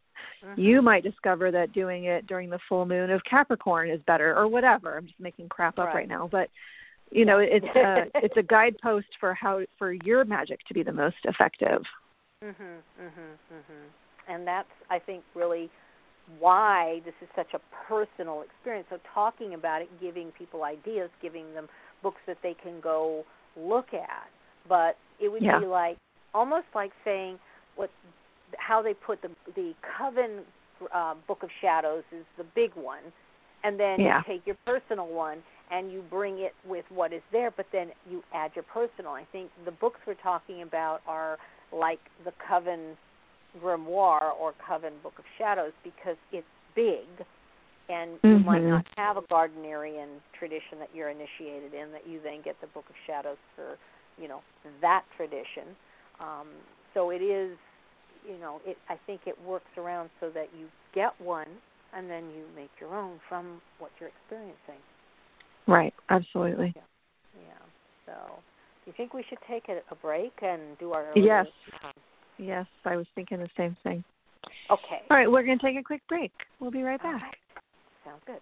Mm-hmm. 0.44 0.62
You 0.62 0.82
might 0.82 1.04
discover 1.04 1.52
that 1.52 1.74
doing 1.74 2.06
it 2.06 2.28
during 2.28 2.50
the 2.50 2.60
full 2.68 2.86
moon 2.86 3.12
of 3.12 3.22
Capricorn 3.30 3.90
is 3.90 4.02
better 4.08 4.36
or 4.36 4.48
whatever. 4.48 4.98
I'm 4.98 5.08
just 5.08 5.20
making 5.20 5.50
crap 5.50 5.78
up 5.78 5.88
right, 5.88 5.96
right 5.96 6.08
now, 6.08 6.30
but 6.32 6.50
you 7.12 7.26
know, 7.26 7.40
it's 7.40 7.66
a 7.76 8.06
it's 8.16 8.38
a 8.38 8.44
guidepost 8.44 9.08
for 9.20 9.34
how 9.34 9.62
for 9.78 9.92
your 9.92 10.26
magic 10.26 10.60
to 10.68 10.74
be 10.74 10.84
the 10.84 10.94
most 10.94 11.18
effective. 11.26 11.84
Mhm, 12.44 12.82
mhm, 13.00 13.38
mhm. 13.54 13.86
And 14.28 14.48
that's 14.48 14.70
I 14.90 15.00
think 15.00 15.24
really 15.36 15.70
why 16.40 17.02
this 17.06 17.14
is 17.22 17.28
such 17.36 17.54
a 17.54 17.60
personal 17.88 18.42
experience. 18.42 18.88
So 18.90 19.00
talking 19.14 19.54
about 19.54 19.82
it, 19.82 19.90
giving 20.00 20.32
people 20.38 20.64
ideas, 20.64 21.10
giving 21.22 21.54
them 21.54 21.68
books 22.02 22.22
that 22.28 22.38
they 22.42 22.54
can 22.54 22.80
go 22.82 23.26
look 23.56 23.94
at. 23.94 24.30
But 24.68 24.98
it 25.20 25.32
would 25.32 25.44
yeah. 25.44 25.60
be 25.60 25.66
like 25.66 25.98
almost 26.34 26.68
like 26.74 26.92
saying 27.04 27.40
what 27.76 27.90
how 28.58 28.82
they 28.82 28.94
put 28.94 29.22
the 29.22 29.30
the 29.56 29.74
Coven 29.98 30.42
uh, 30.94 31.16
Book 31.28 31.44
of 31.44 31.50
Shadows 31.62 32.04
is 32.12 32.26
the 32.38 32.46
big 32.56 32.72
one, 32.76 33.12
and 33.64 33.80
then 33.80 34.00
yeah. 34.00 34.22
you 34.28 34.36
take 34.36 34.48
your 34.48 34.58
personal 34.66 35.08
one 35.08 35.44
and 35.72 35.92
you 35.92 36.04
bring 36.10 36.40
it 36.40 36.54
with 36.68 36.84
what 36.90 37.14
is 37.14 37.22
there, 37.32 37.50
but 37.50 37.66
then 37.72 37.92
you 38.10 38.22
add 38.34 38.52
your 38.56 38.66
personal. 38.66 39.12
I 39.14 39.26
think 39.32 39.50
the 39.64 39.72
books 39.72 40.00
we're 40.06 40.16
talking 40.16 40.64
about 40.64 41.00
are 41.08 41.38
like 41.72 42.00
the 42.26 42.34
Coven 42.48 42.98
grimoire 43.62 44.32
or 44.40 44.54
Coven 44.66 44.94
Book 45.04 45.14
of 45.18 45.26
Shadows 45.38 45.74
because 45.84 46.18
it's 46.32 46.48
big 46.76 47.26
and 47.90 48.12
you 48.24 48.30
mm-hmm. 48.38 48.46
might 48.46 48.64
not 48.64 48.86
have 48.96 49.18
a 49.18 49.22
Gardnerian 49.22 50.20
tradition 50.38 50.80
that 50.80 50.90
you're 50.94 51.10
initiated 51.10 51.74
in 51.74 51.92
that 51.92 52.08
you 52.08 52.20
then 52.24 52.42
get 52.44 52.56
the 52.62 52.68
Book 52.68 52.86
of 52.90 52.96
Shadows 53.06 53.38
for, 53.56 53.78
you 54.22 54.28
know, 54.28 54.42
that 54.82 55.04
tradition. 55.18 55.76
Um, 56.20 56.48
so 56.94 57.10
it 57.10 57.22
is, 57.22 57.58
you 58.28 58.40
know, 58.40 58.62
it 58.66 58.78
I 58.90 58.98
think 59.06 59.22
it 59.26 59.36
works 59.46 59.72
around 59.78 60.10
so 60.20 60.30
that 60.30 60.50
you 60.58 60.68
get 60.94 61.20
one 61.20 61.48
and 61.94 62.10
then 62.10 62.26
you 62.26 62.44
make 62.56 62.70
your 62.80 62.96
own 62.96 63.20
from 63.28 63.62
what 63.80 63.92
you're 64.00 64.10
experiencing. 64.10 64.82
Right, 65.68 65.94
absolutely. 66.10 66.74
Yeah. 66.76 66.82
yeah. 67.48 67.66
So, 68.06 68.14
you 68.86 68.94
think 68.98 69.14
we 69.14 69.24
should 69.30 69.38
take 69.48 69.70
a, 69.70 69.80
a 69.92 69.96
break 69.96 70.34
and 70.42 70.78
do 70.80 70.94
our 70.94 71.12
Yes. 71.16 71.48
Yes, 72.38 72.66
I 72.86 72.96
was 72.96 73.06
thinking 73.14 73.38
the 73.38 73.50
same 73.56 73.78
thing. 73.84 74.04
Okay. 74.72 75.02
All 75.10 75.18
right, 75.18 75.32
we're 75.32 75.44
going 75.44 75.60
to 75.60 75.66
take 75.66 75.78
a 75.78 75.84
quick 75.84 76.02
break. 76.10 76.32
We'll 76.60 76.72
be 76.72 76.82
right 76.82 77.02
back. 77.02 77.22
Right. 77.22 77.38
Sounds 78.04 78.22
good. 78.26 78.42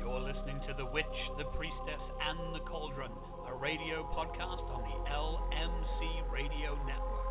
You're 0.00 0.20
listening 0.20 0.58
to 0.66 0.74
The 0.76 0.86
Witch, 0.86 1.04
The 1.38 1.44
Priestess, 1.44 2.02
and 2.28 2.54
The 2.54 2.60
Cauldron, 2.66 3.12
a 3.46 3.54
radio 3.54 4.02
podcast 4.16 4.66
on 4.74 4.82
the 4.82 5.10
LMC 5.10 6.32
Radio 6.32 6.74
Network. 6.86 7.28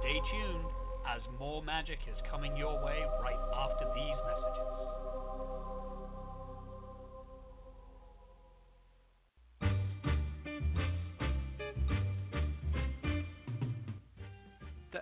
Stay 0.00 0.18
tuned 0.32 0.77
as 1.06 1.22
more 1.38 1.62
magic 1.62 1.98
is 2.08 2.16
coming 2.30 2.56
your 2.56 2.74
way 2.84 3.04
right 3.22 3.40
after 3.54 3.84
these 3.94 4.18
messages. 4.26 5.07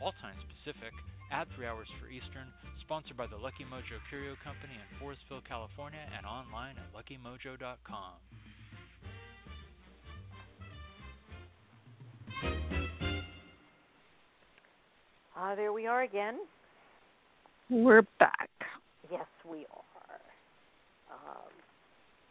All 0.00 0.12
times 0.20 0.40
Pacific, 0.62 0.92
at 1.30 1.48
3 1.56 1.66
hours 1.66 1.88
for 2.00 2.08
Eastern, 2.08 2.48
sponsored 2.80 3.16
by 3.16 3.26
the 3.26 3.36
Lucky 3.36 3.64
Mojo 3.64 3.98
Curio 4.08 4.36
Company 4.44 4.74
in 4.74 4.86
Forestville, 5.00 5.44
California, 5.48 6.00
and 6.16 6.26
online 6.26 6.76
at 6.76 6.92
luckymojo.com. 6.92 8.20
Ah, 15.34 15.54
there 15.54 15.72
we 15.72 15.86
are 15.86 16.02
again. 16.02 16.38
We're 17.70 18.06
back. 18.20 18.50
Yes, 19.10 19.26
we 19.48 19.66
are. 19.72 20.20
Um, 21.10 21.52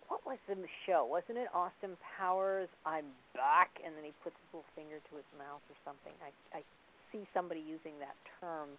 what 0.08 0.22
was 0.26 0.38
the 0.48 0.56
show? 0.86 1.08
Wasn't 1.10 1.38
it 1.38 1.48
Austin 1.54 1.98
Powers? 2.18 2.70
I'm 2.86 3.06
back, 3.34 3.70
and 3.84 3.98
then 3.98 4.06
he 4.06 4.14
puts 4.24 4.36
his 4.38 4.48
little 4.54 4.70
finger 4.76 5.02
to 5.02 5.14
his 5.18 5.26
mouth 5.38 5.64
or 5.66 5.78
something. 5.84 6.14
I 6.22 6.60
I 6.60 6.62
see 7.12 7.28
somebody 7.34 7.60
using 7.60 8.00
that 8.00 8.16
term 8.40 8.70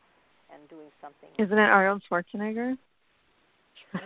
and 0.53 0.69
doing 0.69 0.89
something. 1.01 1.31
Isn't 1.39 1.59
it 1.59 1.71
Arnold 1.71 2.03
Schwarzenegger? 2.11 2.77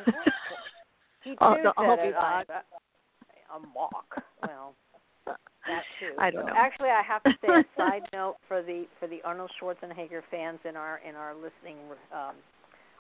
he 1.25 1.31
too 1.31 1.37
I'll, 1.41 1.57
said 1.57 1.73
I'll 1.77 1.95
it. 1.95 2.03
be 2.03 2.11
back. 2.13 2.47
I, 2.51 3.57
a 3.57 3.61
mock. 3.61 4.23
Well, 4.43 4.75
that 5.27 5.83
too. 5.99 6.15
I 6.19 6.31
don't 6.31 6.47
know. 6.47 6.53
Actually, 6.57 6.91
I 6.91 7.03
have 7.07 7.23
to 7.25 7.33
say 7.41 7.49
a 7.49 7.65
side 7.77 8.03
note 8.13 8.37
for 8.49 8.63
the 8.63 8.85
for 9.01 9.09
the 9.09 9.21
Arnold 9.25 9.51
Schwarzenegger 9.61 10.23
fans 10.31 10.59
in 10.69 10.77
our 10.77 11.01
in 11.09 11.15
our 11.15 11.35
listening 11.35 11.77
um, 12.13 12.35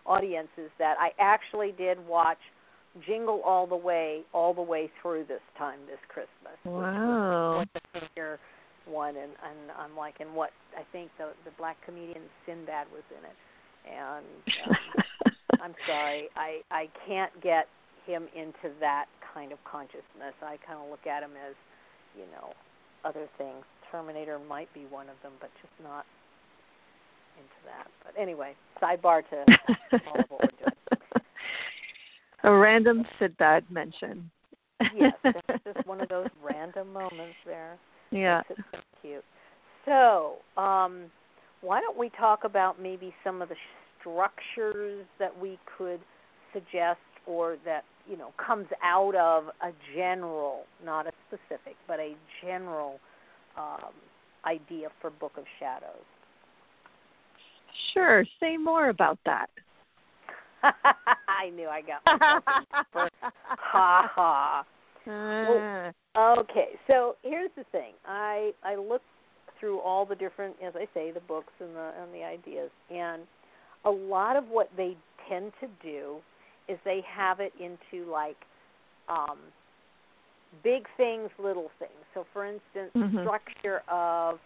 audience 0.05 0.49
is 0.57 0.71
that 0.79 0.97
I 0.99 1.11
actually 1.21 1.73
did 1.77 2.05
watch 2.07 2.39
Jingle 3.07 3.43
All 3.45 3.67
the 3.67 3.77
Way 3.77 4.23
all 4.33 4.55
the 4.55 4.63
way 4.63 4.91
through 5.03 5.25
this 5.29 5.41
time 5.59 5.81
this 5.87 5.99
Christmas. 6.09 6.59
Wow. 6.65 7.59
was 7.59 7.67
the 7.75 8.01
finger 8.01 8.39
one, 8.87 9.17
and 9.17 9.33
and 9.45 9.71
I'm 9.79 9.97
like, 9.97 10.21
and 10.21 10.35
what 10.35 10.51
I 10.77 10.83
think 10.93 11.11
the 11.19 11.33
the 11.45 11.51
black 11.59 11.77
comedian 11.85 12.23
Sinbad 12.45 12.87
was 12.93 13.03
in 13.11 13.23
it, 13.25 13.37
and 13.91 14.25
um, 14.71 15.61
I'm 15.61 15.75
sorry, 15.87 16.29
I 16.37 16.61
I 16.71 16.89
can't 17.07 17.33
get 17.43 17.69
him 18.07 18.29
into 18.35 18.75
that 18.81 19.07
kind 19.35 19.53
of 19.53 19.59
consciousness. 19.71 20.35
I 20.43 20.57
kind 20.67 20.81
of 20.83 20.89
look 20.91 21.07
at 21.07 21.23
him 21.23 21.33
as, 21.47 21.55
you 22.17 22.25
know, 22.33 22.53
other 23.05 23.29
things. 23.37 23.65
Terminator 23.91 24.39
might 24.39 24.73
be 24.73 24.87
one 24.89 25.09
of 25.09 25.17
them, 25.23 25.33
but 25.41 25.51
just 25.61 25.73
not 25.83 26.07
into 27.37 27.61
that. 27.67 27.89
But 28.05 28.21
anyway, 28.21 28.55
sidebar 28.83 29.23
to 29.31 29.45
all 30.07 30.21
of 30.21 30.27
what 30.29 30.41
we're 30.43 30.59
doing. 30.59 31.23
A 32.45 32.53
random 32.53 33.05
Sinbad 33.19 33.65
mention. 33.71 34.31
Yes, 34.95 35.13
it's 35.25 35.65
just 35.65 35.87
one 35.87 36.01
of 36.01 36.09
those 36.09 36.29
random 36.43 36.93
moments 36.93 37.37
there. 37.45 37.77
Yeah. 38.11 38.43
Makes 38.49 38.61
it 38.61 38.65
so 38.73 38.79
cute. 39.03 39.25
So, 39.85 40.61
um, 40.61 41.05
why 41.61 41.81
don't 41.81 41.97
we 41.97 42.11
talk 42.11 42.45
about 42.45 42.81
maybe 42.81 43.15
some 43.25 43.43
of 43.43 43.49
the 43.49 43.57
structures 44.01 45.07
that 45.19 45.37
we 45.39 45.59
could 45.79 46.01
suggest 46.53 46.99
or 47.27 47.57
that, 47.65 47.85
you 48.09 48.17
know, 48.17 48.33
comes 48.45 48.67
out 48.83 49.15
of 49.17 49.47
a 49.63 49.73
general, 49.95 50.65
not 50.85 51.07
a 51.07 51.13
specific, 51.29 51.77
but 51.89 51.99
a 51.99 52.15
general 52.43 53.01
um, 53.57 53.93
idea 54.45 54.89
for 55.01 55.11
Book 55.11 55.33
of 55.37 55.45
Shadows? 55.59 56.05
Sure. 57.93 58.25
Say 58.41 58.57
more 58.57 58.89
about 58.89 59.19
that. 59.27 59.49
I 60.63 61.51
knew 61.55 61.69
I 61.69 61.83
got 61.83 62.03
for 62.93 63.09
ha 63.59 64.65
Ah. 65.07 65.93
Okay, 66.17 66.71
so 66.87 67.17
here's 67.23 67.51
the 67.57 67.65
thing. 67.73 67.93
I 68.07 68.53
I 68.63 68.77
looked 68.77 69.05
through 69.61 69.81
all 69.81 70.05
the 70.05 70.15
different, 70.15 70.57
as 70.65 70.75
I 70.77 70.87
say, 70.95 71.11
the 71.11 71.21
books 71.21 71.53
and 71.61 71.75
the 71.75 71.93
and 72.03 72.13
the 72.15 72.25
ideas, 72.25 72.71
and 72.91 73.23
a 73.85 73.91
lot 73.91 74.37
of 74.37 74.45
what 74.49 74.71
they 74.77 74.97
tend 75.29 75.53
to 75.61 75.69
do 75.83 76.17
is 76.69 76.79
they 76.85 77.03
have 77.07 77.41
it 77.41 77.53
into 77.61 78.11
like 78.11 78.37
um, 79.09 79.39
big 80.65 80.87
things, 80.97 81.31
little 81.39 81.71
things. 81.79 81.93
So, 82.15 82.27
for 82.33 82.45
instance, 82.45 82.93
Mhm. 82.95 83.21
structure 83.21 83.83
of 83.89 84.41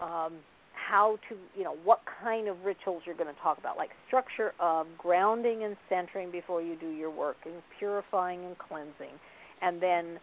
um, 0.00 0.34
how 0.72 1.18
to, 1.28 1.36
you 1.56 1.64
know, 1.64 1.76
what 1.84 2.00
kind 2.22 2.48
of 2.48 2.64
rituals 2.64 3.02
you're 3.06 3.14
going 3.14 3.32
to 3.34 3.40
talk 3.40 3.58
about, 3.58 3.76
like 3.78 3.90
structure 4.06 4.52
of 4.60 4.86
grounding 4.98 5.64
and 5.64 5.76
centering 5.88 6.30
before 6.30 6.60
you 6.60 6.76
do 6.76 6.90
your 6.90 7.10
work, 7.10 7.36
and 7.46 7.54
purifying 7.78 8.44
and 8.44 8.58
cleansing, 8.58 9.18
and 9.62 9.80
then 9.80 10.18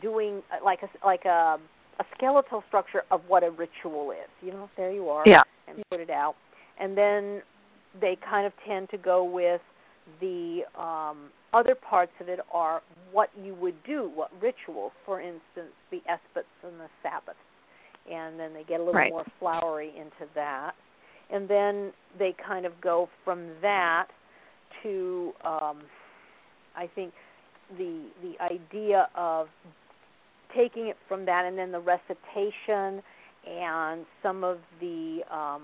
doing 0.00 0.42
uh, 0.52 0.64
like 0.64 0.80
a 0.82 1.06
like 1.06 1.24
a 1.24 1.58
a 2.00 2.04
skeletal 2.16 2.62
structure 2.66 3.02
of 3.10 3.20
what 3.28 3.44
a 3.44 3.50
ritual 3.50 4.10
is. 4.10 4.28
You 4.42 4.52
know, 4.52 4.68
there 4.76 4.90
you 4.90 5.08
are, 5.08 5.24
Yeah. 5.26 5.42
and 5.68 5.82
put 5.90 6.00
it 6.00 6.10
out, 6.10 6.34
and 6.78 6.96
then 6.96 7.42
they 8.00 8.16
kind 8.16 8.46
of 8.46 8.52
tend 8.66 8.90
to 8.90 8.98
go 8.98 9.22
with 9.22 9.60
the 10.20 10.62
um, 10.78 11.30
other 11.52 11.74
parts 11.74 12.12
of 12.20 12.28
it 12.28 12.40
are 12.52 12.82
what 13.12 13.30
you 13.40 13.54
would 13.54 13.80
do, 13.84 14.10
what 14.14 14.30
rituals, 14.42 14.92
for 15.06 15.20
instance, 15.20 15.72
the 15.90 15.98
esbats 16.08 16.46
and 16.64 16.78
the 16.80 16.88
sabbaths, 17.02 17.38
and 18.10 18.38
then 18.38 18.52
they 18.52 18.64
get 18.64 18.80
a 18.80 18.82
little 18.82 18.94
Right. 19.00 19.10
more 19.10 19.24
flowery 19.38 19.92
into 19.96 20.26
that, 20.34 20.74
and 21.30 21.48
then 21.48 21.92
they 22.18 22.32
kind 22.32 22.66
of 22.66 22.80
go 22.80 23.08
from 23.24 23.48
that 23.62 24.08
to, 24.82 25.32
um, 25.44 25.78
I 26.76 26.88
think, 26.88 27.14
the 27.76 28.02
the 28.22 28.42
idea 28.42 29.08
of 29.14 29.48
taking 30.54 30.88
it 30.88 30.96
from 31.08 31.24
that, 31.26 31.44
and 31.44 31.58
then 31.58 31.72
the 31.72 31.80
recitation 31.80 33.02
and 33.46 34.06
some 34.22 34.44
of 34.44 34.58
the 34.80 35.20
um, 35.30 35.62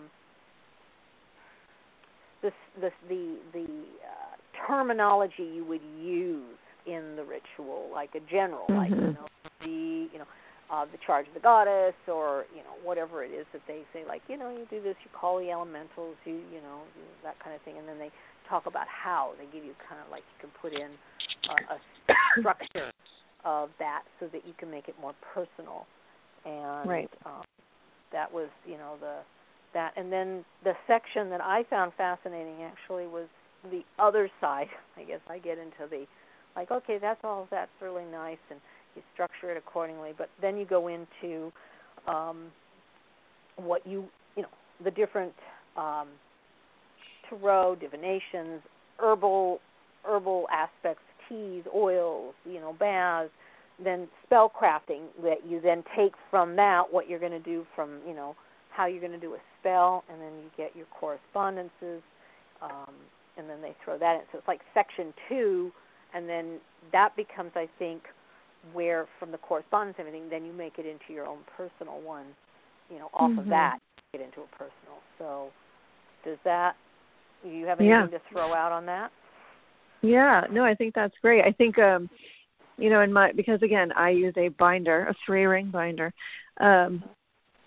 the 2.43 2.51
the 2.81 2.91
the, 3.09 3.37
the 3.53 3.65
uh, 3.65 4.67
terminology 4.67 5.49
you 5.55 5.65
would 5.65 5.81
use 6.01 6.45
in 6.87 7.17
the 7.17 7.25
ritual, 7.25 7.89
like 7.93 8.11
a 8.15 8.31
general, 8.31 8.67
mm-hmm. 8.69 8.79
like 8.79 8.91
you 8.91 8.97
know 8.97 9.27
the 9.61 10.09
you 10.13 10.19
know 10.19 10.27
uh, 10.71 10.85
the 10.85 10.99
charge 11.05 11.27
of 11.29 11.35
the 11.35 11.41
goddess, 11.41 11.95
or 12.09 12.45
you 12.55 12.63
know 12.63 12.75
whatever 12.83 13.25
it 13.25 13.31
is 13.31 13.47
that 13.53 13.63
they 13.67 13.83
say, 13.93 14.05
like 14.07 14.23
you 14.29 14.37
know 14.37 14.51
you 14.51 14.67
do 14.71 14.83
this, 14.83 14.97
you 15.05 15.11
call 15.19 15.39
the 15.39 15.51
elementals, 15.51 16.17
you 16.25 16.35
you 16.53 16.61
know 16.63 16.83
that 17.23 17.39
kind 17.43 17.55
of 17.55 17.63
thing, 17.63 17.79
and 17.79 17.89
then 17.89 17.99
they 17.99 18.11
talk 18.49 18.67
about 18.67 18.87
how 18.89 19.33
they 19.39 19.45
give 19.57 19.65
you 19.65 19.75
kind 19.89 20.01
of 20.05 20.11
like 20.11 20.25
you 20.35 20.49
can 20.49 20.51
put 20.61 20.73
in 20.73 20.91
a, 21.49 21.75
a 21.75 22.15
structure 22.41 22.91
of 23.45 23.71
that 23.79 24.03
so 24.19 24.27
that 24.27 24.47
you 24.47 24.53
can 24.59 24.71
make 24.71 24.89
it 24.89 24.95
more 25.01 25.15
personal, 25.35 25.87
and 26.45 26.89
right. 26.89 27.11
um, 27.25 27.43
that 28.13 28.33
was 28.33 28.49
you 28.67 28.77
know 28.77 28.95
the 29.01 29.19
that 29.73 29.93
and 29.97 30.13
then 30.13 30.45
the 30.65 30.73
section 30.87 31.31
that 31.31 31.41
I 31.41 31.65
found 31.71 31.93
fascinating 31.97 32.63
actually 32.63 33.07
was 33.07 33.27
the 33.71 33.83
other 33.99 34.31
side. 34.41 34.69
I 34.97 35.05
guess 35.05 35.21
I 35.29 35.39
get 35.39 35.59
into 35.59 35.89
the 35.89 36.07
like 36.57 36.71
okay 36.71 36.99
that's 37.01 37.21
all 37.25 37.49
that's 37.51 37.71
really 37.81 38.05
nice 38.11 38.39
and 38.51 38.61
you 38.97 39.03
structure 39.15 39.51
it 39.51 39.57
accordingly, 39.57 40.11
but 40.17 40.29
then 40.41 40.57
you 40.57 40.65
go 40.65 40.89
into 40.89 41.53
um, 42.09 42.47
what 43.57 43.87
you 43.87 44.05
you 44.37 44.43
know 44.43 44.49
the 44.83 44.91
different 44.91 45.33
um, 45.77 46.09
tarot 47.29 47.77
divinations, 47.77 48.61
herbal 48.99 49.61
herbal 50.05 50.47
aspects, 50.53 51.03
teas, 51.31 51.65
oils, 51.75 52.35
you 52.45 52.61
know, 52.61 52.75
baths, 52.79 53.31
then 53.83 54.09
spell 54.27 54.51
crafting 54.51 55.05
that 55.23 55.47
you 55.49 55.61
then 55.61 55.83
take 55.97 56.13
from 56.31 56.55
that 56.57 56.83
what 56.91 57.09
you're 57.09 57.19
going 57.19 57.33
to 57.33 57.39
do 57.39 57.67
from 57.75 58.01
you 58.07 58.15
know 58.15 58.37
how 58.71 58.87
you're 58.87 59.01
going 59.01 59.13
to 59.13 59.19
do 59.19 59.35
a 59.35 59.39
spell, 59.59 60.05
and 60.11 60.21
then 60.21 60.33
you 60.43 60.51
get 60.57 60.75
your 60.77 60.87
correspondences, 60.99 62.03
um, 62.63 62.95
and 63.37 63.49
then 63.49 63.61
they 63.61 63.75
throw 63.85 63.99
that 63.99 64.15
in. 64.15 64.21
So 64.33 64.39
it's 64.39 64.49
like 64.49 64.61
section 64.75 65.13
two, 65.29 65.73
and 66.15 66.29
then 66.29 66.59
that 66.93 67.17
becomes, 67.17 67.51
I 67.57 67.69
think, 67.79 68.03
where 68.73 69.07
from 69.19 69.33
the 69.33 69.39
correspondence 69.39 69.97
and 69.99 70.07
everything, 70.07 70.31
then 70.31 70.45
you 70.45 70.53
make 70.53 70.79
it 70.79 70.87
into 70.87 71.13
your 71.13 71.27
own 71.27 71.39
personal 71.57 72.01
one. 72.01 72.27
You 72.91 72.99
know, 72.99 73.11
off 73.15 73.31
mm-hmm. 73.31 73.41
of 73.41 73.47
that, 73.47 73.79
get 74.13 74.23
into 74.23 74.41
a 74.41 74.57
personal. 74.57 74.99
So 75.19 75.49
does 76.25 76.39
that? 76.45 76.77
Do 77.43 77.51
you 77.51 77.67
have 77.67 77.81
anything 77.81 78.09
yeah. 78.13 78.19
to 78.19 78.21
throw 78.31 78.53
out 78.55 78.73
on 78.73 78.87
that? 78.87 79.11
Yeah, 80.03 80.45
no, 80.51 80.65
I 80.65 80.75
think 80.75 80.95
that's 80.95 81.15
great. 81.21 81.45
I 81.45 81.53
think 81.53 81.79
um 81.79 82.09
you 82.79 82.89
know, 82.89 83.03
in 83.03 83.13
my 83.13 83.33
because 83.33 83.63
again, 83.63 83.93
I 83.93 84.11
use 84.11 84.35
a 84.37 84.49
binder, 84.49 85.07
a 85.07 85.15
three 85.27 85.45
ring 85.45 85.71
binder. 85.71 86.13
Um 86.61 87.05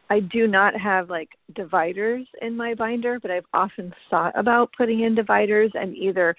I 0.10 0.20
do 0.20 0.48
not 0.48 0.80
have 0.80 1.10
like 1.10 1.30
dividers 1.56 2.28
in 2.42 2.56
my 2.56 2.74
binder, 2.74 3.20
but 3.20 3.32
I've 3.32 3.46
often 3.54 3.94
thought 4.10 4.38
about 4.38 4.72
putting 4.78 5.02
in 5.02 5.16
dividers 5.16 5.72
and 5.74 5.96
either 5.96 6.36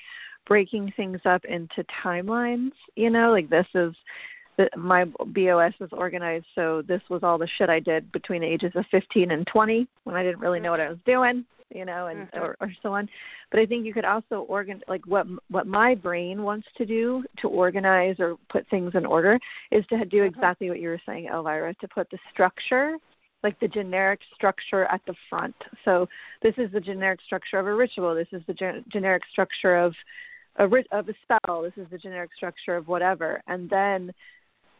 breaking 0.47 0.92
things 0.97 1.20
up 1.24 1.45
into 1.45 1.84
timelines, 2.05 2.72
you 2.97 3.11
know, 3.11 3.30
like 3.30 3.49
this 3.49 3.66
is 3.74 3.95
the, 4.57 4.68
my 4.76 5.05
BOS 5.05 5.74
is 5.80 5.90
organized 5.92 6.46
so 6.55 6.82
this 6.86 7.02
was 7.11 7.22
all 7.22 7.38
the 7.38 7.48
shit 7.59 7.68
I 7.68 7.80
did 7.80 8.11
between 8.12 8.42
the 8.42 8.46
ages 8.46 8.72
of 8.74 8.84
15 8.90 9.30
and 9.30 9.46
20 9.46 9.86
when 10.05 10.16
I 10.16 10.22
didn't 10.22 10.40
really 10.40 10.61
know 10.61 10.70
what 10.70 10.80
I 10.80 10.88
was 10.88 10.98
doing, 11.07 11.44
you 11.74 11.84
know, 11.84 12.07
and 12.07 12.30
mm-hmm. 12.30 12.38
or, 12.38 12.57
or 12.61 12.72
so 12.82 12.92
on. 12.92 13.09
But 13.50 13.61
I 13.61 13.66
think 13.66 13.84
you 13.84 13.92
could 13.92 14.05
also 14.05 14.46
organ 14.48 14.80
like 14.88 15.07
what 15.07 15.26
what 15.50 15.66
my 15.66 15.94
brain 15.94 16.42
wants 16.42 16.66
to 16.78 16.86
do 16.86 17.24
to 17.40 17.48
organize 17.48 18.16
or 18.18 18.36
put 18.50 18.68
things 18.68 18.92
in 18.94 19.05
order 19.07 19.38
is 19.70 19.84
to 19.86 20.05
do 20.05 20.18
mm-hmm. 20.18 20.26
exactly 20.26 20.68
what 20.70 20.80
you 20.80 20.88
were 20.88 21.00
saying, 21.07 21.28
Elvyra, 21.32 21.76
to 21.78 21.88
put 21.88 22.09
the 22.11 22.18
structure 22.32 22.96
like 23.42 23.61
the 23.61 23.68
generic 23.68 24.20
structure 24.34 24.86
at 24.86 25.02
the 25.07 25.14
front. 25.28 25.55
So 25.84 26.09
this 26.42 26.55
is 26.57 26.72
the 26.72 26.80
generic 26.80 27.20
structure 27.26 27.59
of 27.59 27.66
a 27.66 27.74
ritual. 27.74 28.14
This 28.14 28.28
is 28.32 28.42
the 28.46 28.55
gen- 28.55 28.84
generic 28.90 29.22
structure 29.30 29.76
of 29.76 29.94
a 30.57 30.64
of 30.92 31.09
a 31.09 31.14
spell. 31.22 31.62
This 31.62 31.74
is 31.76 31.86
the 31.90 31.98
generic 31.98 32.30
structure 32.36 32.76
of 32.76 32.88
whatever, 32.88 33.42
and 33.46 33.68
then 33.68 34.12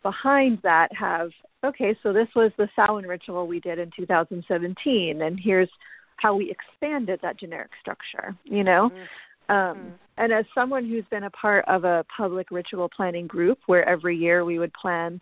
behind 0.05 0.61
that 0.63 0.89
have 0.95 1.31
okay. 1.65 1.97
So 2.05 2.13
this 2.13 2.29
was 2.37 2.53
the 2.57 2.69
Samhain 2.77 3.09
ritual 3.09 3.49
we 3.49 3.59
did 3.59 3.81
in 3.81 3.91
2017, 3.97 5.23
and 5.23 5.41
here's 5.43 5.71
how 6.19 6.37
we 6.37 6.53
expanded 6.53 7.19
that 7.23 7.41
generic 7.41 7.71
structure. 7.81 8.37
You 8.45 8.63
know. 8.63 8.91
Mm-hmm. 8.91 9.05
Um, 9.47 9.95
and 10.17 10.33
as 10.33 10.47
someone 10.55 10.89
who's 10.89 11.05
been 11.11 11.25
a 11.25 11.31
part 11.31 11.67
of 11.69 11.85
a 11.85 12.05
public 12.17 12.51
ritual 12.51 12.89
planning 12.89 13.27
group 13.27 13.59
where 13.67 13.87
every 13.87 14.17
year 14.17 14.45
we 14.45 14.59
would 14.59 14.73
plan 14.73 15.21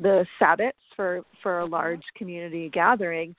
the 0.00 0.24
sabbats 0.40 0.72
for 0.96 1.22
for 1.42 1.60
a 1.60 1.66
large 1.66 2.02
community 2.16 2.70
gathering 2.72 3.34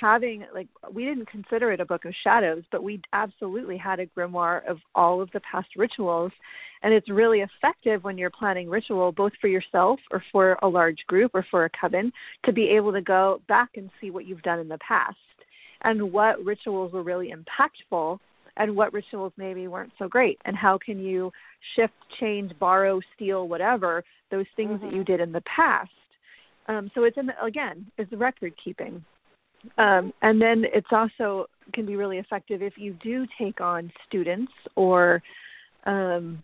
having 0.00 0.44
like 0.54 0.68
we 0.92 1.04
didn't 1.04 1.28
consider 1.28 1.72
it 1.72 1.80
a 1.80 1.84
book 1.84 2.04
of 2.04 2.14
shadows 2.22 2.62
but 2.70 2.82
we 2.82 3.00
absolutely 3.12 3.76
had 3.76 4.00
a 4.00 4.06
grimoire 4.06 4.66
of 4.68 4.78
all 4.94 5.20
of 5.20 5.30
the 5.32 5.40
past 5.40 5.68
rituals. 5.76 6.32
And 6.82 6.92
it's 6.92 7.08
really 7.08 7.40
effective 7.40 8.04
when 8.04 8.18
you're 8.18 8.30
planning 8.30 8.68
ritual 8.68 9.12
both 9.12 9.32
for 9.40 9.48
yourself 9.48 9.98
or 10.10 10.22
for 10.30 10.58
a 10.62 10.68
large 10.68 10.98
group 11.06 11.32
or 11.34 11.44
for 11.50 11.64
a 11.64 11.70
coven 11.80 12.12
to 12.44 12.52
be 12.52 12.68
able 12.68 12.92
to 12.92 13.00
go 13.00 13.40
back 13.48 13.70
and 13.76 13.90
see 14.00 14.10
what 14.10 14.26
you've 14.26 14.42
done 14.42 14.58
in 14.58 14.68
the 14.68 14.78
past 14.78 15.16
and 15.82 16.12
what 16.12 16.44
rituals 16.44 16.92
were 16.92 17.02
really 17.02 17.32
impactful 17.32 18.18
and 18.58 18.74
what 18.74 18.92
rituals 18.92 19.32
maybe 19.36 19.68
weren't 19.68 19.92
so 19.98 20.08
great. 20.08 20.38
And 20.44 20.56
how 20.56 20.78
can 20.78 20.98
you 20.98 21.30
shift 21.74 21.94
change 22.20 22.52
borrow 22.58 23.00
steal 23.14 23.48
whatever 23.48 24.02
those 24.30 24.46
things 24.56 24.72
mm-hmm. 24.72 24.86
that 24.86 24.94
you 24.94 25.04
did 25.04 25.20
in 25.20 25.32
the 25.32 25.42
past? 25.42 25.90
Um, 26.68 26.90
so 26.94 27.04
it's 27.04 27.16
in 27.16 27.26
the, 27.26 27.44
again 27.44 27.86
is 27.98 28.08
the 28.10 28.16
record 28.16 28.52
keeping 28.62 29.04
um, 29.78 30.12
and 30.22 30.40
then 30.40 30.64
it's 30.72 30.88
also 30.90 31.46
can 31.72 31.86
be 31.86 31.96
really 31.96 32.18
effective 32.18 32.62
if 32.62 32.74
you 32.76 32.96
do 33.02 33.26
take 33.38 33.60
on 33.60 33.90
students 34.08 34.52
or 34.76 35.22
um, 35.84 36.42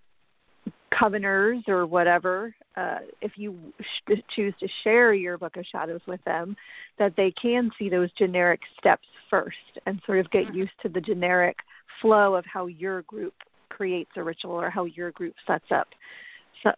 coveners 0.96 1.62
or 1.68 1.86
whatever, 1.86 2.54
uh, 2.76 2.98
if 3.20 3.32
you 3.36 3.56
sh- 3.80 4.20
choose 4.34 4.54
to 4.60 4.68
share 4.84 5.14
your 5.14 5.38
book 5.38 5.56
of 5.56 5.64
shadows 5.70 6.00
with 6.06 6.22
them, 6.24 6.56
that 6.98 7.14
they 7.16 7.32
can 7.40 7.70
see 7.78 7.88
those 7.88 8.10
generic 8.12 8.60
steps 8.78 9.06
first 9.30 9.56
and 9.86 10.00
sort 10.06 10.18
of 10.18 10.30
get 10.30 10.54
used 10.54 10.72
to 10.82 10.88
the 10.88 11.00
generic 11.00 11.56
flow 12.00 12.34
of 12.34 12.44
how 12.46 12.66
your 12.66 13.02
group 13.02 13.34
creates 13.68 14.10
a 14.16 14.22
ritual 14.22 14.52
or 14.52 14.70
how 14.70 14.84
your 14.84 15.10
group 15.12 15.34
sets 15.46 15.64
up 15.70 15.88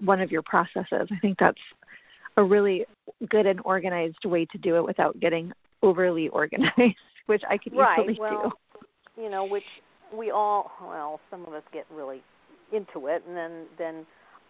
one 0.01 0.21
of 0.21 0.31
your 0.31 0.43
processes. 0.43 1.09
I 1.11 1.19
think 1.21 1.39
that's 1.39 1.59
a 2.37 2.43
really 2.43 2.87
good 3.29 3.47
and 3.47 3.61
organized 3.65 4.25
way 4.25 4.47
to 4.47 4.59
do 4.59 4.77
it 4.77 4.85
without 4.85 5.19
getting 5.21 5.53
overly 5.85 6.29
organized, 6.29 6.97
which 7.27 7.43
I 7.49 7.59
could 7.59 7.77
right. 7.77 8.01
easily 8.01 8.19
well, 8.19 8.53
do. 9.17 9.23
You 9.23 9.31
know, 9.31 9.45
which 9.45 9.65
we 10.13 10.31
all 10.31 10.73
well, 10.83 11.21
some 11.31 11.45
of 11.47 11.53
us 11.53 11.63
get 11.73 11.87
really 11.93 12.23
into 12.73 13.07
it, 13.07 13.23
and 13.29 13.37
then 13.37 13.67
then, 13.79 14.07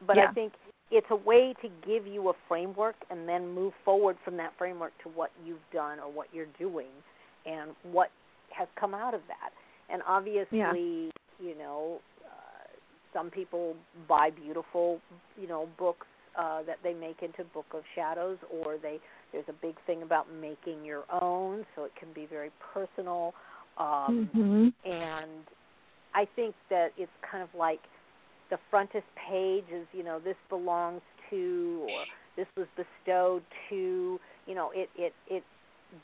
but 0.06 0.16
yeah. 0.16 0.26
I 0.30 0.32
think 0.32 0.52
it's 0.90 1.06
a 1.10 1.16
way 1.16 1.54
to 1.62 1.68
give 1.86 2.06
you 2.06 2.28
a 2.28 2.32
framework 2.46 2.94
and 3.10 3.28
then 3.28 3.52
move 3.54 3.72
forward 3.84 4.16
from 4.24 4.36
that 4.36 4.52
framework 4.56 4.92
to 5.02 5.08
what 5.08 5.30
you've 5.44 5.58
done 5.72 5.98
or 5.98 6.10
what 6.10 6.28
you're 6.32 6.46
doing 6.58 6.90
and 7.46 7.72
what 7.82 8.10
has 8.50 8.68
come 8.78 8.94
out 8.94 9.14
of 9.14 9.20
that. 9.28 9.50
And 9.92 10.02
obviously, 10.06 10.58
yeah. 10.58 10.72
you 11.40 11.58
know, 11.58 12.00
uh, 12.24 12.68
some 13.12 13.30
people 13.30 13.74
buy 14.08 14.30
beautiful, 14.30 15.00
you 15.40 15.48
know, 15.48 15.68
books 15.78 16.06
uh, 16.38 16.62
that 16.62 16.78
they 16.82 16.94
make 16.94 17.22
into 17.22 17.44
Book 17.52 17.66
of 17.72 17.82
Shadows, 17.94 18.38
or 18.50 18.76
they 18.80 18.98
there's 19.32 19.44
a 19.48 19.52
big 19.52 19.74
thing 19.86 20.02
about 20.02 20.26
making 20.32 20.84
your 20.84 21.04
own, 21.10 21.64
so 21.74 21.84
it 21.84 21.92
can 21.98 22.12
be 22.14 22.26
very 22.26 22.50
personal. 22.72 23.34
Um, 23.78 24.28
mm-hmm. 24.34 24.90
And 24.90 25.44
I 26.14 26.26
think 26.36 26.54
that 26.70 26.92
it's 26.96 27.10
kind 27.28 27.42
of 27.42 27.48
like 27.58 27.80
the 28.50 28.58
frontispiece 28.70 29.64
is, 29.72 29.86
you 29.92 30.04
know, 30.04 30.20
this 30.20 30.36
belongs 30.48 31.02
to, 31.30 31.86
or 31.90 32.04
this 32.36 32.46
was 32.56 32.66
bestowed 32.76 33.42
to. 33.70 34.20
You 34.46 34.54
know, 34.54 34.70
it 34.74 34.90
it 34.96 35.12
it 35.28 35.42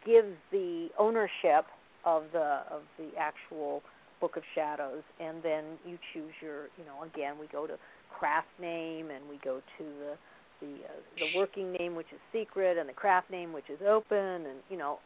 gives 0.05 0.35
the 0.51 0.89
ownership 0.99 1.67
of 2.05 2.25
the 2.33 2.63
of 2.71 2.83
the 2.99 3.11
actual 3.19 3.83
Book 4.21 4.37
of 4.37 4.43
Shadows, 4.55 5.03
and 5.19 5.43
then 5.43 5.65
you 5.87 5.99
choose 6.13 6.33
your, 6.43 6.65
you 6.77 6.85
know, 6.85 7.05
again 7.05 7.37
we 7.41 7.47
go 7.47 7.67
to 7.67 7.75
craft 8.19 8.49
name 8.61 9.11
and 9.11 9.29
we 9.29 9.39
go 9.45 9.61
to 9.79 9.85
the 9.85 10.15
the 10.61 10.75
uh, 10.85 11.01
the 11.19 11.39
working 11.39 11.73
name 11.73 11.95
which 11.95 12.07
is 12.13 12.21
secret 12.33 12.77
and 12.79 12.89
the 12.89 12.93
craft 12.93 13.31
name 13.31 13.53
which 13.53 13.69
is 13.71 13.79
open 13.89 14.19
and 14.19 14.59
you 14.69 14.77
know 14.77 14.99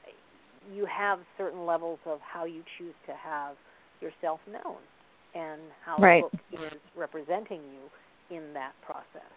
you 0.74 0.86
have 0.86 1.18
certain 1.36 1.66
levels 1.66 1.98
of 2.06 2.18
how 2.20 2.44
you 2.44 2.62
choose 2.78 2.94
to 3.06 3.12
have 3.12 3.56
yourself 4.00 4.40
known 4.50 4.78
and 5.34 5.60
how 5.84 5.98
right. 5.98 6.24
the 6.52 6.58
book 6.58 6.72
is 6.74 6.80
representing 6.96 7.60
you 7.72 8.36
in 8.36 8.52
that 8.54 8.72
process. 8.84 9.30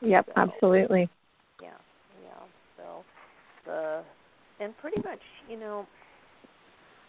Yep, 0.00 0.26
so, 0.26 0.32
absolutely. 0.36 1.08
Yeah, 1.60 1.68
yeah. 2.22 2.46
So 2.76 3.04
the 3.66 4.02
and 4.60 4.76
pretty 4.78 5.00
much, 5.04 5.20
you 5.48 5.58
know, 5.58 5.86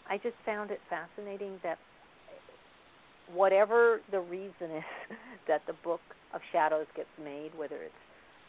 I 0.09 0.17
just 0.17 0.35
found 0.45 0.71
it 0.71 0.79
fascinating 0.89 1.59
that 1.63 1.77
whatever 3.33 4.01
the 4.11 4.19
reason 4.19 4.71
is 4.77 4.83
that 5.47 5.61
the 5.67 5.73
book 5.83 6.01
of 6.33 6.41
shadows 6.51 6.87
gets 6.95 7.09
made, 7.23 7.51
whether 7.57 7.77
it's 7.77 7.93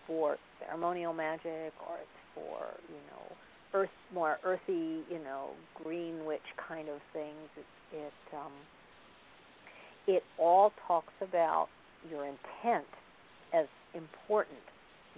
for 0.07 0.37
ceremonial 0.59 1.12
magic 1.12 1.72
or 1.89 1.97
it's 2.01 2.20
for 2.35 2.66
you 2.89 3.01
know 3.11 3.37
earth, 3.74 3.91
more 4.12 4.39
earthy, 4.45 5.03
you 5.11 5.18
know, 5.22 5.51
green 5.83 6.24
witch 6.24 6.41
kind 6.68 6.89
of 6.89 7.01
things. 7.12 7.49
It, 7.57 7.97
it 7.97 8.37
um, 8.37 8.53
it 10.07 10.22
all 10.39 10.72
talks 10.87 11.12
about 11.20 11.68
your 12.11 12.24
intent 12.24 12.87
as 13.53 13.66
important, 13.95 14.59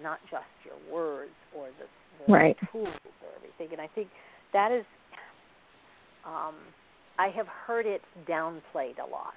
not 0.02 0.18
just 0.30 0.44
your 0.64 0.76
words 0.92 1.30
or 1.56 1.68
the, 1.78 2.24
the 2.26 2.32
right. 2.32 2.56
tools 2.70 2.88
or 2.88 3.28
everything. 3.36 3.68
And 3.72 3.80
I 3.80 3.88
think 3.94 4.08
that 4.52 4.72
is, 4.72 4.84
um, 6.26 6.54
I 7.18 7.28
have 7.28 7.46
heard 7.46 7.86
it 7.86 8.02
downplayed 8.28 8.98
a 8.98 9.08
lot, 9.10 9.34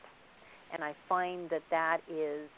and 0.75 0.83
I 0.83 0.93
find 1.07 1.49
that 1.49 1.63
that 1.71 1.99
is, 2.11 2.49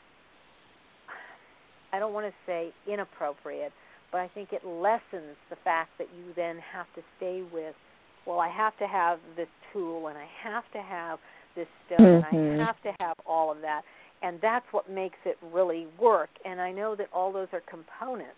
I 1.94 2.00
don't 2.00 2.14
want 2.14 2.26
to 2.26 2.34
say 2.48 2.72
inappropriate, 2.92 3.72
but 4.12 4.20
I 4.20 4.28
think 4.28 4.52
it 4.52 4.66
lessens 4.66 5.38
the 5.50 5.56
fact 5.64 5.92
that 6.00 6.08
you 6.18 6.34
then 6.36 6.58
have 6.74 6.88
to 6.96 7.02
stay 7.18 7.44
with, 7.54 7.76
well, 8.26 8.40
I 8.40 8.50
have 8.50 8.76
to 8.80 8.88
have 8.88 9.20
this 9.38 9.48
tool 9.72 10.08
and 10.08 10.18
I 10.18 10.26
have 10.44 10.64
to 10.74 10.82
have 10.82 11.20
this 11.56 11.68
stone 11.86 12.24
mm-hmm. 12.24 12.36
and 12.36 12.62
I 12.62 12.66
have 12.66 12.82
to 12.84 12.92
have 13.00 13.16
all 13.26 13.52
of 13.52 13.62
that. 13.62 13.84
And 14.24 14.40
that's 14.42 14.66
what 14.72 14.90
makes 14.90 15.20
it 15.26 15.38
really 15.54 15.86
work. 16.00 16.30
And 16.44 16.60
I 16.60 16.72
know 16.72 16.96
that 16.96 17.08
all 17.14 17.32
those 17.32 17.50
are 17.54 17.62
components. 17.70 18.34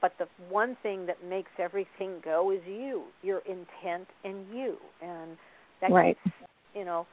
But 0.00 0.12
the 0.18 0.28
one 0.48 0.76
thing 0.82 1.06
that 1.06 1.16
makes 1.28 1.50
everything 1.58 2.20
go 2.24 2.52
is 2.52 2.60
you, 2.66 3.04
your 3.22 3.40
intent 3.40 4.06
and 4.24 4.46
you. 4.54 4.76
And 5.02 5.36
that 5.80 5.90
right. 5.90 6.16
keeps, 6.22 6.36
you 6.74 6.84
know, 6.84 7.06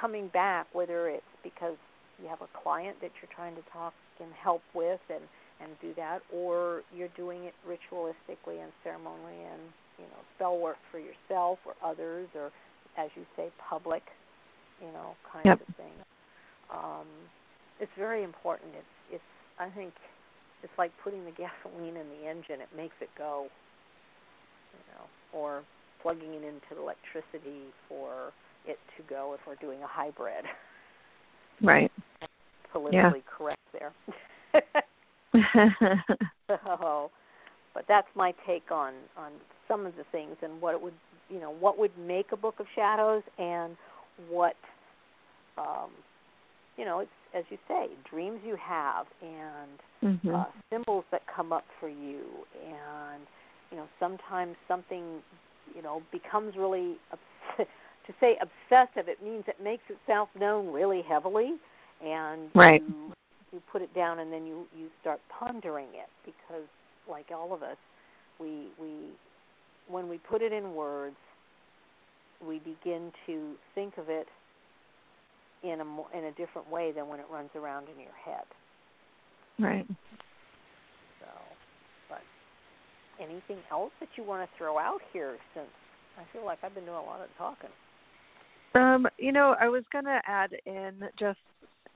coming 0.00 0.28
back, 0.28 0.66
whether 0.72 1.08
it's 1.08 1.24
because 1.42 1.76
you 2.22 2.28
have 2.28 2.40
a 2.40 2.48
client 2.62 2.96
that 3.00 3.10
you're 3.20 3.32
trying 3.34 3.54
to 3.56 3.62
talk 3.72 3.92
and 4.20 4.30
help 4.32 4.62
with 4.74 5.00
and 5.10 5.22
and 5.58 5.72
do 5.80 5.94
that, 5.96 6.20
or 6.32 6.82
you're 6.94 7.12
doing 7.16 7.44
it 7.44 7.54
ritualistically 7.64 8.60
and 8.60 8.70
ceremonially 8.84 9.40
and 9.40 9.62
you 9.98 10.04
know 10.04 10.20
spell 10.34 10.58
work 10.58 10.76
for 10.90 10.98
yourself 10.98 11.58
or 11.64 11.72
others, 11.82 12.28
or 12.34 12.52
as 12.98 13.08
you 13.16 13.24
say, 13.36 13.48
public, 13.56 14.02
you 14.80 14.92
know, 14.92 15.16
kind 15.32 15.46
yep. 15.46 15.60
of 15.60 15.74
thing. 15.76 15.96
Um, 16.72 17.06
it's 17.80 17.92
very 17.96 18.22
important. 18.22 18.72
It's 18.76 19.16
it's 19.20 19.30
I 19.58 19.70
think 19.70 19.94
it's 20.62 20.72
like 20.76 20.92
putting 21.02 21.24
the 21.24 21.30
gasoline 21.42 21.96
in 21.96 22.06
the 22.20 22.28
engine. 22.28 22.60
It 22.60 22.68
makes 22.76 22.96
it 23.00 23.08
go. 23.16 23.48
You 24.72 24.84
know, 24.92 25.04
or 25.32 25.62
plugging 26.02 26.34
it 26.34 26.44
into 26.44 26.76
the 26.76 26.82
electricity 26.82 27.72
for 27.88 28.32
it 28.66 28.78
to 28.96 29.02
go 29.08 29.34
if 29.34 29.40
we're 29.46 29.56
doing 29.56 29.82
a 29.82 29.86
hybrid. 29.86 30.44
Right. 31.62 31.90
Politically 32.72 32.98
yeah. 32.98 33.12
correct 33.36 33.60
there. 33.72 33.92
so, 36.48 37.10
but 37.74 37.84
that's 37.88 38.08
my 38.14 38.32
take 38.46 38.70
on 38.70 38.94
on 39.16 39.32
some 39.68 39.86
of 39.86 39.96
the 39.96 40.04
things 40.12 40.36
and 40.42 40.60
what 40.60 40.74
it 40.74 40.80
would 40.80 40.94
you 41.28 41.40
know 41.40 41.52
what 41.52 41.78
would 41.78 41.96
make 41.98 42.32
a 42.32 42.36
book 42.36 42.56
of 42.58 42.66
shadows 42.74 43.22
and 43.38 43.76
what 44.28 44.56
um 45.58 45.90
you 46.76 46.84
know 46.84 47.00
it's 47.00 47.10
as 47.34 47.44
you 47.50 47.58
say 47.68 47.88
dreams 48.08 48.40
you 48.46 48.56
have 48.56 49.06
and 49.22 49.78
mm-hmm. 50.18 50.34
uh, 50.34 50.44
symbols 50.72 51.04
that 51.10 51.22
come 51.34 51.52
up 51.52 51.64
for 51.80 51.88
you 51.88 52.22
and 52.64 53.22
you 53.70 53.76
know 53.76 53.86
sometimes 53.98 54.56
something 54.68 55.20
you 55.74 55.82
know 55.82 56.02
becomes 56.12 56.54
really 56.56 56.96
to 58.06 58.14
say 58.20 58.38
obsessive 58.40 59.08
it 59.08 59.22
means 59.22 59.44
it 59.46 59.62
makes 59.62 59.82
itself 59.88 60.28
known 60.38 60.72
really 60.72 61.02
heavily 61.02 61.54
and 62.04 62.50
right. 62.54 62.82
you 62.86 63.12
you 63.52 63.62
put 63.72 63.82
it 63.82 63.94
down 63.94 64.18
and 64.18 64.32
then 64.32 64.46
you 64.46 64.66
you 64.76 64.88
start 65.00 65.20
pondering 65.28 65.88
it 65.94 66.08
because 66.24 66.66
like 67.08 67.26
all 67.34 67.52
of 67.52 67.62
us 67.62 67.76
we 68.38 68.68
we 68.80 68.90
when 69.88 70.08
we 70.08 70.18
put 70.18 70.42
it 70.42 70.52
in 70.52 70.74
words 70.74 71.16
we 72.46 72.58
begin 72.58 73.12
to 73.26 73.52
think 73.74 73.96
of 73.98 74.08
it 74.08 74.26
in 75.62 75.80
a 75.80 76.16
in 76.16 76.24
a 76.24 76.32
different 76.32 76.70
way 76.70 76.92
than 76.92 77.08
when 77.08 77.18
it 77.18 77.26
runs 77.32 77.50
around 77.54 77.86
in 77.88 78.00
your 78.00 78.14
head. 78.24 78.44
Right. 79.58 79.86
So 81.20 81.26
but 82.10 82.20
anything 83.18 83.58
else 83.70 83.92
that 84.00 84.08
you 84.16 84.24
want 84.24 84.48
to 84.48 84.58
throw 84.58 84.78
out 84.78 85.00
here 85.12 85.36
since 85.54 85.70
I 86.18 86.24
feel 86.32 86.44
like 86.44 86.58
I've 86.62 86.74
been 86.74 86.84
doing 86.84 86.96
a 86.96 87.02
lot 87.02 87.20
of 87.20 87.28
talking 87.38 87.70
um 88.76 89.06
you 89.18 89.32
know 89.32 89.56
I 89.60 89.68
was 89.68 89.84
going 89.92 90.04
to 90.04 90.20
add 90.26 90.50
in 90.66 90.94
just 91.18 91.38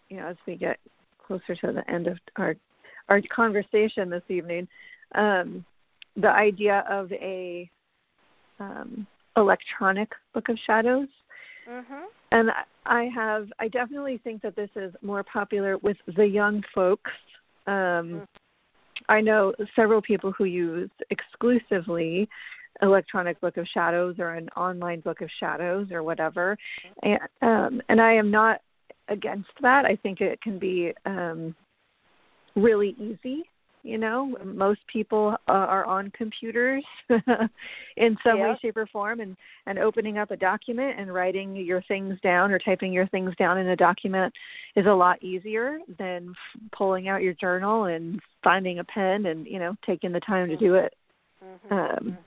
you 0.08 0.16
know 0.16 0.26
as 0.26 0.36
we 0.46 0.56
get 0.56 0.78
closer 1.26 1.54
to 1.54 1.72
the 1.72 1.88
end 1.90 2.06
of 2.06 2.18
our 2.36 2.56
our 3.08 3.20
conversation 3.34 4.08
this 4.08 4.22
evening, 4.28 4.68
um, 5.16 5.64
the 6.16 6.30
idea 6.30 6.84
of 6.88 7.12
a 7.12 7.68
um, 8.60 9.06
electronic 9.36 10.10
book 10.32 10.48
of 10.48 10.56
shadows. 10.66 11.08
Mm-hmm. 11.68 12.04
And 12.32 12.50
I 12.86 13.08
have, 13.14 13.48
I 13.58 13.68
definitely 13.68 14.20
think 14.22 14.42
that 14.42 14.56
this 14.56 14.70
is 14.76 14.94
more 15.02 15.24
popular 15.24 15.76
with 15.78 15.96
the 16.16 16.24
young 16.24 16.62
folks. 16.74 17.10
Um, 17.66 17.74
mm-hmm. 17.74 18.24
I 19.08 19.20
know 19.20 19.52
several 19.74 20.00
people 20.00 20.32
who 20.32 20.44
use 20.44 20.90
exclusively 21.10 22.28
electronic 22.82 23.40
book 23.40 23.56
of 23.56 23.66
shadows 23.72 24.16
or 24.18 24.34
an 24.34 24.48
online 24.50 25.00
book 25.00 25.20
of 25.20 25.28
shadows 25.38 25.88
or 25.90 26.02
whatever, 26.02 26.56
and 27.02 27.20
um, 27.42 27.82
and 27.88 28.00
I 28.00 28.12
am 28.12 28.30
not 28.30 28.60
against 29.08 29.50
that. 29.60 29.84
I 29.84 29.96
think 29.96 30.20
it 30.20 30.40
can 30.40 30.58
be 30.58 30.92
um, 31.04 31.54
really 32.56 32.96
easy. 32.98 33.44
You 33.82 33.96
know, 33.96 34.36
most 34.44 34.80
people 34.92 35.36
uh, 35.48 35.52
are 35.52 35.86
on 35.86 36.10
computers 36.10 36.84
in 37.08 38.16
some 38.22 38.36
yeah. 38.36 38.50
way, 38.50 38.58
shape, 38.60 38.76
or 38.76 38.86
form, 38.86 39.20
and 39.20 39.34
and 39.66 39.78
opening 39.78 40.18
up 40.18 40.30
a 40.30 40.36
document 40.36 41.00
and 41.00 41.12
writing 41.12 41.56
your 41.56 41.80
things 41.88 42.18
down 42.22 42.50
or 42.50 42.58
typing 42.58 42.92
your 42.92 43.06
things 43.06 43.34
down 43.38 43.56
in 43.56 43.68
a 43.68 43.76
document 43.76 44.34
is 44.76 44.84
a 44.84 44.92
lot 44.92 45.22
easier 45.22 45.78
than 45.98 46.30
f- 46.30 46.60
pulling 46.76 47.08
out 47.08 47.22
your 47.22 47.32
journal 47.34 47.84
and 47.84 48.20
finding 48.44 48.80
a 48.80 48.84
pen 48.84 49.26
and 49.26 49.46
you 49.46 49.58
know 49.58 49.74
taking 49.86 50.12
the 50.12 50.20
time 50.20 50.48
to 50.48 50.58
do 50.58 50.74
it 50.74 50.94
mm-hmm. 51.42 51.72
um, 51.72 52.18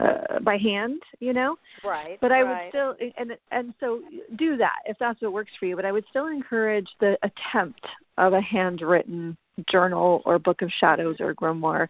uh, 0.00 0.40
by 0.42 0.56
hand, 0.56 1.02
you 1.20 1.32
know. 1.32 1.56
Right. 1.84 2.18
But 2.20 2.32
I 2.32 2.42
right. 2.42 2.64
would 2.64 2.70
still 2.70 2.94
and 3.16 3.32
and 3.50 3.74
so 3.80 4.02
do 4.36 4.56
that 4.56 4.78
if 4.86 4.96
that's 4.98 5.20
what 5.20 5.32
works 5.32 5.52
for 5.58 5.66
you. 5.66 5.76
But 5.76 5.84
I 5.84 5.92
would 5.92 6.04
still 6.10 6.28
encourage 6.28 6.88
the 7.00 7.16
attempt 7.22 7.84
of 8.16 8.32
a 8.32 8.40
handwritten 8.40 9.36
journal 9.70 10.22
or 10.24 10.38
book 10.38 10.62
of 10.62 10.70
shadows 10.80 11.16
or 11.20 11.34
grimoire. 11.34 11.88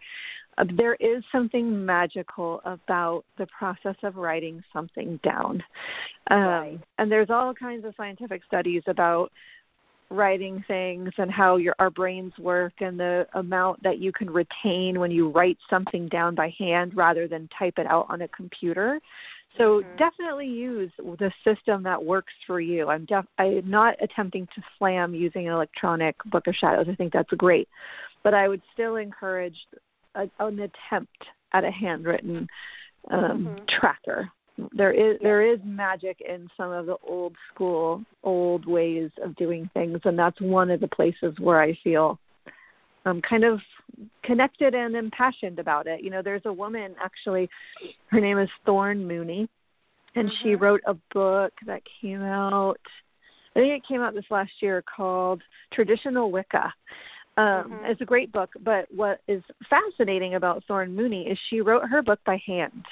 Uh, 0.57 0.65
there 0.75 0.95
is 0.95 1.23
something 1.31 1.85
magical 1.85 2.61
about 2.65 3.23
the 3.37 3.47
process 3.47 3.95
of 4.03 4.17
writing 4.17 4.63
something 4.73 5.19
down. 5.23 5.63
Um, 6.31 6.39
right. 6.39 6.79
And 6.97 7.11
there's 7.11 7.29
all 7.29 7.53
kinds 7.53 7.85
of 7.85 7.93
scientific 7.95 8.41
studies 8.45 8.83
about 8.87 9.31
writing 10.09 10.63
things 10.67 11.09
and 11.17 11.29
how 11.29 11.57
your 11.57 11.75
our 11.79 11.89
brains 11.89 12.33
work 12.39 12.73
and 12.79 12.99
the 12.99 13.27
amount 13.33 13.81
that 13.83 13.99
you 13.99 14.11
can 14.11 14.29
retain 14.29 14.99
when 14.99 15.11
you 15.11 15.29
write 15.29 15.57
something 15.69 16.07
down 16.07 16.35
by 16.35 16.53
hand 16.57 16.95
rather 16.95 17.27
than 17.27 17.47
type 17.57 17.75
it 17.77 17.85
out 17.85 18.07
on 18.09 18.21
a 18.21 18.27
computer. 18.29 18.99
So 19.57 19.81
mm-hmm. 19.81 19.97
definitely 19.97 20.47
use 20.47 20.91
the 20.97 21.31
system 21.43 21.83
that 21.83 22.03
works 22.03 22.33
for 22.47 22.59
you. 22.59 22.89
I'm 22.89 23.05
def- 23.05 23.25
I'm 23.37 23.69
not 23.69 23.95
attempting 24.01 24.47
to 24.55 24.61
slam 24.77 25.13
using 25.13 25.47
an 25.47 25.53
electronic 25.53 26.15
book 26.25 26.47
of 26.47 26.55
shadows. 26.55 26.87
I 26.89 26.95
think 26.95 27.13
that's 27.13 27.31
great, 27.31 27.67
but 28.23 28.33
I 28.33 28.47
would 28.47 28.61
still 28.73 28.95
encourage 28.95 29.57
a, 30.15 30.29
an 30.39 30.59
attempt 30.59 31.23
at 31.53 31.63
a 31.63 31.71
handwritten 31.71 32.47
um, 33.11 33.45
mm-hmm. 33.45 33.65
tracker 33.79 34.31
there 34.73 34.91
is 34.91 35.17
there 35.21 35.41
is 35.41 35.59
magic 35.63 36.21
in 36.27 36.47
some 36.57 36.71
of 36.71 36.85
the 36.85 36.95
old 37.07 37.35
school 37.53 38.03
old 38.23 38.65
ways 38.65 39.09
of 39.23 39.35
doing 39.35 39.69
things 39.73 39.99
and 40.05 40.17
that's 40.17 40.39
one 40.41 40.69
of 40.69 40.79
the 40.79 40.87
places 40.87 41.33
where 41.39 41.61
i 41.61 41.77
feel 41.83 42.19
um 43.05 43.21
kind 43.21 43.43
of 43.43 43.59
connected 44.23 44.73
and 44.73 44.95
impassioned 44.95 45.59
about 45.59 45.87
it 45.87 46.01
you 46.03 46.09
know 46.09 46.21
there's 46.21 46.41
a 46.45 46.53
woman 46.53 46.95
actually 47.03 47.49
her 48.07 48.19
name 48.19 48.39
is 48.39 48.49
thorn 48.65 49.05
mooney 49.07 49.47
and 50.15 50.27
mm-hmm. 50.27 50.49
she 50.49 50.55
wrote 50.55 50.81
a 50.87 50.95
book 51.13 51.53
that 51.65 51.81
came 52.01 52.21
out 52.21 52.79
i 53.55 53.59
think 53.59 53.73
it 53.73 53.87
came 53.87 54.01
out 54.01 54.13
this 54.13 54.25
last 54.29 54.51
year 54.61 54.83
called 54.95 55.41
traditional 55.73 56.31
wicca 56.31 56.73
um, 57.37 57.45
mm-hmm. 57.45 57.85
It's 57.85 58.01
a 58.01 58.05
great 58.05 58.33
book, 58.33 58.49
but 58.65 58.85
what 58.93 59.21
is 59.29 59.41
fascinating 59.69 60.35
about 60.35 60.61
Thorn 60.67 60.93
Mooney 60.93 61.21
is 61.21 61.37
she 61.49 61.61
wrote 61.61 61.83
her 61.89 62.01
book 62.01 62.19
by 62.25 62.41
hand 62.45 62.83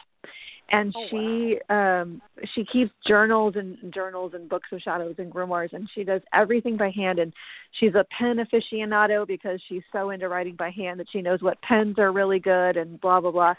and 0.70 0.94
oh, 0.96 1.06
she 1.10 1.58
wow. 1.70 2.02
um 2.02 2.22
she 2.54 2.66
keeps 2.66 2.92
journals 3.06 3.56
and 3.56 3.78
journals 3.94 4.34
and 4.34 4.50
books 4.50 4.68
of 4.72 4.82
shadows 4.82 5.16
and 5.18 5.32
grimoires 5.32 5.74
and 5.74 5.90
she 5.94 6.04
does 6.04 6.22
everything 6.34 6.78
by 6.78 6.90
hand. 6.90 7.20
And 7.20 7.34
she's 7.80 7.96
a 7.96 8.06
pen 8.18 8.38
aficionado 8.38 9.26
because 9.26 9.62
she's 9.68 9.84
so 9.92 10.10
into 10.10 10.28
writing 10.30 10.56
by 10.56 10.70
hand 10.70 11.00
that 11.00 11.08
she 11.12 11.22
knows 11.22 11.42
what 11.42 11.62
pens 11.62 11.98
are 12.00 12.12
really 12.12 12.40
good 12.40 12.78
and 12.78 13.00
blah 13.00 13.22
blah 13.22 13.32
blah. 13.32 13.54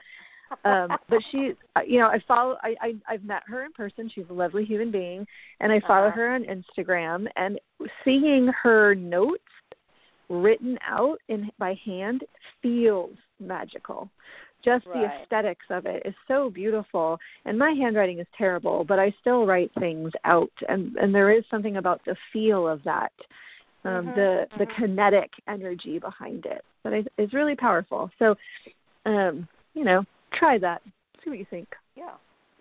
Um 0.64 0.96
but 1.09 1.20
she 1.30 1.52
uh, 1.76 1.80
you 1.86 1.98
know 1.98 2.06
i 2.09 2.22
follow 2.28 2.56
i, 2.62 2.74
I 2.80 2.94
i've 3.09 3.24
met 3.24 3.42
her 3.46 3.64
in 3.64 3.72
person. 3.72 4.11
She's 4.14 4.26
a 4.30 4.34
lovely 4.34 4.64
human 4.64 4.90
being. 4.90 5.26
And 5.61 5.72
i 5.72 5.80
follow 5.86 6.09
uh-huh. 6.09 6.16
her 6.16 6.34
on 6.34 6.44
instagram. 6.44 7.26
And 7.36 7.59
seeing 8.04 8.50
her 8.62 8.94
notes 8.94 9.42
written 10.28 10.78
out 10.86 11.18
in 11.28 11.50
by 11.59 11.78
hand 11.84 12.22
feels 12.61 13.16
magical 13.40 14.11
just 14.64 14.84
right. 14.86 14.94
the 14.94 15.22
aesthetics 15.22 15.66
of 15.70 15.86
it 15.86 16.02
is 16.04 16.14
so 16.26 16.50
beautiful 16.50 17.18
and 17.44 17.59
my 17.59 17.70
handwriting 17.70 18.18
is 18.18 18.26
terrible 18.36 18.84
but 18.84 18.98
i 18.98 19.12
still 19.20 19.46
write 19.46 19.70
things 19.78 20.11
out 20.24 20.50
and 20.68 20.96
and 20.96 21.14
there 21.14 21.30
is 21.32 21.44
something 21.50 21.76
about 21.76 22.00
the 22.04 22.16
feel 22.32 22.66
of 22.66 22.82
that 22.84 23.12
um 23.84 24.06
Mhm, 24.06 24.14
the 24.14 24.48
the 24.59 24.66
mhm. 24.66 24.76
kinetic 24.76 25.30
energy 25.48 25.98
behind 25.98 26.44
it 26.46 26.62
that 26.84 26.92
is, 26.92 27.06
is 27.18 27.32
really 27.32 27.54
powerful 27.54 28.11
so 28.18 28.34
um 29.06 29.46
you 29.74 29.84
know 29.84 30.04
try 30.34 30.59
that 30.59 30.82
see 31.22 31.30
what 31.30 31.38
you 31.38 31.46
think 31.48 31.68
Yeah, 31.96 32.14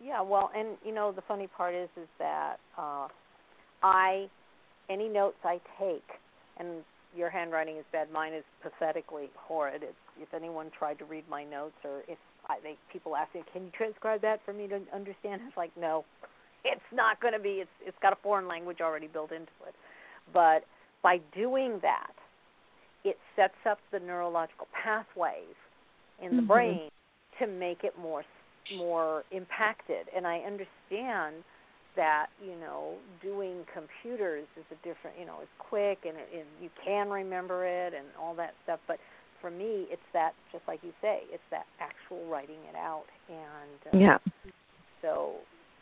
yeah. 0.04 0.22
Well, 0.22 0.52
and 0.56 0.78
you 0.86 0.94
know 0.94 1.12
the 1.12 1.22
funny 1.28 1.48
part 1.48 1.76
is 1.76 1.90
is 2.02 2.08
that 2.20 2.58
uh, 2.78 3.08
I 3.84 4.28
any 4.90 5.10
notes 5.10 5.38
I 5.44 5.60
take, 5.80 6.08
and 6.58 6.84
your 7.18 7.30
handwriting 7.30 7.78
is 7.78 7.86
bad. 7.92 8.12
Mine 8.12 8.34
is 8.34 8.44
pathetically 8.62 9.30
horrid. 9.36 9.82
It's, 9.84 9.96
if 10.22 10.34
anyone 10.34 10.70
tried 10.78 11.00
to 11.00 11.06
read 11.06 11.24
my 11.30 11.44
notes, 11.44 11.76
or 11.84 12.02
if 12.08 12.18
I, 12.48 12.60
they 12.62 12.78
people 12.92 13.16
ask 13.16 13.34
me, 13.34 13.42
can 13.52 13.66
you 13.66 13.72
transcribe 13.76 14.22
that 14.22 14.40
for 14.46 14.54
me 14.54 14.68
to 14.68 14.80
understand? 14.94 15.42
It's 15.48 15.58
like 15.58 15.72
no, 15.80 16.06
it's 16.64 16.82
not 16.94 17.20
going 17.20 17.34
to 17.34 17.40
be. 17.40 17.62
It's 17.62 17.70
it's 17.86 17.98
got 18.02 18.14
a 18.14 18.18
foreign 18.22 18.48
language 18.48 18.78
already 18.82 19.08
built 19.08 19.32
into 19.32 19.52
it. 19.68 19.76
But 20.34 20.64
by 21.02 21.20
doing 21.36 21.80
that, 21.82 22.14
it 23.04 23.18
sets 23.36 23.58
up 23.70 23.80
the 23.92 24.00
neurological 24.00 24.68
pathways 24.72 25.56
in 26.22 26.36
the 26.36 26.42
Mhm. 26.42 26.48
brain 26.48 26.90
to 27.40 27.48
make 27.48 27.84
it 27.84 27.98
more 27.98 28.24
more 28.76 29.24
impacted 29.32 30.10
and 30.14 30.28
i 30.28 30.40
understand 30.40 31.42
that 31.98 32.28
you 32.40 32.56
know 32.56 32.96
doing 33.22 33.66
computers 33.74 34.48
is 34.56 34.64
a 34.72 34.78
different 34.88 35.20
you 35.20 35.26
know 35.26 35.40
it's 35.42 35.52
quick 35.60 36.00
and, 36.08 36.16
it, 36.16 36.30
and 36.32 36.48
you 36.62 36.70
can 36.80 37.10
remember 37.10 37.66
it 37.66 37.94
and 37.94 38.06
all 38.22 38.34
that 38.36 38.54
stuff. 38.64 38.80
But 38.88 39.00
for 39.42 39.52
me 39.52 39.92
it's 39.92 40.08
that 40.14 40.32
just 40.54 40.64
like 40.68 40.80
you 40.84 40.94
say 41.02 41.22
it's 41.34 41.44
that 41.52 41.66
actual 41.82 42.26
writing 42.30 42.64
it 42.70 42.78
out. 42.78 43.06
And 43.28 43.94
uh, 43.94 43.98
yeah. 43.98 44.18
so 45.02 45.36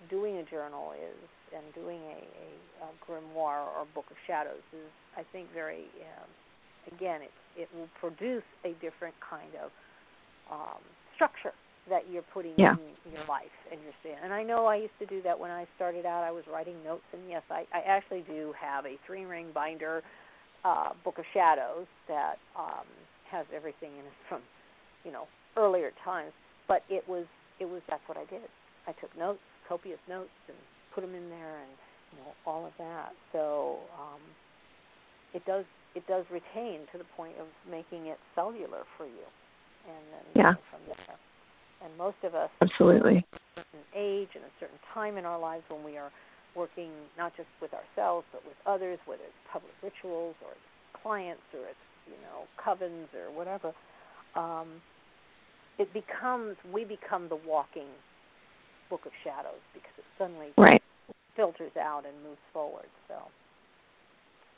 doing 0.09 0.37
a 0.37 0.43
journal 0.43 0.93
is 0.97 1.29
and 1.55 1.63
doing 1.75 2.01
a, 2.01 2.19
a, 2.19 2.87
a 2.87 2.89
grimoire 3.05 3.67
or 3.77 3.85
book 3.93 4.05
of 4.09 4.17
shadows 4.27 4.65
is 4.73 4.91
i 5.15 5.23
think 5.31 5.47
very 5.53 5.87
um, 6.03 6.29
again 6.93 7.21
it 7.21 7.31
it 7.55 7.69
will 7.73 7.87
produce 7.99 8.43
a 8.65 8.73
different 8.83 9.15
kind 9.23 9.55
of 9.63 9.71
um, 10.51 10.81
structure 11.15 11.53
that 11.89 12.09
you're 12.09 12.23
putting 12.23 12.57
Yeah. 12.57 12.73
in 13.05 13.11
your 13.11 13.25
life 13.25 13.53
and 13.71 13.81
your 13.83 13.93
stand. 13.99 14.23
And 14.23 14.33
I 14.33 14.43
know 14.43 14.65
I 14.65 14.75
used 14.75 14.97
to 14.99 15.05
do 15.05 15.21
that 15.21 15.39
when 15.39 15.51
I 15.51 15.67
started 15.75 16.05
out. 16.05 16.23
I 16.23 16.31
was 16.31 16.45
writing 16.47 16.81
notes, 16.83 17.05
and 17.13 17.29
yes, 17.29 17.43
I, 17.49 17.67
I 17.71 17.81
actually 17.81 18.21
do 18.21 18.53
have 18.59 18.85
a 18.85 18.97
three 19.05 19.25
ring 19.25 19.51
binder 19.53 20.03
uh, 20.63 20.93
book 21.03 21.19
of 21.19 21.25
shadows 21.33 21.85
that 22.07 22.39
um, 22.57 22.87
has 23.29 23.45
everything 23.53 23.91
in 23.93 24.05
it 24.05 24.13
from 24.29 24.41
you 25.03 25.11
know 25.11 25.27
earlier 25.57 25.91
times. 26.03 26.33
But 26.67 26.83
it 26.89 27.07
was 27.07 27.25
it 27.59 27.65
was 27.65 27.81
that's 27.89 28.03
what 28.07 28.17
I 28.17 28.25
did. 28.25 28.49
I 28.87 28.91
took 28.93 29.15
notes, 29.17 29.41
copious 29.67 29.99
notes, 30.09 30.33
and 30.47 30.57
put 30.93 31.01
them 31.01 31.13
in 31.13 31.29
there, 31.29 31.59
and 31.61 31.71
you 32.11 32.17
know 32.19 32.33
all 32.45 32.65
of 32.65 32.73
that. 32.79 33.13
So 33.31 33.77
um, 33.99 34.21
it 35.33 35.45
does 35.45 35.65
it 35.93 36.05
does 36.07 36.25
retain 36.31 36.81
to 36.91 36.97
the 36.97 37.05
point 37.15 37.37
of 37.39 37.47
making 37.69 38.07
it 38.07 38.17
cellular 38.33 38.83
for 38.97 39.05
you, 39.05 39.25
and 39.87 40.03
then 40.11 40.43
Yeah. 40.43 40.53
from 40.69 40.81
there. 40.87 41.17
And 41.83 41.95
most 41.97 42.17
of 42.23 42.33
us 42.35 42.49
absolutely 42.61 43.17
at 43.17 43.39
a 43.39 43.61
certain 43.61 43.85
age 43.95 44.29
and 44.35 44.43
a 44.43 44.53
certain 44.59 44.79
time 44.93 45.17
in 45.17 45.25
our 45.25 45.39
lives 45.39 45.63
when 45.69 45.83
we 45.83 45.97
are 45.97 46.11
working 46.55 46.89
not 47.17 47.35
just 47.35 47.49
with 47.61 47.71
ourselves 47.73 48.25
but 48.31 48.43
with 48.45 48.55
others, 48.65 48.99
whether 49.05 49.23
it's 49.23 49.41
public 49.51 49.73
rituals 49.83 50.35
or 50.41 50.51
it's 50.51 51.01
clients 51.03 51.43
or 51.53 51.67
it's 51.67 51.85
you 52.07 52.17
know 52.23 52.47
covens 52.57 53.07
or 53.13 53.35
whatever, 53.35 53.73
um, 54.35 54.81
it 55.77 55.91
becomes 55.93 56.55
we 56.73 56.83
become 56.85 57.29
the 57.29 57.39
walking 57.47 57.91
book 58.89 59.01
of 59.05 59.11
shadows 59.23 59.61
because 59.73 59.91
it 59.97 60.05
suddenly 60.17 60.47
right 60.57 60.81
filters 61.35 61.75
out 61.79 62.03
and 62.05 62.15
moves 62.23 62.39
forward. 62.53 62.87
So 63.07 63.15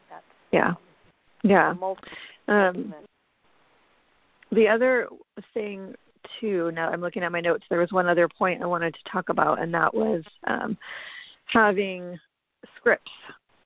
that's 0.10 0.24
Yeah. 0.52 0.70
um, 0.70 0.78
yeah 1.44 1.74
um 2.48 2.94
the 4.52 4.68
other 4.68 5.08
thing 5.54 5.96
too 6.40 6.72
now 6.72 6.90
i'm 6.90 7.02
looking 7.02 7.24
at 7.24 7.32
my 7.32 7.42
notes 7.42 7.64
there 7.70 7.80
was 7.80 7.92
one 7.92 8.08
other 8.08 8.28
point 8.28 8.62
i 8.62 8.66
wanted 8.66 8.94
to 8.94 9.12
talk 9.12 9.30
about 9.30 9.62
and 9.62 9.74
that 9.74 9.94
was 9.94 10.24
um 10.48 10.78
having 11.46 12.18
scripts 12.78 13.12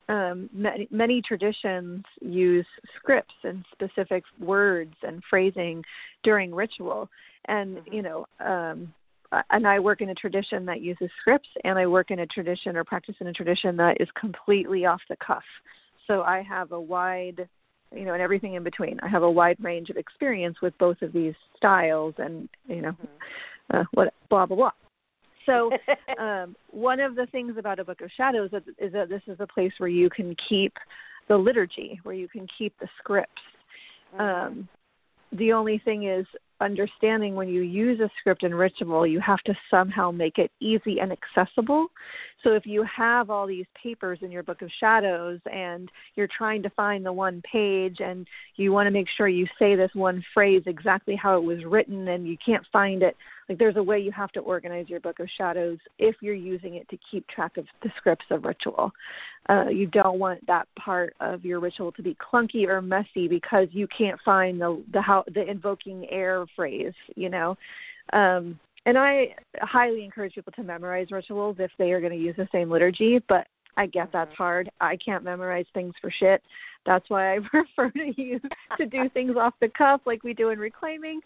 um 0.09 0.49
many, 0.53 0.87
many 0.91 1.21
traditions 1.21 2.03
use 2.21 2.65
scripts 2.97 3.33
and 3.43 3.65
specific 3.71 4.23
words 4.39 4.93
and 5.03 5.21
phrasing 5.29 5.83
during 6.23 6.53
ritual 6.53 7.09
and 7.45 7.77
Mhm. 7.77 7.93
you 7.93 8.01
know 8.01 8.27
um 8.39 8.93
and 9.49 9.65
I 9.65 9.79
work 9.79 10.01
in 10.01 10.09
a 10.09 10.15
tradition 10.15 10.65
that 10.65 10.81
uses 10.81 11.09
scripts, 11.19 11.47
and 11.63 11.79
I 11.79 11.87
work 11.87 12.11
in 12.11 12.19
a 12.19 12.25
tradition 12.25 12.75
or 12.75 12.83
practice 12.83 13.15
in 13.21 13.27
a 13.27 13.33
tradition 13.33 13.77
that 13.77 14.01
is 14.01 14.09
completely 14.19 14.85
off 14.85 15.01
the 15.09 15.15
cuff. 15.25 15.43
So 16.07 16.23
I 16.23 16.41
have 16.41 16.73
a 16.73 16.81
wide, 16.81 17.47
you 17.93 18.05
know, 18.05 18.13
and 18.13 18.21
everything 18.21 18.53
in 18.53 18.63
between. 18.63 18.99
I 19.01 19.07
have 19.07 19.23
a 19.23 19.31
wide 19.31 19.57
range 19.61 19.89
of 19.89 19.97
experience 19.97 20.61
with 20.61 20.77
both 20.77 21.01
of 21.01 21.13
these 21.13 21.33
styles, 21.57 22.15
and 22.17 22.47
you 22.67 22.81
know, 22.81 22.91
Mhm. 22.91 23.07
uh, 23.71 23.83
what 23.93 24.13
blah 24.29 24.45
blah 24.45 24.57
blah. 24.57 24.71
So 25.45 25.71
um, 26.19 26.55
one 26.69 26.99
of 26.99 27.15
the 27.15 27.25
things 27.27 27.57
about 27.57 27.79
a 27.79 27.85
book 27.85 28.01
of 28.01 28.11
shadows 28.11 28.51
is, 28.53 28.63
is 28.77 28.93
that 28.93 29.09
this 29.09 29.23
is 29.27 29.39
a 29.39 29.47
place 29.47 29.73
where 29.77 29.89
you 29.89 30.09
can 30.09 30.35
keep 30.47 30.73
the 31.27 31.37
liturgy, 31.37 31.99
where 32.03 32.15
you 32.15 32.27
can 32.27 32.47
keep 32.57 32.77
the 32.79 32.87
scripts. 32.99 33.41
Mhm. 34.15 34.19
Um, 34.19 34.69
the 35.31 35.53
only 35.53 35.77
thing 35.79 36.07
is 36.07 36.25
understanding 36.61 37.35
when 37.35 37.49
you 37.49 37.61
use 37.61 37.99
a 37.99 38.09
script 38.19 38.43
and 38.43 38.57
ritual, 38.57 39.05
you 39.05 39.19
have 39.19 39.39
to 39.39 39.53
somehow 39.69 40.11
make 40.11 40.37
it 40.37 40.51
easy 40.59 40.99
and 40.99 41.11
accessible. 41.11 41.87
So 42.43 42.53
if 42.53 42.65
you 42.65 42.83
have 42.83 43.29
all 43.29 43.47
these 43.47 43.65
papers 43.81 44.19
in 44.21 44.31
your 44.31 44.43
book 44.43 44.61
of 44.61 44.69
shadows 44.79 45.39
and 45.51 45.89
you're 46.15 46.29
trying 46.35 46.63
to 46.63 46.69
find 46.71 47.05
the 47.05 47.13
one 47.13 47.41
page 47.51 47.97
and 47.99 48.27
you 48.55 48.71
want 48.71 48.87
to 48.87 48.91
make 48.91 49.07
sure 49.17 49.27
you 49.27 49.47
say 49.59 49.75
this 49.75 49.91
one 49.93 50.23
phrase 50.33 50.63
exactly 50.65 51.15
how 51.15 51.35
it 51.37 51.43
was 51.43 51.63
written 51.65 52.07
and 52.07 52.27
you 52.27 52.37
can't 52.43 52.65
find 52.71 53.03
it, 53.03 53.17
like 53.49 53.57
there's 53.57 53.77
a 53.77 53.83
way 53.83 53.99
you 53.99 54.11
have 54.11 54.31
to 54.31 54.39
organize 54.39 54.87
your 54.87 54.99
book 54.99 55.19
of 55.19 55.27
shadows 55.37 55.77
if 55.99 56.15
you're 56.21 56.33
using 56.33 56.75
it 56.75 56.87
to 56.89 56.97
keep 57.09 57.27
track 57.27 57.57
of 57.57 57.65
the 57.83 57.91
scripts 57.97 58.25
of 58.29 58.45
ritual. 58.45 58.91
Uh, 59.51 59.67
you 59.67 59.85
don't 59.87 60.17
want 60.17 60.45
that 60.47 60.65
part 60.79 61.13
of 61.19 61.43
your 61.43 61.59
ritual 61.59 61.91
to 61.91 62.01
be 62.01 62.15
clunky 62.15 62.67
or 62.67 62.81
messy 62.81 63.27
because 63.27 63.67
you 63.71 63.85
can't 63.95 64.19
find 64.23 64.61
the 64.61 64.81
the 64.93 65.01
how 65.01 65.25
the 65.33 65.45
invoking 65.45 66.07
air 66.09 66.45
phrase, 66.55 66.93
you 67.15 67.27
know. 67.27 67.57
Um, 68.13 68.57
and 68.85 68.97
I 68.97 69.35
highly 69.59 70.05
encourage 70.05 70.35
people 70.35 70.53
to 70.53 70.63
memorize 70.63 71.11
rituals 71.11 71.57
if 71.59 71.71
they 71.77 71.91
are 71.91 71.99
going 71.99 72.13
to 72.13 72.17
use 72.17 72.35
the 72.37 72.47
same 72.51 72.71
liturgy, 72.71 73.19
but 73.27 73.45
I 73.75 73.87
get 73.87 74.09
that's 74.13 74.33
hard. 74.35 74.69
I 74.79 74.95
can't 74.95 75.23
memorize 75.23 75.65
things 75.73 75.93
for 75.99 76.09
shit. 76.11 76.41
That's 76.85 77.09
why 77.09 77.35
I 77.35 77.39
prefer 77.49 77.91
to 77.91 78.21
use 78.21 78.41
to 78.77 78.85
do 78.85 79.09
things 79.09 79.35
off 79.37 79.53
the 79.59 79.69
cuff 79.77 80.01
like 80.05 80.23
we 80.23 80.33
do 80.33 80.49
in 80.49 80.59
reclaiming. 80.59 81.19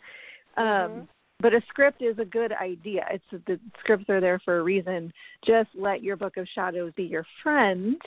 Um, 0.57 0.65
Mhm. 0.65 1.07
But 1.40 1.54
a 1.54 1.62
script 1.68 2.02
is 2.02 2.18
a 2.18 2.26
good 2.26 2.54
idea. 2.54 3.06
It's 3.12 3.46
the 3.46 3.60
scripts 3.80 4.10
are 4.10 4.22
there 4.22 4.40
for 4.40 4.60
a 4.60 4.64
reason. 4.64 5.12
Just 5.46 5.70
let 5.76 6.02
your 6.02 6.16
book 6.16 6.38
of 6.38 6.48
shadows 6.56 6.94
be 6.96 7.04
your 7.04 7.26
friend 7.44 8.02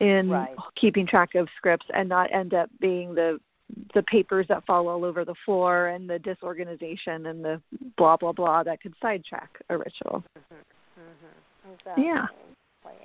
in 0.00 0.28
Right. 0.28 0.56
keeping 0.74 1.06
track 1.06 1.34
of 1.36 1.48
scripts 1.56 1.86
and 1.94 2.08
not 2.08 2.32
end 2.32 2.52
up 2.52 2.68
being 2.80 3.14
the 3.14 3.40
the 3.94 4.02
papers 4.02 4.46
that 4.48 4.64
fall 4.66 4.88
all 4.88 5.04
over 5.04 5.24
the 5.24 5.34
floor 5.44 5.86
and 5.86 6.08
the 6.08 6.18
disorganization 6.18 7.26
and 7.26 7.42
the 7.42 7.62
blah 7.96 8.16
blah 8.16 8.32
blah 8.32 8.62
that 8.62 8.80
could 8.82 8.94
sidetrack 9.00 9.50
a 9.70 9.78
ritual. 9.78 10.22
Mm-hmm. 10.38 11.72
Exactly. 11.72 12.04
Yeah. 12.04 12.26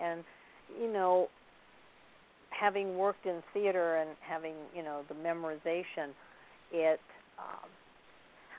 And 0.01 0.23
you 0.79 0.91
know, 0.91 1.29
having 2.49 2.97
worked 2.97 3.25
in 3.25 3.41
theater 3.53 3.97
and 3.97 4.09
having 4.19 4.55
you 4.75 4.83
know 4.83 5.03
the 5.07 5.15
memorization, 5.15 6.09
it. 6.73 6.99
Um, 7.37 7.69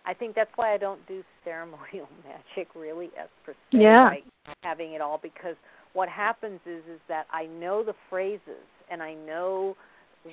I 0.07 0.15
think 0.15 0.35
that's 0.35 0.51
why 0.57 0.73
I 0.75 0.79
don't 0.79 1.07
do 1.07 1.23
ceremonial 1.45 2.09
magic 2.25 2.69
really 2.75 3.11
as 3.21 3.29
per 3.45 3.53
se, 3.53 3.79
Yeah. 3.79 4.05
like 4.09 4.25
having 4.63 4.93
it 4.93 5.01
all 5.01 5.19
because 5.23 5.57
what 5.93 6.09
happens 6.09 6.61
is 6.67 6.83
is 6.91 7.01
that 7.09 7.27
I 7.33 7.47
know 7.47 7.83
the 7.85 7.95
phrases 8.09 8.67
and 8.91 9.03
I 9.03 9.15
know 9.15 9.77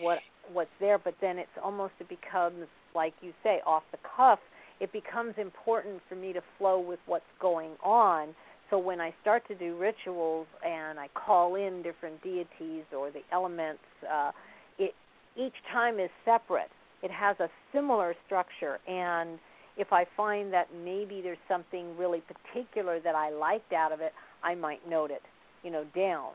what 0.01 0.19
what's 0.51 0.69
there, 0.79 0.97
but 0.97 1.15
then 1.21 1.37
it's 1.37 1.49
almost 1.63 1.93
it 1.99 2.09
becomes 2.09 2.67
like 2.95 3.13
you 3.21 3.33
say 3.43 3.61
off 3.65 3.83
the 3.91 3.97
cuff. 4.15 4.39
It 4.79 4.91
becomes 4.93 5.33
important 5.37 6.01
for 6.07 6.15
me 6.15 6.33
to 6.33 6.41
flow 6.57 6.79
with 6.79 6.99
what's 7.07 7.25
going 7.41 7.71
on. 7.83 8.35
So 8.69 8.77
when 8.77 8.99
I 9.01 9.13
start 9.21 9.47
to 9.47 9.55
do 9.55 9.75
rituals 9.77 10.45
and 10.65 10.99
I 10.99 11.07
call 11.15 11.55
in 11.55 11.81
different 11.81 12.21
deities 12.21 12.83
or 12.95 13.09
the 13.09 13.21
elements, 13.31 13.81
uh, 14.11 14.31
it 14.77 14.93
each 15.35 15.55
time 15.71 15.99
is 15.99 16.09
separate. 16.25 16.69
It 17.01 17.11
has 17.11 17.39
a 17.39 17.49
similar 17.73 18.15
structure, 18.25 18.79
and 18.87 19.39
if 19.77 19.93
I 19.93 20.05
find 20.15 20.51
that 20.53 20.67
maybe 20.83 21.21
there's 21.21 21.37
something 21.47 21.95
really 21.97 22.21
particular 22.21 22.99
that 22.99 23.15
I 23.15 23.29
liked 23.29 23.73
out 23.73 23.91
of 23.91 24.01
it, 24.01 24.13
I 24.43 24.55
might 24.55 24.87
note 24.89 25.11
it, 25.11 25.21
you 25.63 25.71
know, 25.71 25.85
down. 25.95 26.31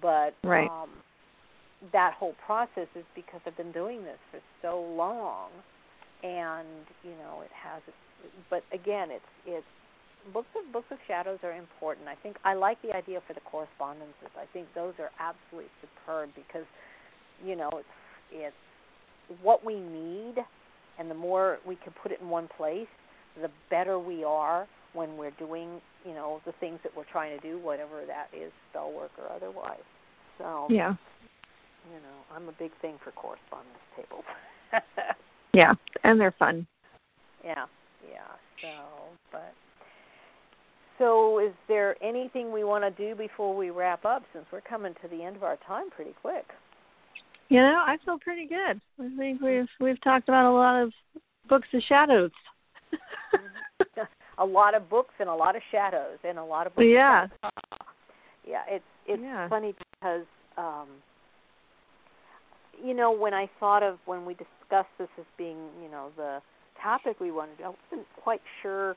But 0.00 0.34
Right. 0.44 0.70
um, 0.70 0.90
that 1.92 2.14
whole 2.14 2.34
process 2.44 2.88
is 2.94 3.04
because 3.14 3.40
I've 3.46 3.56
been 3.56 3.72
doing 3.72 4.02
this 4.04 4.18
for 4.30 4.40
so 4.62 4.80
long, 4.80 5.50
and 6.22 6.86
you 7.04 7.12
know, 7.22 7.42
it 7.42 7.50
has 7.52 7.82
but 8.50 8.62
again, 8.72 9.10
it's 9.10 9.24
it's 9.46 9.66
books 10.32 10.48
of 10.56 10.72
books 10.72 10.90
of 10.90 10.98
shadows 11.06 11.38
are 11.42 11.52
important. 11.52 12.08
I 12.08 12.14
think 12.16 12.36
I 12.44 12.54
like 12.54 12.80
the 12.82 12.94
idea 12.94 13.20
for 13.26 13.34
the 13.34 13.40
correspondences. 13.40 14.30
I 14.36 14.46
think 14.52 14.66
those 14.74 14.94
are 14.98 15.10
absolutely 15.20 15.70
superb 15.80 16.30
because 16.34 16.66
you 17.44 17.56
know 17.56 17.70
it's 17.74 17.88
it's 18.32 19.40
what 19.42 19.64
we 19.64 19.74
need, 19.74 20.36
and 20.98 21.10
the 21.10 21.14
more 21.14 21.58
we 21.66 21.76
can 21.76 21.92
put 22.02 22.12
it 22.12 22.20
in 22.20 22.28
one 22.28 22.48
place, 22.56 22.88
the 23.40 23.50
better 23.70 23.98
we 23.98 24.24
are 24.24 24.66
when 24.92 25.16
we're 25.16 25.32
doing 25.32 25.80
you 26.04 26.14
know 26.14 26.40
the 26.46 26.52
things 26.60 26.78
that 26.82 26.96
we're 26.96 27.10
trying 27.10 27.38
to 27.38 27.42
do, 27.46 27.58
whatever 27.58 28.04
that 28.06 28.28
is, 28.36 28.52
spell 28.70 28.92
work 28.92 29.10
or 29.18 29.30
otherwise. 29.34 29.84
So 30.38 30.66
yeah, 30.70 30.94
you 31.92 32.00
know, 32.00 32.34
I'm 32.34 32.48
a 32.48 32.52
big 32.52 32.72
thing 32.80 32.96
for 33.02 33.10
correspondence 33.12 33.78
tables. 33.96 34.24
yeah, 35.52 35.72
and 36.04 36.20
they're 36.20 36.34
fun. 36.38 36.66
Yeah, 37.44 37.66
yeah. 38.10 38.26
So, 38.62 38.68
but 39.30 39.52
so 40.98 41.38
is 41.38 41.52
there 41.68 42.02
anything 42.02 42.52
we 42.52 42.64
want 42.64 42.84
to 42.84 42.90
do 42.90 43.14
before 43.14 43.54
we 43.54 43.70
wrap 43.70 44.04
up 44.04 44.22
since 44.32 44.46
we're 44.52 44.62
coming 44.62 44.94
to 45.02 45.08
the 45.08 45.22
end 45.22 45.36
of 45.36 45.42
our 45.42 45.58
time 45.66 45.90
pretty 45.90 46.14
quick? 46.22 46.46
You 47.48 47.60
know, 47.60 47.82
I 47.86 47.96
feel 48.04 48.18
pretty 48.18 48.46
good. 48.46 48.80
I 49.00 49.16
think 49.16 49.40
we've 49.40 49.68
we've 49.80 50.00
talked 50.02 50.28
about 50.28 50.50
a 50.50 50.54
lot 50.54 50.82
of 50.82 50.92
books 51.48 51.68
of 51.72 51.82
shadows. 51.88 52.32
a 54.38 54.44
lot 54.44 54.74
of 54.74 54.90
books 54.90 55.14
and 55.20 55.28
a 55.28 55.34
lot 55.34 55.56
of 55.56 55.62
shadows 55.70 56.18
and 56.24 56.38
a 56.38 56.44
lot 56.44 56.66
of 56.66 56.74
books. 56.74 56.86
Yeah. 56.88 57.28
Yeah, 58.46 58.62
it's 58.68 58.84
it's 59.06 59.22
yeah. 59.22 59.48
funny 59.48 59.74
because 59.92 60.24
um 60.58 60.88
you 62.84 62.94
know, 62.94 63.10
when 63.10 63.32
I 63.32 63.48
thought 63.58 63.82
of 63.82 63.98
when 64.06 64.26
we 64.26 64.34
discussed 64.34 64.90
this 64.98 65.08
as 65.18 65.24
being, 65.38 65.56
you 65.82 65.90
know, 65.90 66.10
the 66.16 66.40
topic 66.82 67.20
we 67.20 67.30
wanted, 67.30 67.60
I 67.64 67.68
wasn't 67.68 68.06
quite 68.22 68.42
sure 68.62 68.96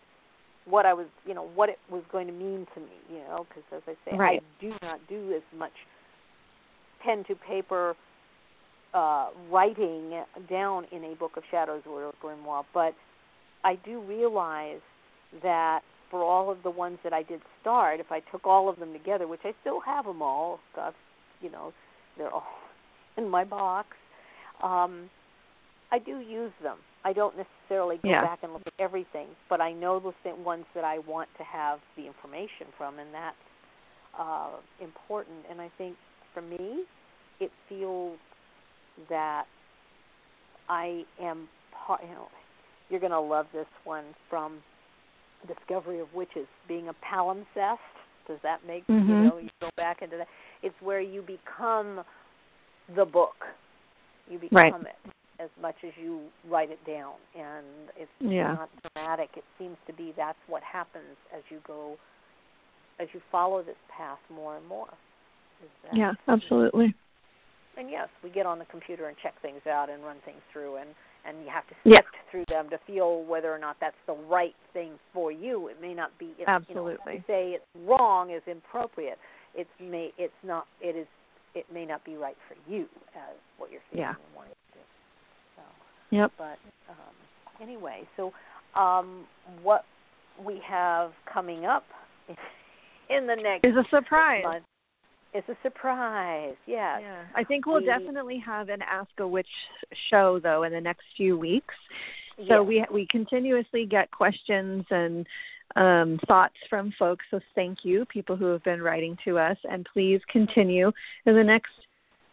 what 0.66 0.86
I 0.86 0.94
was, 0.94 1.08
you 1.26 1.34
know, 1.34 1.48
what 1.56 1.70
it 1.70 1.80
was 1.90 2.04
going 2.12 2.28
to 2.28 2.34
mean 2.34 2.68
to 2.74 2.82
me, 2.82 2.88
you 3.12 3.20
know, 3.20 3.46
because 3.48 3.64
as 3.76 3.82
I 3.88 4.10
say, 4.10 4.18
right. 4.18 4.44
I 4.44 4.62
do 4.62 4.74
not 4.82 5.00
do 5.08 5.34
as 5.36 5.42
much 5.58 5.72
pen 7.04 7.24
to 7.28 7.36
paper 7.36 7.96
uh, 8.94 9.30
writing 9.52 10.24
down 10.50 10.86
in 10.92 11.04
a 11.04 11.16
book 11.16 11.38
of 11.38 11.44
shadows 11.52 11.84
or 11.90 12.10
a 12.10 12.12
grimoire, 12.24 12.66
but 12.74 12.94
I 13.64 13.76
do 13.76 14.02
realize 14.02 14.82
that 15.44 15.82
for 16.10 16.24
all 16.24 16.50
of 16.50 16.64
the 16.64 16.72
ones 16.72 16.98
that 17.04 17.14
I 17.14 17.24
did 17.24 17.42
start, 17.62 18.00
if 18.00 18.12
I 18.12 18.20
took 18.32 18.46
all 18.46 18.70
of 18.70 18.80
them 18.80 18.94
together, 18.94 19.28
which 19.28 19.42
I 19.44 19.54
still 19.62 19.80
have 19.82 20.06
them 20.06 20.22
all, 20.22 20.60
I've, 20.76 20.94
you 21.42 21.52
know, 21.52 21.74
they're 22.18 22.32
all 22.32 22.48
in 23.18 23.30
my 23.30 23.44
box. 23.44 23.90
Um, 24.64 25.10
I 25.92 26.00
do 26.00 26.20
use 26.20 26.52
them. 26.62 26.78
I 27.06 27.14
don't 27.14 27.36
necessarily 27.38 27.98
go 27.98 28.10
yeah. 28.10 28.22
back 28.22 28.40
and 28.44 28.54
look 28.54 28.64
at 28.66 28.74
everything, 28.80 29.28
but 29.50 29.62
I 29.62 29.72
know 29.72 30.00
the 30.00 30.36
ones 30.44 30.66
that 30.76 30.84
I 30.84 31.00
want 31.00 31.30
to 31.38 31.44
have 31.44 31.80
the 31.96 32.06
information 32.06 32.68
from, 32.78 33.00
and 33.00 33.14
that's 33.14 33.38
uh, 34.20 34.50
important. 34.82 35.38
And 35.50 35.62
I 35.62 35.70
think 35.78 35.96
for 36.34 36.42
me, 36.42 36.84
it 37.40 37.52
feels 37.70 38.18
that 39.10 39.46
I 40.68 41.04
am 41.22 41.48
part. 41.88 42.02
You 42.04 42.10
know, 42.10 42.28
you're 42.90 43.00
going 43.00 43.12
to 43.12 43.20
love 43.20 43.48
this 43.54 43.68
one 43.84 44.06
from 44.30 44.60
Discovery 45.48 46.00
of 46.00 46.08
Witches, 46.14 46.48
being 46.68 46.90
a 46.90 46.94
palimpsest. 46.94 47.78
Does 48.28 48.40
that 48.44 48.60
make 48.68 48.86
mm-hmm. 48.88 49.10
you 49.10 49.16
know? 49.16 49.38
You 49.38 49.50
go 49.62 49.70
back 49.76 50.02
into 50.02 50.18
that. 50.18 50.28
It's 50.62 50.76
where 50.82 51.02
you 51.02 51.22
become 51.22 52.02
the 52.96 53.06
book. 53.06 53.36
You 54.30 54.38
become 54.38 54.58
right. 54.58 54.74
it 54.82 55.12
as 55.40 55.50
much 55.62 55.76
as 55.86 55.92
you 56.02 56.22
write 56.50 56.70
it 56.70 56.80
down, 56.86 57.14
and 57.36 57.66
it's 57.98 58.12
yeah. 58.20 58.54
not 58.54 58.70
dramatic. 58.94 59.30
It 59.38 59.44
seems 59.58 59.78
to 59.88 59.94
be 59.94 60.14
that's 60.16 60.38
what 60.48 60.62
happens 60.62 61.16
as 61.36 61.42
you 61.50 61.60
go, 61.66 61.96
as 63.00 63.08
you 63.14 63.22
follow 63.32 63.64
this 63.64 63.78
path 63.96 64.20
more 64.34 64.58
and 64.58 64.68
more. 64.68 64.90
yeah, 65.94 66.12
absolutely. 66.28 66.94
And 67.80 67.90
yes, 67.90 68.10
we 68.22 68.30
get 68.30 68.46
on 68.46 68.60
the 68.60 68.66
computer 68.66 69.08
and 69.08 69.16
check 69.24 69.42
things 69.42 69.62
out 69.66 69.90
and 69.90 70.04
run 70.04 70.18
things 70.26 70.42
through, 70.52 70.76
and 70.76 70.90
and 71.26 71.38
you 71.44 71.50
have 71.50 71.66
to 71.68 71.76
sift 71.84 72.08
yeah. 72.14 72.32
through 72.32 72.46
them 72.50 72.70
to 72.70 72.80
feel 72.86 73.24
whether 73.24 73.54
or 73.54 73.58
not 73.58 73.78
that's 73.80 73.96
the 74.06 74.16
right 74.30 74.56
thing 74.74 74.92
for 75.14 75.32
you. 75.32 75.70
It 75.70 75.82
may 75.82 75.94
not 75.94 76.12
be. 76.20 76.34
Absolutely. 76.46 77.14
You 77.14 77.20
know, 77.20 77.24
say 77.28 77.52
it's 77.56 77.88
wrong 77.88 78.32
is 78.32 78.42
inappropriate. 78.48 79.18
It's 79.56 79.70
may 79.80 80.12
it's 80.18 80.34
not. 80.44 80.66
It 80.82 80.98
is. 80.98 81.08
It 81.56 81.66
may 81.74 81.86
not 81.86 82.04
be 82.04 82.18
right 82.18 82.36
for 82.48 82.72
you 82.72 82.84
as 83.16 83.36
what 83.58 83.72
you're 83.72 83.82
feeling 83.92 84.04
yeah. 84.04 84.10
and 84.10 84.36
wanting 84.36 84.54
to 84.54 84.78
do. 84.78 84.86
So. 85.56 86.16
Yep. 86.18 86.32
But 86.38 86.60
um, 86.90 87.62
anyway, 87.62 88.04
so 88.18 88.34
um, 88.80 89.24
what 89.64 89.86
we 90.46 90.62
have 90.68 91.12
coming 91.32 91.66
up 91.66 91.86
in 93.10 93.26
the 93.26 93.36
next 93.36 93.66
is 93.66 93.76
a 93.76 93.86
surprise. 93.90 94.44
Month 94.44 94.66
it's 95.34 95.48
a 95.50 95.56
surprise. 95.62 96.56
Yes. 96.66 97.00
Yeah. 97.02 97.24
I 97.36 97.44
think 97.44 97.66
we'll 97.66 97.82
we, 97.82 97.86
definitely 97.86 98.42
have 98.46 98.70
an 98.70 98.82
Ask 98.82 99.12
a 99.20 99.28
Witch 99.28 99.48
show 100.10 100.40
though 100.40 100.64
in 100.64 100.72
the 100.72 100.82
next 100.82 101.04
few 101.16 101.38
weeks. 101.38 101.76
So 102.48 102.68
yes. 102.70 102.88
we 102.92 103.02
we 103.02 103.08
continuously 103.08 103.86
get 103.86 104.10
questions 104.12 104.86
and 104.90 105.28
um, 105.76 106.20
thoughts 106.28 106.56
from 106.70 106.94
folks. 106.98 107.26
So 107.32 107.40
thank 107.54 107.80
you, 107.84 108.06
people 108.06 108.36
who 108.36 108.46
have 108.46 108.64
been 108.64 108.82
writing 108.82 109.18
to 109.26 109.38
us, 109.38 109.58
and 109.70 109.88
please 109.92 110.22
continue 110.32 110.92
in 111.26 111.36
the 111.36 111.44
next. 111.44 111.72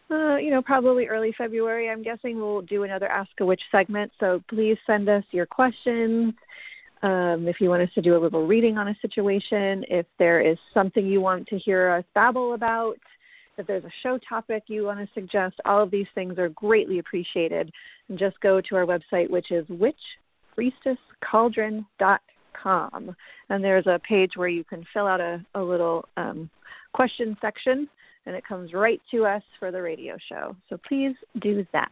Uh, 0.09 0.37
you 0.37 0.49
know, 0.49 0.61
probably 0.61 1.07
early 1.07 1.33
February. 1.37 1.89
I'm 1.89 2.01
guessing 2.01 2.37
we'll 2.37 2.61
do 2.61 2.83
another 2.83 3.07
Ask 3.07 3.29
a 3.41 3.45
Witch 3.45 3.61
segment. 3.71 4.09
So 4.21 4.41
please 4.49 4.77
send 4.87 5.09
us 5.09 5.23
your 5.31 5.45
questions. 5.45 6.33
Um, 7.03 7.47
if 7.47 7.61
you 7.61 7.69
want 7.69 7.83
us 7.83 7.89
to 7.95 8.01
do 8.01 8.17
a 8.17 8.19
little 8.19 8.47
reading 8.47 8.77
on 8.77 8.87
a 8.87 8.95
situation, 9.01 9.83
if 9.89 10.05
there 10.17 10.41
is 10.41 10.57
something 10.73 11.05
you 11.05 11.21
want 11.21 11.47
to 11.47 11.59
hear 11.59 11.89
us 11.89 12.03
babble 12.15 12.53
about, 12.53 12.97
if 13.57 13.67
there's 13.67 13.85
a 13.85 13.91
show 14.03 14.19
topic 14.27 14.63
you 14.67 14.85
want 14.85 14.99
to 14.99 15.07
suggest, 15.13 15.55
all 15.65 15.81
of 15.81 15.91
these 15.91 16.07
things 16.15 16.37
are 16.37 16.49
greatly 16.49 16.99
appreciated. 16.99 17.71
And 18.09 18.17
just 18.17 18.39
go 18.41 18.61
to 18.61 18.75
our 18.75 18.85
website, 18.85 19.29
which 19.29 19.51
is 19.51 19.65
witchpriestesscauldron.com. 20.57 23.15
And 23.49 23.63
there's 23.63 23.87
a 23.87 23.99
page 24.07 24.31
where 24.35 24.47
you 24.47 24.63
can 24.63 24.85
fill 24.93 25.07
out 25.07 25.21
a, 25.21 25.43
a 25.55 25.61
little 25.61 26.07
um, 26.17 26.49
question 26.93 27.35
section, 27.41 27.87
and 28.25 28.35
it 28.35 28.45
comes 28.45 28.73
right 28.73 29.01
to 29.11 29.25
us 29.25 29.41
for 29.59 29.71
the 29.71 29.81
radio 29.81 30.17
show. 30.29 30.55
So 30.69 30.77
please 30.87 31.15
do 31.41 31.65
that. 31.73 31.91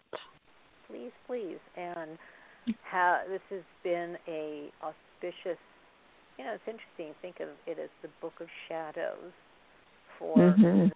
Please, 0.87 1.11
please. 1.27 1.57
And 1.77 2.17
how 2.83 3.21
this 3.29 3.41
has 3.49 3.63
been 3.83 4.17
a 4.27 4.69
auspicious 4.81 5.59
you 6.37 6.45
know 6.45 6.53
it's 6.53 6.67
interesting 6.67 7.13
think 7.21 7.39
of 7.39 7.49
it 7.67 7.79
as 7.79 7.89
the 8.01 8.09
book 8.21 8.33
of 8.41 8.47
shadows 8.67 9.31
for 10.17 10.37
mm-hmm. 10.37 10.87
the 10.87 10.91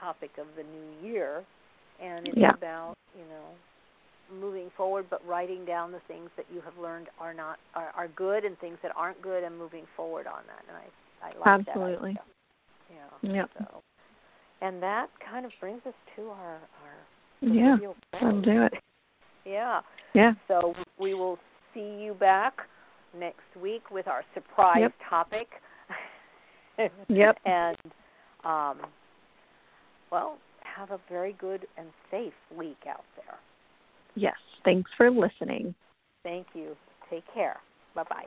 topic 0.00 0.30
of 0.38 0.46
the 0.56 0.62
new 0.62 1.12
year. 1.12 1.44
And 2.02 2.28
it's 2.28 2.36
yeah. 2.36 2.50
about 2.56 2.94
you 3.14 3.24
know 3.28 4.38
moving 4.40 4.70
forward 4.76 5.06
but 5.10 5.26
writing 5.26 5.64
down 5.64 5.90
the 5.90 6.00
things 6.06 6.30
that 6.36 6.46
you 6.52 6.60
have 6.60 6.74
learned 6.80 7.08
are 7.18 7.34
not 7.34 7.58
are, 7.74 7.90
are 7.96 8.08
good 8.08 8.44
and 8.44 8.58
things 8.58 8.78
that 8.82 8.92
aren't 8.96 9.20
good 9.20 9.42
and 9.44 9.58
moving 9.58 9.84
forward 9.96 10.26
on 10.26 10.42
that. 10.46 10.64
And 10.68 10.76
i 10.76 11.26
i 11.26 11.38
like 11.38 11.68
absolutely 11.68 12.12
that 12.14 13.28
idea. 13.28 13.36
yeah 13.36 13.44
so. 13.58 13.82
And 14.62 14.82
that 14.82 15.08
kind 15.28 15.44
of 15.46 15.52
brings 15.60 15.80
us 15.86 15.94
to 16.16 16.28
our 16.28 16.54
our 16.54 17.52
yeah 17.52 17.76
i'll 18.20 18.40
do 18.40 18.62
it. 18.62 18.74
Yeah 19.46 19.80
yeah. 20.14 20.32
So 20.48 20.74
we 20.98 21.14
will 21.14 21.38
see 21.74 22.00
you 22.02 22.14
back 22.14 22.54
next 23.18 23.56
week 23.60 23.90
with 23.90 24.06
our 24.06 24.22
surprise 24.34 24.78
yep. 24.80 24.92
topic. 25.08 25.48
yep. 27.08 27.38
And 27.44 27.76
um, 28.44 28.78
well, 30.10 30.38
have 30.64 30.90
a 30.90 31.00
very 31.08 31.34
good 31.38 31.66
and 31.76 31.88
safe 32.10 32.32
week 32.56 32.84
out 32.88 33.04
there. 33.16 33.36
Yes. 34.14 34.36
Thanks 34.64 34.90
for 34.96 35.10
listening. 35.10 35.74
Thank 36.22 36.48
you. 36.54 36.76
Take 37.10 37.24
care. 37.34 37.56
Bye 37.94 38.04
bye. 38.08 38.26